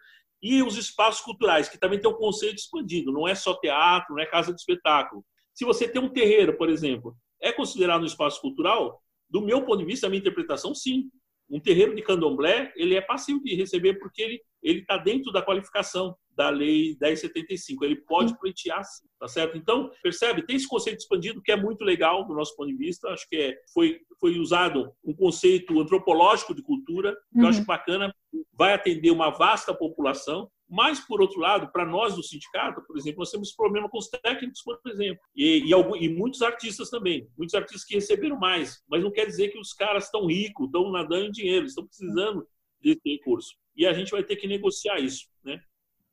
[0.43, 4.23] E os espaços culturais, que também tem um conceito expandido, não é só teatro, não
[4.23, 5.25] é casa de espetáculo.
[5.55, 9.03] Se você tem um terreiro, por exemplo, é considerado um espaço cultural?
[9.29, 11.11] Do meu ponto de vista, a minha interpretação, sim.
[11.49, 15.41] Um terreiro de candomblé, ele é passivo de receber porque ele ele está dentro da
[15.41, 17.85] qualificação da lei 1075.
[17.85, 18.83] Ele pode pleitear,
[19.19, 19.57] tá certo?
[19.57, 20.45] Então, percebe?
[20.45, 23.09] Tem esse conceito expandido que é muito legal do nosso ponto de vista.
[23.09, 27.45] Acho que é, foi, foi usado um conceito antropológico de cultura, que uhum.
[27.45, 28.13] eu acho bacana,
[28.53, 30.51] vai atender uma vasta população.
[30.69, 34.09] Mas, por outro lado, para nós do sindicato, por exemplo, nós temos problema com os
[34.09, 38.83] técnicos, por exemplo, e, e, algum, e, muitos artistas também, muitos artistas que receberam mais,
[38.89, 42.47] mas não quer dizer que os caras estão ricos, estão nadando em dinheiro, estão precisando
[42.81, 43.55] desse recurso.
[43.77, 45.61] e a gente vai ter que negociar isso, né?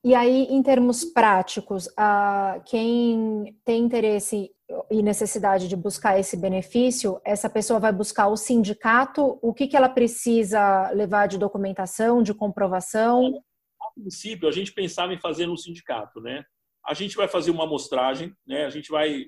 [0.05, 4.51] E aí, em termos práticos, a quem tem interesse
[4.91, 9.77] e necessidade de buscar esse benefício, essa pessoa vai buscar o sindicato, o que, que
[9.77, 13.41] ela precisa levar de documentação, de comprovação?
[13.97, 16.43] A princípio, a gente pensava em fazer no sindicato, né?
[16.85, 18.65] A gente vai fazer uma amostragem, né?
[18.65, 19.25] A gente vai.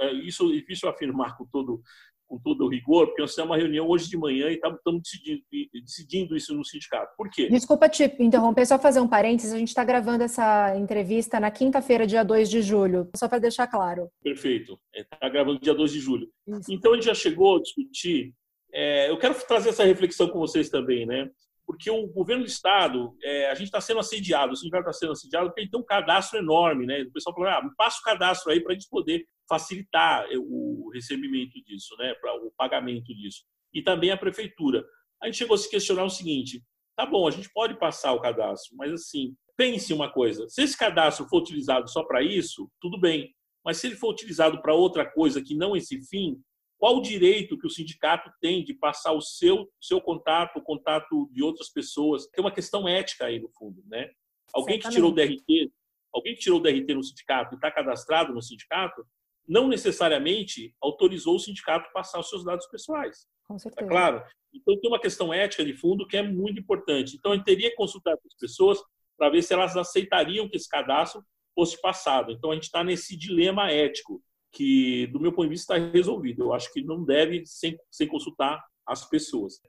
[0.00, 1.82] É, isso é difícil afirmar com todo
[2.26, 5.42] com todo o rigor, porque nós temos uma reunião hoje de manhã e estamos decidindo,
[5.72, 7.14] decidindo, isso no sindicato.
[7.16, 7.48] Por quê?
[7.48, 9.52] Desculpa te interromper, só fazer um parênteses.
[9.52, 13.66] A gente está gravando essa entrevista na quinta-feira, dia 2 de julho, só para deixar
[13.66, 14.10] claro.
[14.22, 14.78] Perfeito.
[14.92, 16.28] Está é, gravando dia 2 de julho.
[16.46, 16.72] Isso.
[16.72, 18.34] Então, a gente já chegou a discutir.
[18.72, 21.30] É, eu quero trazer essa reflexão com vocês também, né?
[21.66, 25.12] Porque o governo do Estado, é, a gente está sendo assediado, o sindicato está sendo
[25.12, 27.02] assediado porque ele tem um cadastro enorme, né?
[27.02, 31.62] O pessoal falou, ah, passa o cadastro aí para a gente poder facilitar o recebimento
[31.64, 33.44] disso, né, para o pagamento disso.
[33.72, 34.84] E também a prefeitura.
[35.22, 36.62] A gente chegou a se questionar o seguinte:
[36.96, 40.76] tá bom, a gente pode passar o cadastro, mas assim, pense uma coisa: se esse
[40.76, 43.34] cadastro for utilizado só para isso, tudo bem.
[43.64, 46.40] Mas se ele for utilizado para outra coisa que não esse fim,
[46.78, 51.28] qual o direito que o sindicato tem de passar o seu, seu contato, o contato
[51.32, 52.26] de outras pessoas?
[52.26, 54.10] Tem uma questão ética aí no fundo, né?
[54.52, 55.72] Alguém que tirou o DRT,
[56.12, 59.06] alguém que tirou o DRT no sindicato e está cadastrado no sindicato,
[59.48, 63.26] não necessariamente autorizou o sindicato a passar os seus dados pessoais.
[63.46, 63.86] Com tá certeza.
[63.86, 64.24] Tá claro?
[64.52, 67.16] Então, tem uma questão ética de fundo que é muito importante.
[67.16, 68.82] Então, a gente teria que consultar as pessoas
[69.16, 71.24] para ver se elas aceitariam que esse cadastro
[71.54, 72.32] fosse passado.
[72.32, 74.22] Então, a gente está nesse dilema ético,
[74.56, 76.44] que, do meu ponto de vista, está resolvido.
[76.44, 79.60] Eu acho que não deve sem, sem consultar as pessoas.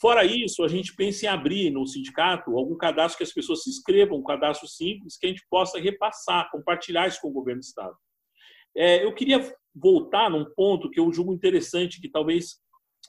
[0.00, 3.70] Fora isso, a gente pensa em abrir no sindicato algum cadastro que as pessoas se
[3.70, 7.64] inscrevam, um cadastro simples, que a gente possa repassar, compartilhar isso com o governo do
[7.64, 7.94] Estado.
[8.76, 9.40] É, eu queria
[9.74, 12.56] voltar num ponto que eu julgo interessante, que talvez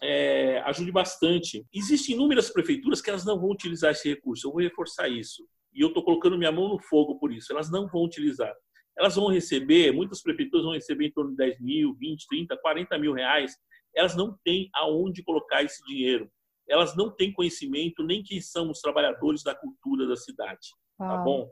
[0.03, 1.65] é, ajude bastante.
[1.73, 4.47] Existem inúmeras prefeituras que elas não vão utilizar esse recurso.
[4.47, 5.47] Eu vou reforçar isso.
[5.73, 7.51] E eu estou colocando minha mão no fogo por isso.
[7.51, 8.53] Elas não vão utilizar.
[8.97, 12.97] Elas vão receber, muitas prefeituras vão receber em torno de 10 mil, 20, 30, 40
[12.97, 13.57] mil reais.
[13.95, 16.29] Elas não têm aonde colocar esse dinheiro.
[16.67, 20.69] Elas não têm conhecimento nem quem são os trabalhadores da cultura da cidade.
[20.97, 21.51] Tá bom?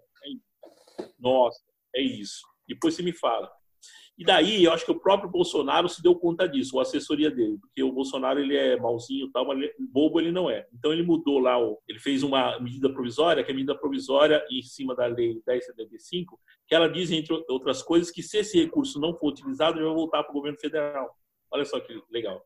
[1.18, 1.60] Nossa,
[1.96, 2.42] é isso.
[2.68, 3.52] Depois você me fala.
[4.20, 7.58] E daí, eu acho que o próprio Bolsonaro se deu conta disso, a assessoria dele,
[7.58, 10.68] porque o Bolsonaro ele é malzinho, tal, mas bobo ele não é.
[10.74, 14.62] Então ele mudou lá, ele fez uma medida provisória, que é a medida provisória em
[14.62, 16.38] cima da lei 1075,
[16.68, 19.96] que ela diz, entre outras coisas, que se esse recurso não for utilizado, ele vai
[19.96, 21.16] voltar para o governo federal.
[21.50, 22.44] Olha só que legal.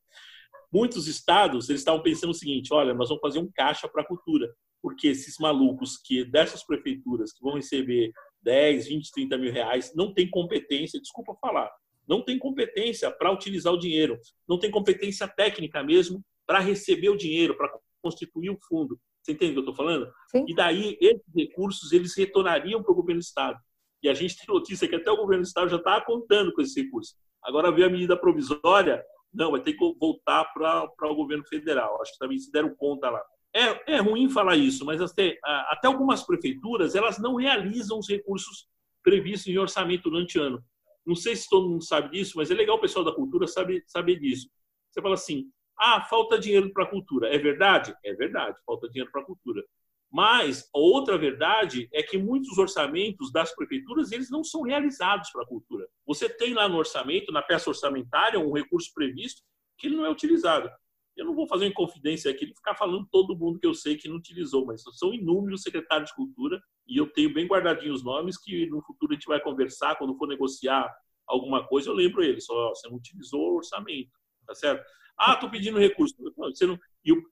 [0.71, 4.07] Muitos estados eles estavam pensando o seguinte: olha, nós vamos fazer um caixa para a
[4.07, 4.47] cultura,
[4.79, 8.11] porque esses malucos que dessas prefeituras que vão receber
[8.43, 11.71] 10, 20, 30 mil reais, não tem competência, desculpa falar,
[12.07, 17.17] não tem competência para utilizar o dinheiro, não tem competência técnica mesmo para receber o
[17.17, 17.71] dinheiro, para
[18.01, 18.99] constituir o fundo.
[19.21, 20.11] Você entende o que eu estou falando?
[20.27, 20.45] Sim.
[20.47, 23.57] E daí, esses recursos, eles retornariam para o governo do Estado.
[24.01, 26.61] E a gente tem notícia que até o governo do Estado já está contando com
[26.61, 27.15] esse recurso.
[27.41, 29.01] Agora veio a medida provisória,
[29.33, 32.01] não, vai ter que voltar para o governo federal.
[32.01, 33.23] Acho que também se deram conta lá.
[33.55, 38.67] É, é ruim falar isso, mas até, até algumas prefeituras elas não realizam os recursos
[39.03, 40.63] previstos em orçamento durante o ano.
[41.05, 43.83] Não sei se todo mundo sabe disso, mas é legal o pessoal da cultura saber,
[43.85, 44.49] saber disso.
[44.89, 47.27] Você fala assim, ah, falta dinheiro para a cultura.
[47.27, 47.95] É verdade?
[48.03, 49.63] É verdade, falta dinheiro para a cultura.
[50.11, 55.41] Mas a outra verdade é que muitos orçamentos das prefeituras eles não são realizados para
[55.41, 55.87] a cultura.
[56.05, 59.41] Você tem lá no orçamento, na peça orçamentária, um recurso previsto
[59.77, 60.69] que ele não é utilizado.
[61.15, 63.95] Eu não vou fazer uma inconfidência aqui de ficar falando todo mundo que eu sei
[63.95, 68.03] que não utilizou, mas são inúmeros secretários de cultura e eu tenho bem guardadinho os
[68.03, 70.91] nomes que no futuro a gente vai conversar, quando for negociar
[71.27, 72.45] alguma coisa, eu lembro eles.
[72.45, 74.11] Só, você não utilizou o orçamento,
[74.45, 74.83] tá certo?
[75.17, 76.15] Ah, estou pedindo recurso.
[76.37, 76.79] Você não,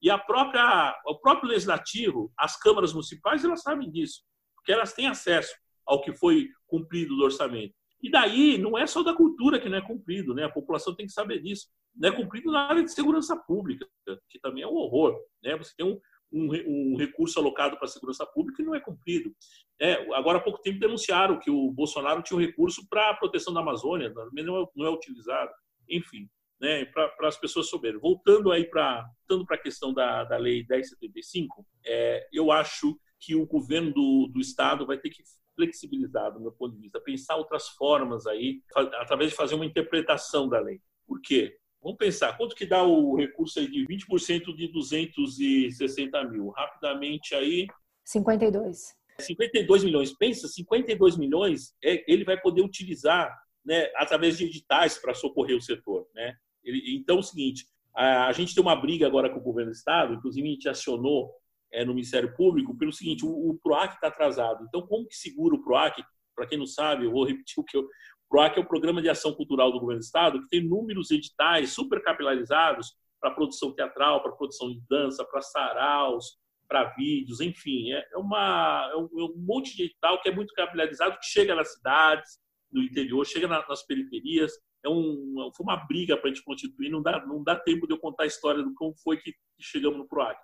[0.01, 4.21] e, a própria, o próprio legislativo, as câmaras municipais, elas sabem disso,
[4.55, 5.53] porque elas têm acesso
[5.85, 7.73] ao que foi cumprido do orçamento.
[8.01, 10.45] E daí, não é só da cultura que não é cumprido, né?
[10.45, 11.67] A população tem que saber disso.
[11.95, 13.87] Não é cumprido na área de segurança pública,
[14.29, 15.55] que também é um horror, né?
[15.57, 15.99] Você tem um,
[16.31, 19.35] um, um recurso alocado para segurança pública e não é cumprido.
[19.79, 23.53] É, agora, há pouco tempo, denunciaram que o Bolsonaro tinha um recurso para a proteção
[23.53, 25.51] da Amazônia, mas não é, não é utilizado.
[25.89, 26.27] Enfim,
[26.61, 27.99] né, para as pessoas souberem.
[27.99, 29.09] Voltando aí para
[29.49, 34.85] a questão da, da Lei 1075, é, eu acho que o governo do, do Estado
[34.85, 35.23] vai ter que
[35.55, 40.47] flexibilizar, do meu ponto de vista, pensar outras formas aí, através de fazer uma interpretação
[40.47, 40.79] da lei.
[41.07, 41.57] Por quê?
[41.81, 46.49] Vamos pensar, quanto que dá o recurso aí de 20% de 260 mil?
[46.49, 47.67] Rapidamente aí...
[48.05, 48.95] 52.
[49.19, 50.15] 52 milhões.
[50.15, 55.61] Pensa, 52 milhões é, ele vai poder utilizar né, através de editais para socorrer o
[55.61, 56.07] setor.
[56.13, 56.35] Né?
[56.63, 57.65] Ele, então, é o seguinte,
[57.95, 60.69] a, a gente tem uma briga agora com o governo do Estado, inclusive a gente
[60.69, 61.31] acionou
[61.71, 64.65] é, no Ministério Público pelo seguinte: o, o PROAC está atrasado.
[64.67, 66.03] Então, como que segura o PROAC?
[66.35, 67.81] Para quem não sabe, eu vou repetir o que eu.
[67.81, 71.11] O PROAC é o Programa de Ação Cultural do Governo do Estado, que tem inúmeros
[71.11, 76.37] editais super capilarizados para produção teatral, para produção de dança, para saraus,
[76.67, 77.91] para vídeos, enfim.
[77.91, 81.25] É, é, uma, é, um, é um monte de edital que é muito capilarizado, que
[81.25, 82.39] chega nas cidades,
[82.71, 84.53] no interior, chega nas periferias.
[84.83, 87.93] É um, foi uma briga para a gente constituir, não dá, não dá tempo de
[87.93, 90.39] eu contar a história do como foi que chegamos no PROAC.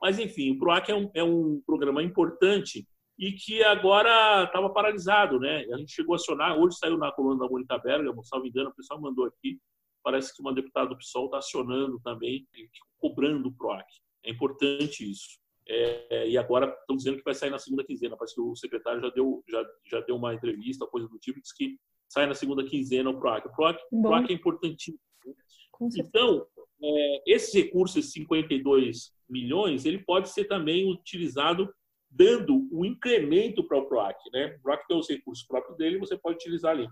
[0.00, 2.86] Mas, enfim, o PROAC é um, é um programa importante
[3.18, 5.64] e que agora estava paralisado, né?
[5.72, 8.48] A gente chegou a acionar, hoje saiu na coluna da Mônica Berga, se não me
[8.48, 9.58] engano, o pessoal mandou aqui,
[10.04, 12.46] parece que uma deputada do PSOL está acionando também,
[12.98, 13.86] cobrando o PROAC.
[14.24, 15.38] É importante isso.
[15.66, 18.16] É, e agora estão dizendo que vai sair na segunda quinzena.
[18.16, 21.54] Parece que o secretário já deu, já, já deu uma entrevista, coisa do tipo, disse
[21.54, 21.76] que
[22.08, 23.46] sai na segunda quinzena o PROAC.
[23.46, 24.98] O PROAC, PROAC é importantíssimo.
[25.98, 26.46] Então,
[26.82, 31.72] é, esses recursos, 52 milhões, ele pode ser também utilizado
[32.10, 34.16] dando um incremento para o PROAC.
[34.32, 34.56] Né?
[34.58, 36.88] O PROAC tem os recursos próprios dele, você pode utilizar ali.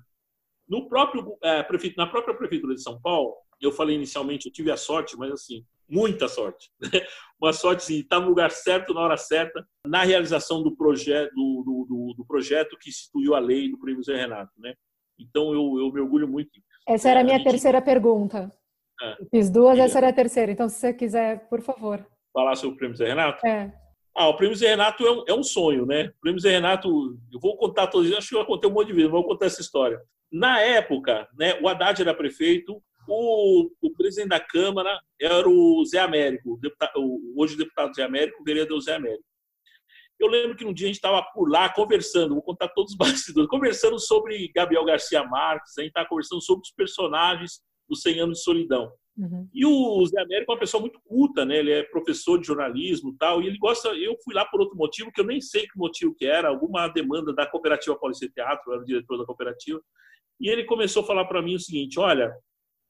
[0.68, 4.70] No próprio, é, prefeito, na própria Prefeitura de São Paulo, eu falei inicialmente, eu tive
[4.70, 6.70] a sorte, mas assim, muita sorte.
[7.40, 11.86] Uma sorte de estar no lugar certo, na hora certa, na realização do, projeto do,
[11.88, 14.52] do, do, projeto que instituiu a lei do Prêmio Zé Renato.
[14.58, 14.74] Né?
[15.18, 16.50] Então, eu, eu me orgulho muito.
[16.86, 17.50] Essa era a minha a gente...
[17.50, 18.52] terceira pergunta.
[19.00, 19.16] É.
[19.30, 20.50] Fiz duas, essa era a terceira.
[20.50, 22.04] Então, se você quiser, por favor.
[22.36, 23.46] Falar sobre o Prêmio Zé Renato?
[23.46, 23.72] É.
[24.14, 26.12] Ah, o Prêmio Zé Renato é um, é um sonho, né?
[26.18, 28.92] O Prêmio Zé Renato, eu vou contar todos, acho que eu contei um monte de
[28.92, 29.98] vezes, vou contar essa história.
[30.30, 35.98] Na época, né, o Haddad era prefeito, o, o, presidente da Câmara era o Zé
[35.98, 39.24] Américo, o deputado, o, hoje o deputado Zé Américo, o vereador Zé Américo.
[40.20, 42.98] Eu lembro que um dia a gente estava por lá conversando, vou contar todos os
[43.00, 48.20] bastidores, conversando sobre Gabriel Garcia Marques, a gente estava conversando sobre os personagens dos 100
[48.20, 48.92] anos de solidão.
[49.16, 49.48] Uhum.
[49.52, 51.58] E o Zé Américo é uma pessoa muito culta, né?
[51.58, 53.88] Ele é professor de jornalismo tal, e ele gosta.
[53.88, 56.86] Eu fui lá por outro motivo, que eu nem sei que motivo que era, alguma
[56.88, 59.80] demanda da cooperativa Paulista Teatro, eu era o diretor da cooperativa,
[60.38, 62.34] e ele começou a falar para mim o seguinte: olha,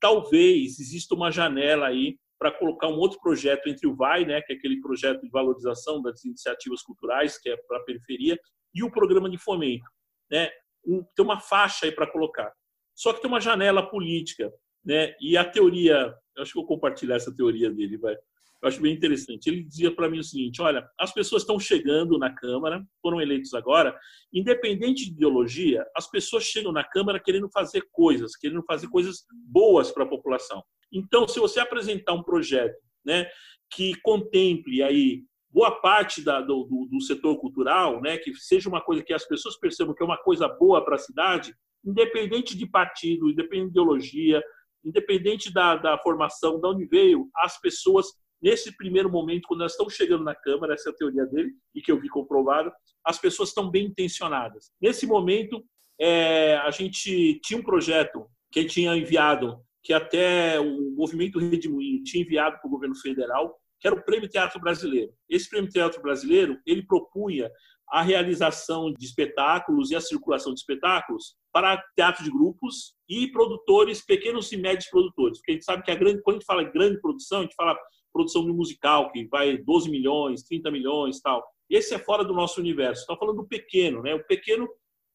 [0.01, 4.53] talvez exista uma janela aí para colocar um outro projeto entre o VAI, né, que
[4.53, 8.39] é aquele projeto de valorização das iniciativas culturais, que é para a periferia,
[8.75, 9.87] e o programa de fomento.
[10.31, 10.51] Né?
[10.87, 12.53] Um, tem uma faixa aí para colocar.
[12.95, 14.53] Só que tem uma janela política.
[14.87, 15.15] Né?
[15.21, 18.15] E a teoria, eu acho que vou compartilhar essa teoria dele, vai.
[18.63, 19.49] Eu acho bem interessante.
[19.49, 23.53] Ele dizia para mim o seguinte: olha, as pessoas estão chegando na Câmara, foram eleitos
[23.53, 23.99] agora,
[24.33, 29.91] independente de ideologia, as pessoas chegam na Câmara querendo fazer coisas, querendo fazer coisas boas
[29.91, 30.63] para a população.
[30.93, 33.27] Então, se você apresentar um projeto né,
[33.71, 38.81] que contemple aí boa parte da, do, do, do, setor cultural, né, que seja uma
[38.81, 41.55] coisa que as pessoas percebam que é uma coisa boa para a cidade,
[41.85, 44.43] independente de partido, independente de ideologia,
[44.87, 48.07] independente da, da formação, de onde veio, as pessoas
[48.41, 51.81] nesse primeiro momento, quando elas estão chegando na Câmara, essa é a teoria dele, e
[51.81, 52.71] que eu vi comprovado,
[53.05, 54.71] as pessoas estão bem intencionadas.
[54.81, 55.65] Nesse momento,
[56.01, 62.23] é, a gente tinha um projeto que tinha enviado, que até o movimento Redemoinho tinha
[62.23, 65.13] enviado para o governo federal, que era o Prêmio Teatro Brasileiro.
[65.29, 67.51] Esse Prêmio Teatro Brasileiro, ele propunha
[67.89, 74.05] a realização de espetáculos e a circulação de espetáculos para teatro de grupos e produtores,
[74.05, 75.39] pequenos e médios produtores.
[75.39, 77.55] Porque a gente sabe que a grande, quando a gente fala grande produção, a gente
[77.55, 77.79] fala
[78.13, 81.45] produção de musical, que vai 12 milhões, 30 milhões tal.
[81.69, 83.03] Esse é fora do nosso universo.
[83.03, 84.15] Está falando do pequeno, né?
[84.15, 84.69] O pequeno,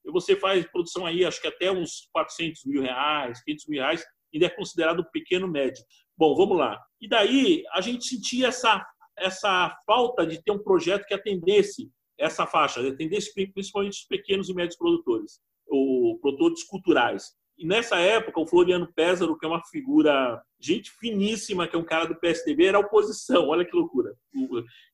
[0.05, 4.45] você faz produção aí, acho que até uns 400 mil reais, 500 mil reais, ainda
[4.45, 5.83] é considerado pequeno médio.
[6.15, 6.79] Bom, vamos lá.
[6.99, 8.85] E daí a gente sentia essa,
[9.17, 11.89] essa falta de ter um projeto que atendesse
[12.19, 17.31] essa faixa, atendesse principalmente os pequenos e médios produtores, ou produtores culturais.
[17.61, 21.85] E nessa época, o Floriano Pésaro, que é uma figura, gente finíssima, que é um
[21.85, 24.15] cara do PSDB, era oposição, olha que loucura.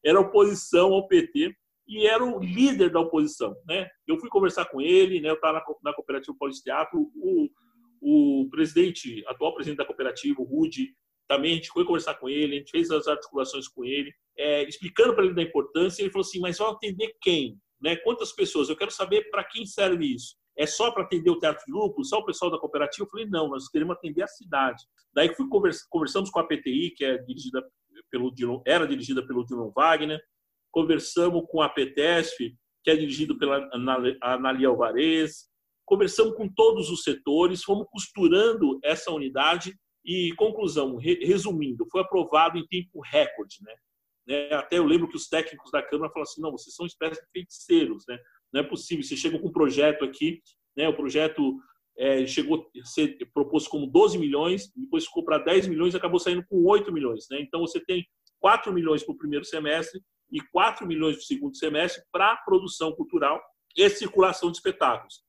[0.03, 1.55] Era oposição ao PT
[1.87, 3.55] e era o líder da oposição.
[3.65, 3.87] Né?
[4.05, 5.29] Eu fui conversar com ele, né?
[5.29, 7.49] eu estava na, Cooperativa Paulista Teatro, o,
[8.01, 10.93] o presidente, atual presidente da cooperativa, o Rude,
[11.25, 14.67] também a gente foi conversar com ele, a gente fez as articulações com ele, é,
[14.67, 17.57] explicando para ele da importância, ele falou assim, mas vai atender quem?
[17.79, 17.95] Né?
[17.95, 18.67] Quantas pessoas?
[18.67, 22.03] Eu quero saber para quem serve isso é só para atender o teatro de grupo,
[22.03, 23.05] só o pessoal da cooperativa?
[23.05, 24.83] Eu falei, não, nós queremos atender a cidade.
[25.13, 27.63] Daí fui convers, conversamos com a PTI, que é dirigida
[28.09, 28.33] pelo
[28.65, 30.21] era dirigida pelo Dilon Wagner,
[30.71, 33.67] conversamos com a PTESF, que é dirigido pela
[34.21, 35.47] Analia Alvarez,
[35.85, 39.73] conversamos com todos os setores, fomos costurando essa unidade
[40.05, 43.73] e, conclusão, resumindo, foi aprovado em tempo recorde, né?
[44.27, 44.53] né?
[44.53, 47.31] Até eu lembro que os técnicos da Câmara falaram assim, não, vocês são espécies de
[47.31, 48.17] feiticeiros, né?
[48.53, 49.03] Não é possível.
[49.03, 50.41] Você chega com um projeto aqui,
[50.75, 50.87] né?
[50.87, 51.57] o projeto
[51.97, 56.19] é, chegou a ser proposto como 12 milhões, depois ficou para 10 milhões e acabou
[56.19, 57.25] saindo com 8 milhões.
[57.29, 57.41] Né?
[57.41, 58.05] Então, você tem
[58.39, 60.01] 4 milhões para o primeiro semestre
[60.31, 63.41] e 4 milhões para o segundo semestre para produção cultural
[63.75, 65.21] e circulação de espetáculos.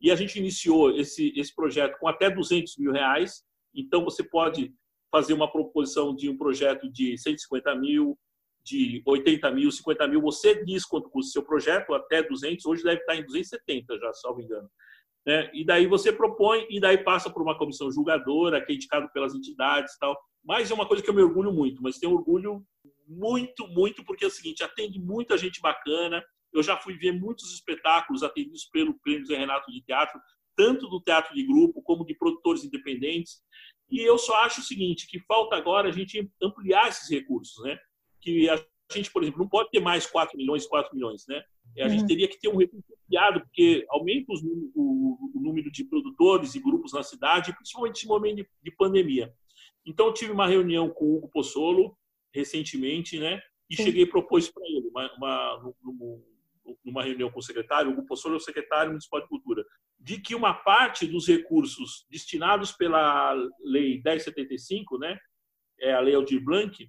[0.00, 3.42] E a gente iniciou esse, esse projeto com até 200 mil reais.
[3.74, 4.74] Então, você pode
[5.10, 8.18] fazer uma proposição de um projeto de 150 mil,
[8.66, 10.20] de 80 mil, 50 mil.
[10.22, 12.66] Você diz quanto custa o seu projeto, até 200.
[12.66, 14.68] Hoje deve estar em 270 já, salvo engano.
[15.24, 15.48] Né?
[15.54, 19.34] E daí você propõe e daí passa por uma comissão julgadora, que é indicado pelas
[19.34, 20.18] entidades tal.
[20.44, 22.64] Mas é uma coisa que eu me orgulho muito, mas tenho orgulho
[23.06, 26.24] muito, muito, porque é o seguinte, atende muita gente bacana.
[26.52, 30.20] Eu já fui ver muitos espetáculos atendidos pelo Prêmio Zé Renato de Teatro,
[30.56, 33.40] tanto do teatro de grupo como de produtores independentes.
[33.90, 37.78] E eu só acho o seguinte, que falta agora a gente ampliar esses recursos, né?
[38.26, 38.60] Que a
[38.92, 41.44] gente, por exemplo, não pode ter mais 4 milhões, 4 milhões, né?
[41.78, 42.06] A gente uhum.
[42.06, 46.60] teria que ter um recurso ampliado, porque aumenta os, o, o, número de produtores e
[46.60, 49.32] grupos na cidade, principalmente nesse momento de, de pandemia.
[49.84, 51.96] Então, tive uma reunião com o Hugo Pozzolo
[52.34, 53.40] recentemente, né?
[53.70, 53.84] E Sim.
[53.84, 55.74] cheguei propor isso para ele, uma, uma,
[56.84, 59.64] numa reunião com o secretário, o Hugo Pozzolo é o secretário municipal de cultura,
[60.00, 65.16] de que uma parte dos recursos destinados pela Lei 1075, né?
[65.78, 66.88] É a Lei Aldir Blanc,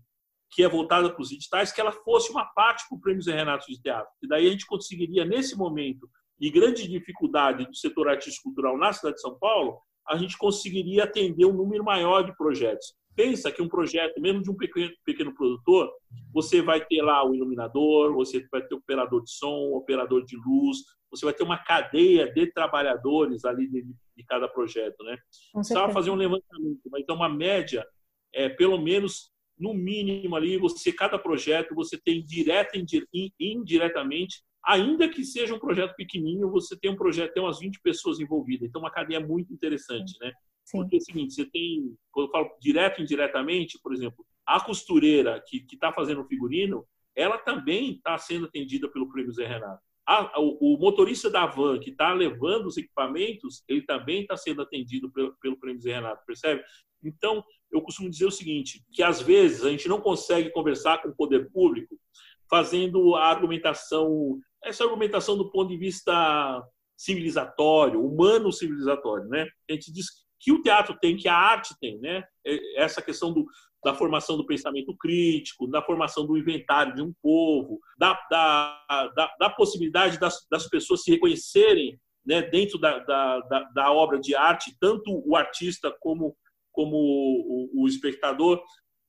[0.50, 3.36] que é voltada para os editais, que ela fosse uma parte para o Prêmio Zé
[3.36, 4.12] Renato de Teatro.
[4.22, 6.10] E daí a gente conseguiria, nesse momento
[6.40, 11.46] de grande dificuldade do setor artístico-cultural na cidade de São Paulo, a gente conseguiria atender
[11.46, 12.96] um número maior de projetos.
[13.16, 15.92] Pensa que um projeto, mesmo de um pequeno, pequeno produtor,
[16.32, 20.38] você vai ter lá o iluminador, você vai ter o operador de som, operador de
[20.38, 20.78] luz,
[21.10, 23.84] você vai ter uma cadeia de trabalhadores ali de,
[24.16, 25.18] de cada projeto, né?
[25.52, 27.86] Precisava fazer um levantamento, mas então uma média,
[28.34, 35.08] é, pelo menos no mínimo ali, você cada projeto você tem direta e indiretamente ainda
[35.08, 38.68] que seja um projeto pequenininho, você tem um projeto, tem umas 20 pessoas envolvidas.
[38.68, 40.34] Então, uma cadeia muito interessante, né?
[40.66, 40.80] Sim.
[40.80, 44.60] Porque é o seguinte, você tem, quando eu falo direto e indiretamente, por exemplo, a
[44.60, 46.86] costureira que está fazendo o figurino,
[47.16, 49.82] ela também está sendo atendida pelo Prêmio Zé Renato.
[50.06, 54.62] A, o, o, motorista da van que está levando os equipamentos, ele também está sendo
[54.62, 56.64] atendido pelo, pelo Prêmio Zé Renato, percebe?
[57.04, 61.10] Então, eu costumo dizer o seguinte, que às vezes a gente não consegue conversar com
[61.10, 61.96] o poder público
[62.50, 66.64] fazendo a argumentação essa argumentação do ponto de vista
[66.98, 69.48] civilizatório, humano civilizatório, né?
[69.70, 70.08] A gente diz
[70.40, 72.24] que o teatro tem, que a arte tem, né?
[72.46, 73.46] É, essa questão do,
[73.84, 79.36] da formação do pensamento crítico, da formação do inventário de um povo, da, da, da,
[79.40, 83.40] da possibilidade das, das pessoas se reconhecerem né, dentro da, da,
[83.74, 86.36] da, obra de arte, tanto o artista como,
[86.78, 88.62] como o, o espectador.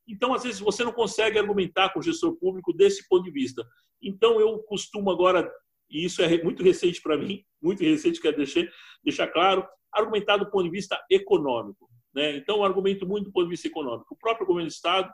[0.08, 3.62] Então, às vezes, você não consegue argumentar com o gestor público desse ponto de vista.
[4.02, 5.46] Então, eu costumo agora,
[5.90, 8.66] e isso é muito recente para mim, muito recente, quero deixar,
[9.04, 11.90] deixar claro, argumentar do ponto de vista econômico.
[12.14, 12.38] Né?
[12.38, 14.14] Então, argumento muito do ponto de vista econômico.
[14.14, 15.12] O próprio governo do Estado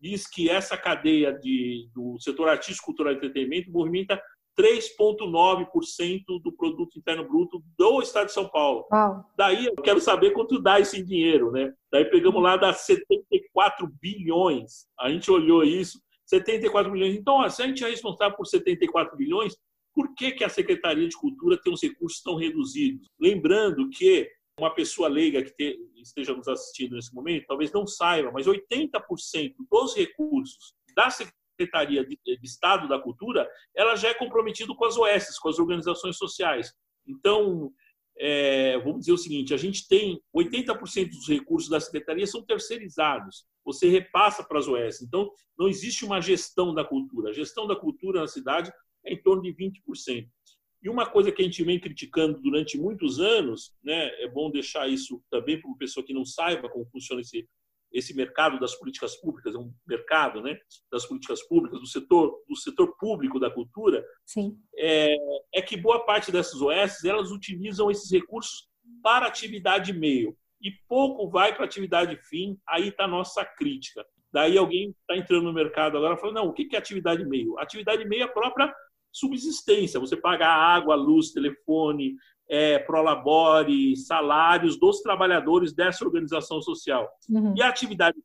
[0.00, 4.22] diz que essa cadeia de, do setor artístico, cultural e entretenimento movimenta
[4.58, 8.86] 3,9% do produto interno bruto do Estado de São Paulo.
[8.90, 9.24] Uau.
[9.36, 11.72] Daí eu quero saber quanto dá esse dinheiro, né?
[11.92, 14.86] Daí pegamos lá das 74 bilhões.
[14.98, 17.14] A gente olhou isso, 74 bilhões.
[17.14, 19.56] Então, se a gente é responsável por 74 bilhões,
[19.94, 23.06] por que, que a Secretaria de Cultura tem os recursos tão reduzidos?
[23.20, 28.30] Lembrando que uma pessoa leiga que te, esteja nos assistindo nesse momento talvez não saiba,
[28.32, 34.74] mas 80% dos recursos da Secretaria de, de, Estado da Cultura ela já é comprometido
[34.74, 36.72] com as OS, com as organizações sociais.
[37.06, 37.72] Então,
[38.18, 43.44] é, vamos dizer o seguinte: a gente tem 80% dos recursos da Secretaria são terceirizados
[43.66, 45.02] você repassa para as OS.
[45.02, 45.28] Então,
[45.58, 47.30] não existe uma gestão da cultura.
[47.30, 48.72] A gestão da cultura na cidade
[49.04, 50.28] é em torno de 20%.
[50.82, 54.88] E uma coisa que a gente vem criticando durante muitos anos, né, é bom deixar
[54.88, 57.48] isso também para uma pessoa que não saiba como funciona esse,
[57.92, 60.58] esse mercado das políticas públicas, é um mercado né,
[60.90, 64.56] das políticas públicas, do setor, do setor público da cultura, Sim.
[64.76, 65.16] É,
[65.54, 68.68] é que boa parte dessas OS elas utilizam esses recursos
[69.02, 74.04] para atividade meio e pouco vai para atividade fim, aí está a nossa crítica.
[74.32, 77.58] Daí alguém está entrando no mercado agora falando, não, o que é atividade meio?
[77.58, 78.74] Atividade meio é a própria
[79.12, 82.16] subsistência, você paga água, luz, telefone,
[82.48, 87.10] é, prolabore, salários dos trabalhadores dessa organização social.
[87.28, 87.54] Uhum.
[87.56, 88.16] E a atividade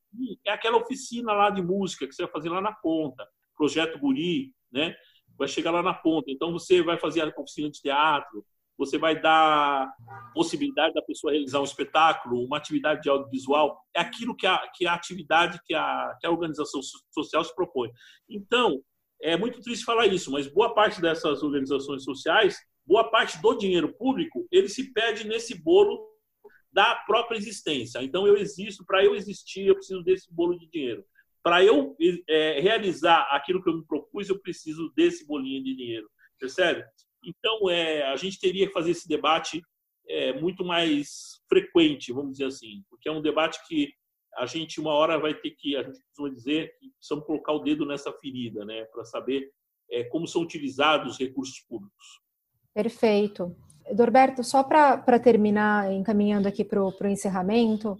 [0.45, 4.53] é aquela oficina lá de música que você vai fazer lá na ponta, projeto Guri,
[4.71, 4.95] né?
[5.37, 6.29] vai chegar lá na ponta.
[6.29, 8.45] Então você vai fazer a oficina de teatro,
[8.77, 9.91] você vai dar
[10.33, 14.87] possibilidade da pessoa realizar um espetáculo, uma atividade de audiovisual, é aquilo que a, que
[14.87, 16.81] a atividade que a, que a organização
[17.11, 17.91] social se propõe.
[18.29, 18.81] Então,
[19.21, 22.57] é muito triste falar isso, mas boa parte dessas organizações sociais,
[22.91, 26.05] boa parte do dinheiro público, ele se perde nesse bolo
[26.73, 28.03] da própria existência.
[28.03, 31.05] Então, eu existo, para eu existir, eu preciso desse bolo de dinheiro.
[31.41, 31.95] para eu
[32.27, 36.07] é, realizar aquilo que eu me propus, eu preciso desse bolinho de dinheiro,
[36.37, 36.83] percebe?
[37.23, 39.63] Então, é, a gente teria que fazer esse debate
[40.07, 43.91] é, muito mais frequente, vamos dizer assim, porque é um debate que
[44.35, 47.63] a gente uma hora vai ter que, a gente costuma dizer, que precisamos colocar o
[47.63, 49.49] dedo nessa ferida, né, para saber
[49.89, 52.21] é, como são utilizados os recursos públicos.
[52.73, 53.55] Perfeito.
[53.93, 57.97] Dorberto, só para terminar, encaminhando aqui para o encerramento,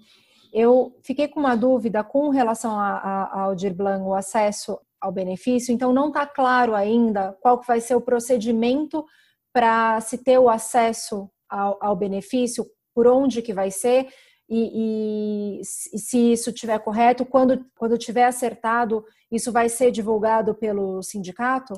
[0.53, 5.91] eu fiquei com uma dúvida com relação ao Dir Blanc, o acesso ao benefício, então
[5.91, 9.03] não está claro ainda qual vai ser o procedimento
[9.52, 14.07] para se ter o acesso ao, ao, benefício, por onde que vai ser,
[14.48, 15.65] e, e, e
[15.99, 21.73] se isso estiver correto, quando, quando tiver acertado, isso vai ser divulgado pelo sindicato?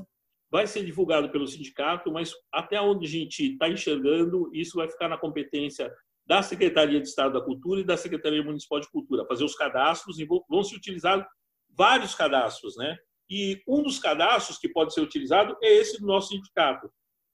[0.53, 5.09] Vai ser divulgado pelo sindicato, mas até onde a gente está enxergando, isso vai ficar
[5.09, 5.91] na competência
[6.27, 10.19] da Secretaria de Estado da Cultura e da Secretaria Municipal de Cultura, fazer os cadastros
[10.19, 11.27] e vão se utilizar
[11.75, 12.95] vários cadastros, né?
[13.27, 16.87] E um dos cadastros que pode ser utilizado é esse do nosso sindicato,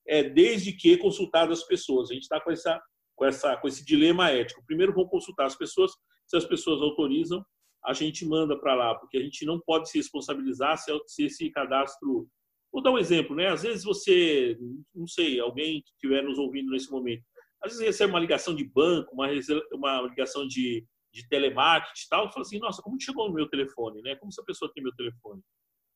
[0.07, 2.09] é desde que consultado as pessoas.
[2.09, 2.81] A gente está com essa
[3.17, 4.63] com essa com esse dilema ético.
[4.65, 5.91] Primeiro vão consultar as pessoas,
[6.25, 7.45] se as pessoas autorizam,
[7.83, 11.49] a gente manda para lá, porque a gente não pode se responsabilizar se, se esse
[11.51, 12.29] cadastro
[12.71, 13.47] Vou dar um exemplo, né?
[13.47, 14.57] Às vezes você,
[14.93, 17.23] não sei, alguém que estiver nos ouvindo nesse momento,
[17.61, 19.27] às vezes recebe uma ligação de banco, uma,
[19.73, 24.01] uma ligação de, de telemarketing e tal, fala assim, nossa, como chegou no meu telefone,
[24.01, 24.15] né?
[24.15, 25.41] Como essa pessoa tem meu telefone?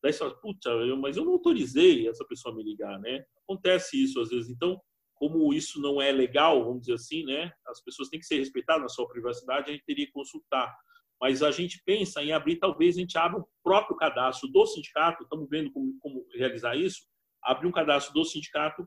[0.02, 3.24] Daí você fala, puta, mas eu não autorizei essa pessoa a me ligar, né?
[3.44, 4.50] Acontece isso às vezes.
[4.50, 4.82] Então,
[5.16, 7.54] como isso não é legal, vamos dizer assim, né?
[7.68, 10.76] As pessoas têm que ser respeitadas na sua privacidade, a gente teria que consultar
[11.24, 15.24] mas a gente pensa em abrir, talvez a gente abra o próprio cadastro do sindicato,
[15.24, 17.00] estamos vendo como, como realizar isso,
[17.42, 18.86] abrir um cadastro do sindicato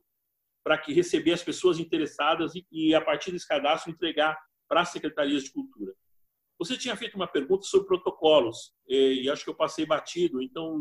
[0.63, 4.39] para que receber as pessoas interessadas e, e, a partir desse cadastro entregar
[4.69, 5.95] para as secretarias de cultura.
[6.59, 10.79] Você tinha feito uma pergunta sobre protocolos e, e acho que eu passei batido, então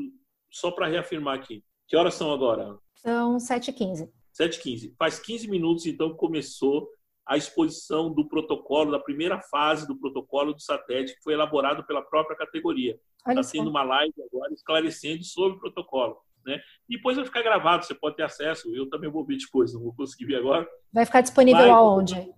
[0.51, 1.63] só para reafirmar aqui.
[1.87, 2.77] Que horas são agora?
[2.95, 4.11] São 7h15.
[4.37, 4.93] 7h15.
[4.99, 6.89] Faz 15 minutos, então, começou
[7.25, 12.01] a exposição do protocolo, da primeira fase do protocolo do satélite, que foi elaborado pela
[12.01, 12.99] própria categoria.
[13.27, 16.17] Está sendo uma live agora esclarecendo sobre o protocolo.
[16.45, 16.61] Né?
[16.87, 18.73] E depois vai ficar gravado, você pode ter acesso.
[18.75, 20.67] Eu também vou ver depois, não vou conseguir ver agora.
[20.93, 22.31] Vai ficar disponível vai, aonde?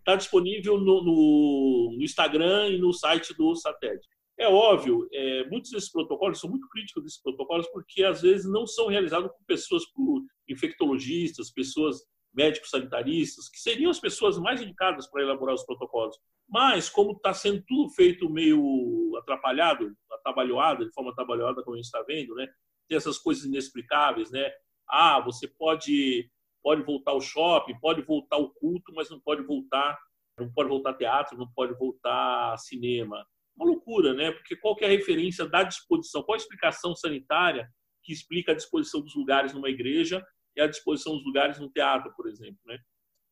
[0.00, 4.06] Está disponível no, no, no, Instagram e no site do satélite.
[4.38, 8.66] É óbvio, é, muitos desses protocolos são muito críticos desses protocolos porque às vezes não
[8.66, 12.02] são realizados por pessoas, por infectologistas, pessoas
[12.34, 16.16] médicos sanitaristas, que seriam as pessoas mais indicadas para elaborar os protocolos.
[16.48, 21.86] Mas, como está sendo tudo feito meio atrapalhado, atabalhoado, de forma atabalhoada, como a gente
[21.86, 22.48] está vendo, né?
[22.88, 24.50] tem essas coisas inexplicáveis, né?
[24.88, 26.30] Ah, você pode
[26.62, 29.98] pode voltar ao shopping, pode voltar ao culto, mas não pode voltar,
[30.38, 33.26] não pode voltar teatro, não pode voltar cinema.
[33.56, 34.30] Uma loucura, né?
[34.30, 36.22] Porque qual é a referência da disposição?
[36.22, 37.68] Qual a explicação sanitária
[38.04, 40.24] que explica a disposição dos lugares numa igreja
[40.56, 42.58] e à disposição dos lugares no teatro, por exemplo.
[42.64, 42.78] Né?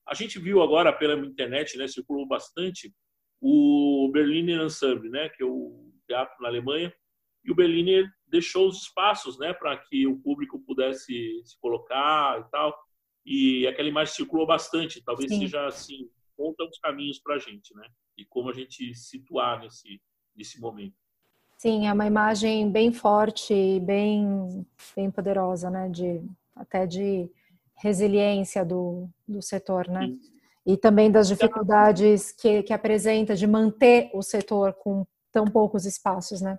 [0.07, 2.93] A gente viu agora pela internet, né, circulou bastante,
[3.41, 6.93] o Berliner Ensemble, né, que é o teatro na Alemanha,
[7.45, 12.51] e o Berliner deixou os espaços né, para que o público pudesse se colocar e
[12.51, 12.77] tal.
[13.25, 15.41] E aquela imagem circulou bastante, talvez Sim.
[15.41, 17.87] seja assim, conta uns caminhos para a gente, né?
[18.17, 20.01] E como a gente situar nesse,
[20.35, 20.95] nesse momento.
[21.59, 24.67] Sim, é uma imagem bem forte, bem,
[24.97, 25.89] bem poderosa, né?
[25.91, 26.23] De
[26.61, 27.31] até de
[27.77, 30.07] resiliência do, do setor, né?
[30.07, 30.21] Sim.
[30.67, 36.43] E também das dificuldades que, que apresenta de manter o setor com tão poucos espaços,
[36.43, 36.59] né?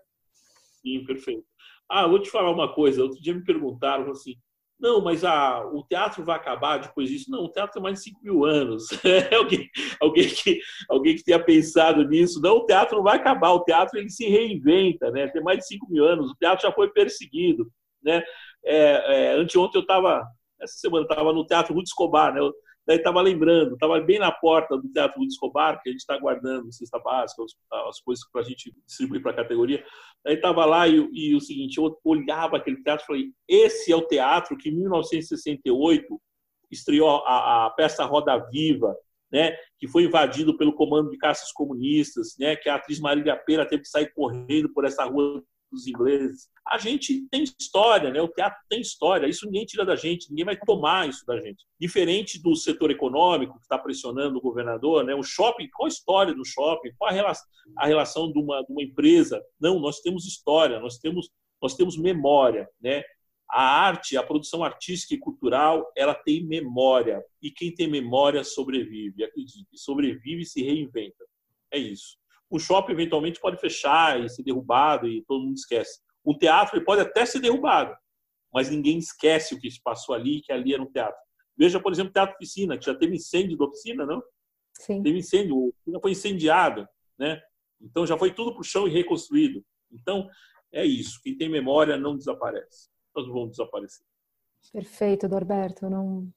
[0.81, 1.45] Sim, perfeito.
[1.87, 3.03] Ah, vou te falar uma coisa.
[3.03, 4.35] Outro dia me perguntaram assim,
[4.79, 7.29] não, mas ah, o teatro vai acabar depois disso.
[7.29, 8.87] Não, o teatro tem mais de 5 mil anos.
[9.37, 9.69] alguém,
[10.01, 10.59] alguém, que,
[10.89, 12.41] alguém que tenha pensado nisso.
[12.41, 13.51] Não, o teatro não vai acabar.
[13.51, 15.27] O teatro ele se reinventa, né?
[15.27, 16.31] Tem mais de 5 mil anos.
[16.31, 17.71] O teatro já foi perseguido,
[18.01, 18.23] né?
[18.65, 20.25] É, é, anteontem eu estava,
[20.59, 22.39] essa semana, estava no Teatro Ruth Escobar, né?
[22.39, 22.53] Eu,
[22.85, 26.17] daí estava lembrando, estava bem na porta do Teatro Ruth Escobar, que a gente está
[26.17, 27.43] guardando cesta básica,
[27.89, 29.83] as coisas para a gente distribuir para a categoria.
[30.23, 33.95] Daí estava lá e, e, o seguinte, eu olhava aquele teatro e falei, esse é
[33.95, 36.21] o teatro que em 1968
[36.71, 38.95] estreou a, a peça Roda Viva,
[39.31, 43.65] né, que foi invadido pelo comando de caças comunistas, né, que a atriz Marília Pera
[43.65, 46.49] teve que sair correndo por essa rua dos ingleses.
[46.67, 48.21] A gente tem história, né?
[48.21, 49.27] O teatro tem história.
[49.27, 51.65] Isso ninguém tira da gente, ninguém vai tomar isso da gente.
[51.79, 55.15] Diferente do setor econômico que está pressionando o governador, né?
[55.15, 56.91] O shopping, qual a história do shopping?
[56.97, 59.41] Qual a relação, a relação de, uma, de uma empresa?
[59.59, 61.29] Não, nós temos história, nós temos
[61.61, 63.03] nós temos memória, né?
[63.49, 67.23] A arte, a produção artística e cultural, ela tem memória.
[67.41, 71.25] E quem tem memória sobrevive, acredite, sobrevive e se reinventa.
[71.69, 72.17] É isso.
[72.51, 75.99] Um shopping, eventualmente, pode fechar e ser derrubado e todo mundo esquece.
[76.25, 77.95] Um teatro pode até ser derrubado,
[78.53, 81.19] mas ninguém esquece o que se passou ali, que ali era um teatro.
[81.57, 84.21] Veja, por exemplo, o Teatro Oficina, que já teve incêndio da oficina, não?
[84.73, 85.03] Sim.
[85.03, 87.41] Teve incêndio, a foi incendiada, né?
[87.79, 89.63] Então já foi tudo para o chão e reconstruído.
[89.91, 90.27] Então
[90.71, 91.19] é isso.
[91.21, 92.89] Quem tem memória não desaparece.
[93.15, 94.05] Não vamos desaparecer.
[94.71, 95.89] Perfeito, Norberto.
[95.89, 96.31] Não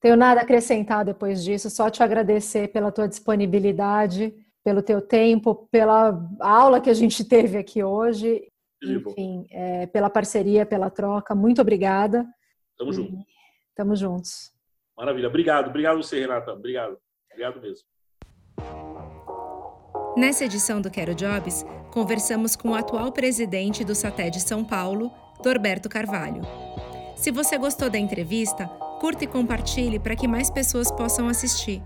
[0.00, 1.70] tenho nada a acrescentar depois disso.
[1.70, 4.34] Só te agradecer pela tua disponibilidade,
[4.66, 8.42] pelo teu tempo, pela aula que a gente teve aqui hoje.
[8.82, 11.36] Enfim, é, pela parceria, pela troca.
[11.36, 12.26] Muito obrigada.
[12.76, 13.16] Tamo junto.
[13.76, 14.52] Tamo juntos.
[14.98, 15.28] Maravilha.
[15.28, 15.68] Obrigado.
[15.68, 16.52] Obrigado você, Renata.
[16.52, 16.98] Obrigado.
[17.30, 17.86] Obrigado mesmo.
[20.16, 25.12] Nessa edição do Quero Jobs, conversamos com o atual presidente do SATED São Paulo,
[25.44, 26.42] Norberto Carvalho.
[27.14, 28.66] Se você gostou da entrevista,
[29.00, 31.80] curta e compartilhe para que mais pessoas possam assistir.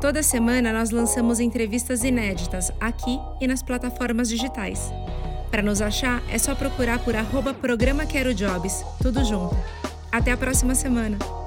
[0.00, 4.92] Toda semana nós lançamos entrevistas inéditas aqui e nas plataformas digitais.
[5.50, 9.56] Para nos achar, é só procurar por arroba Programa Quero Jobs, tudo junto.
[10.12, 11.45] Até a próxima semana!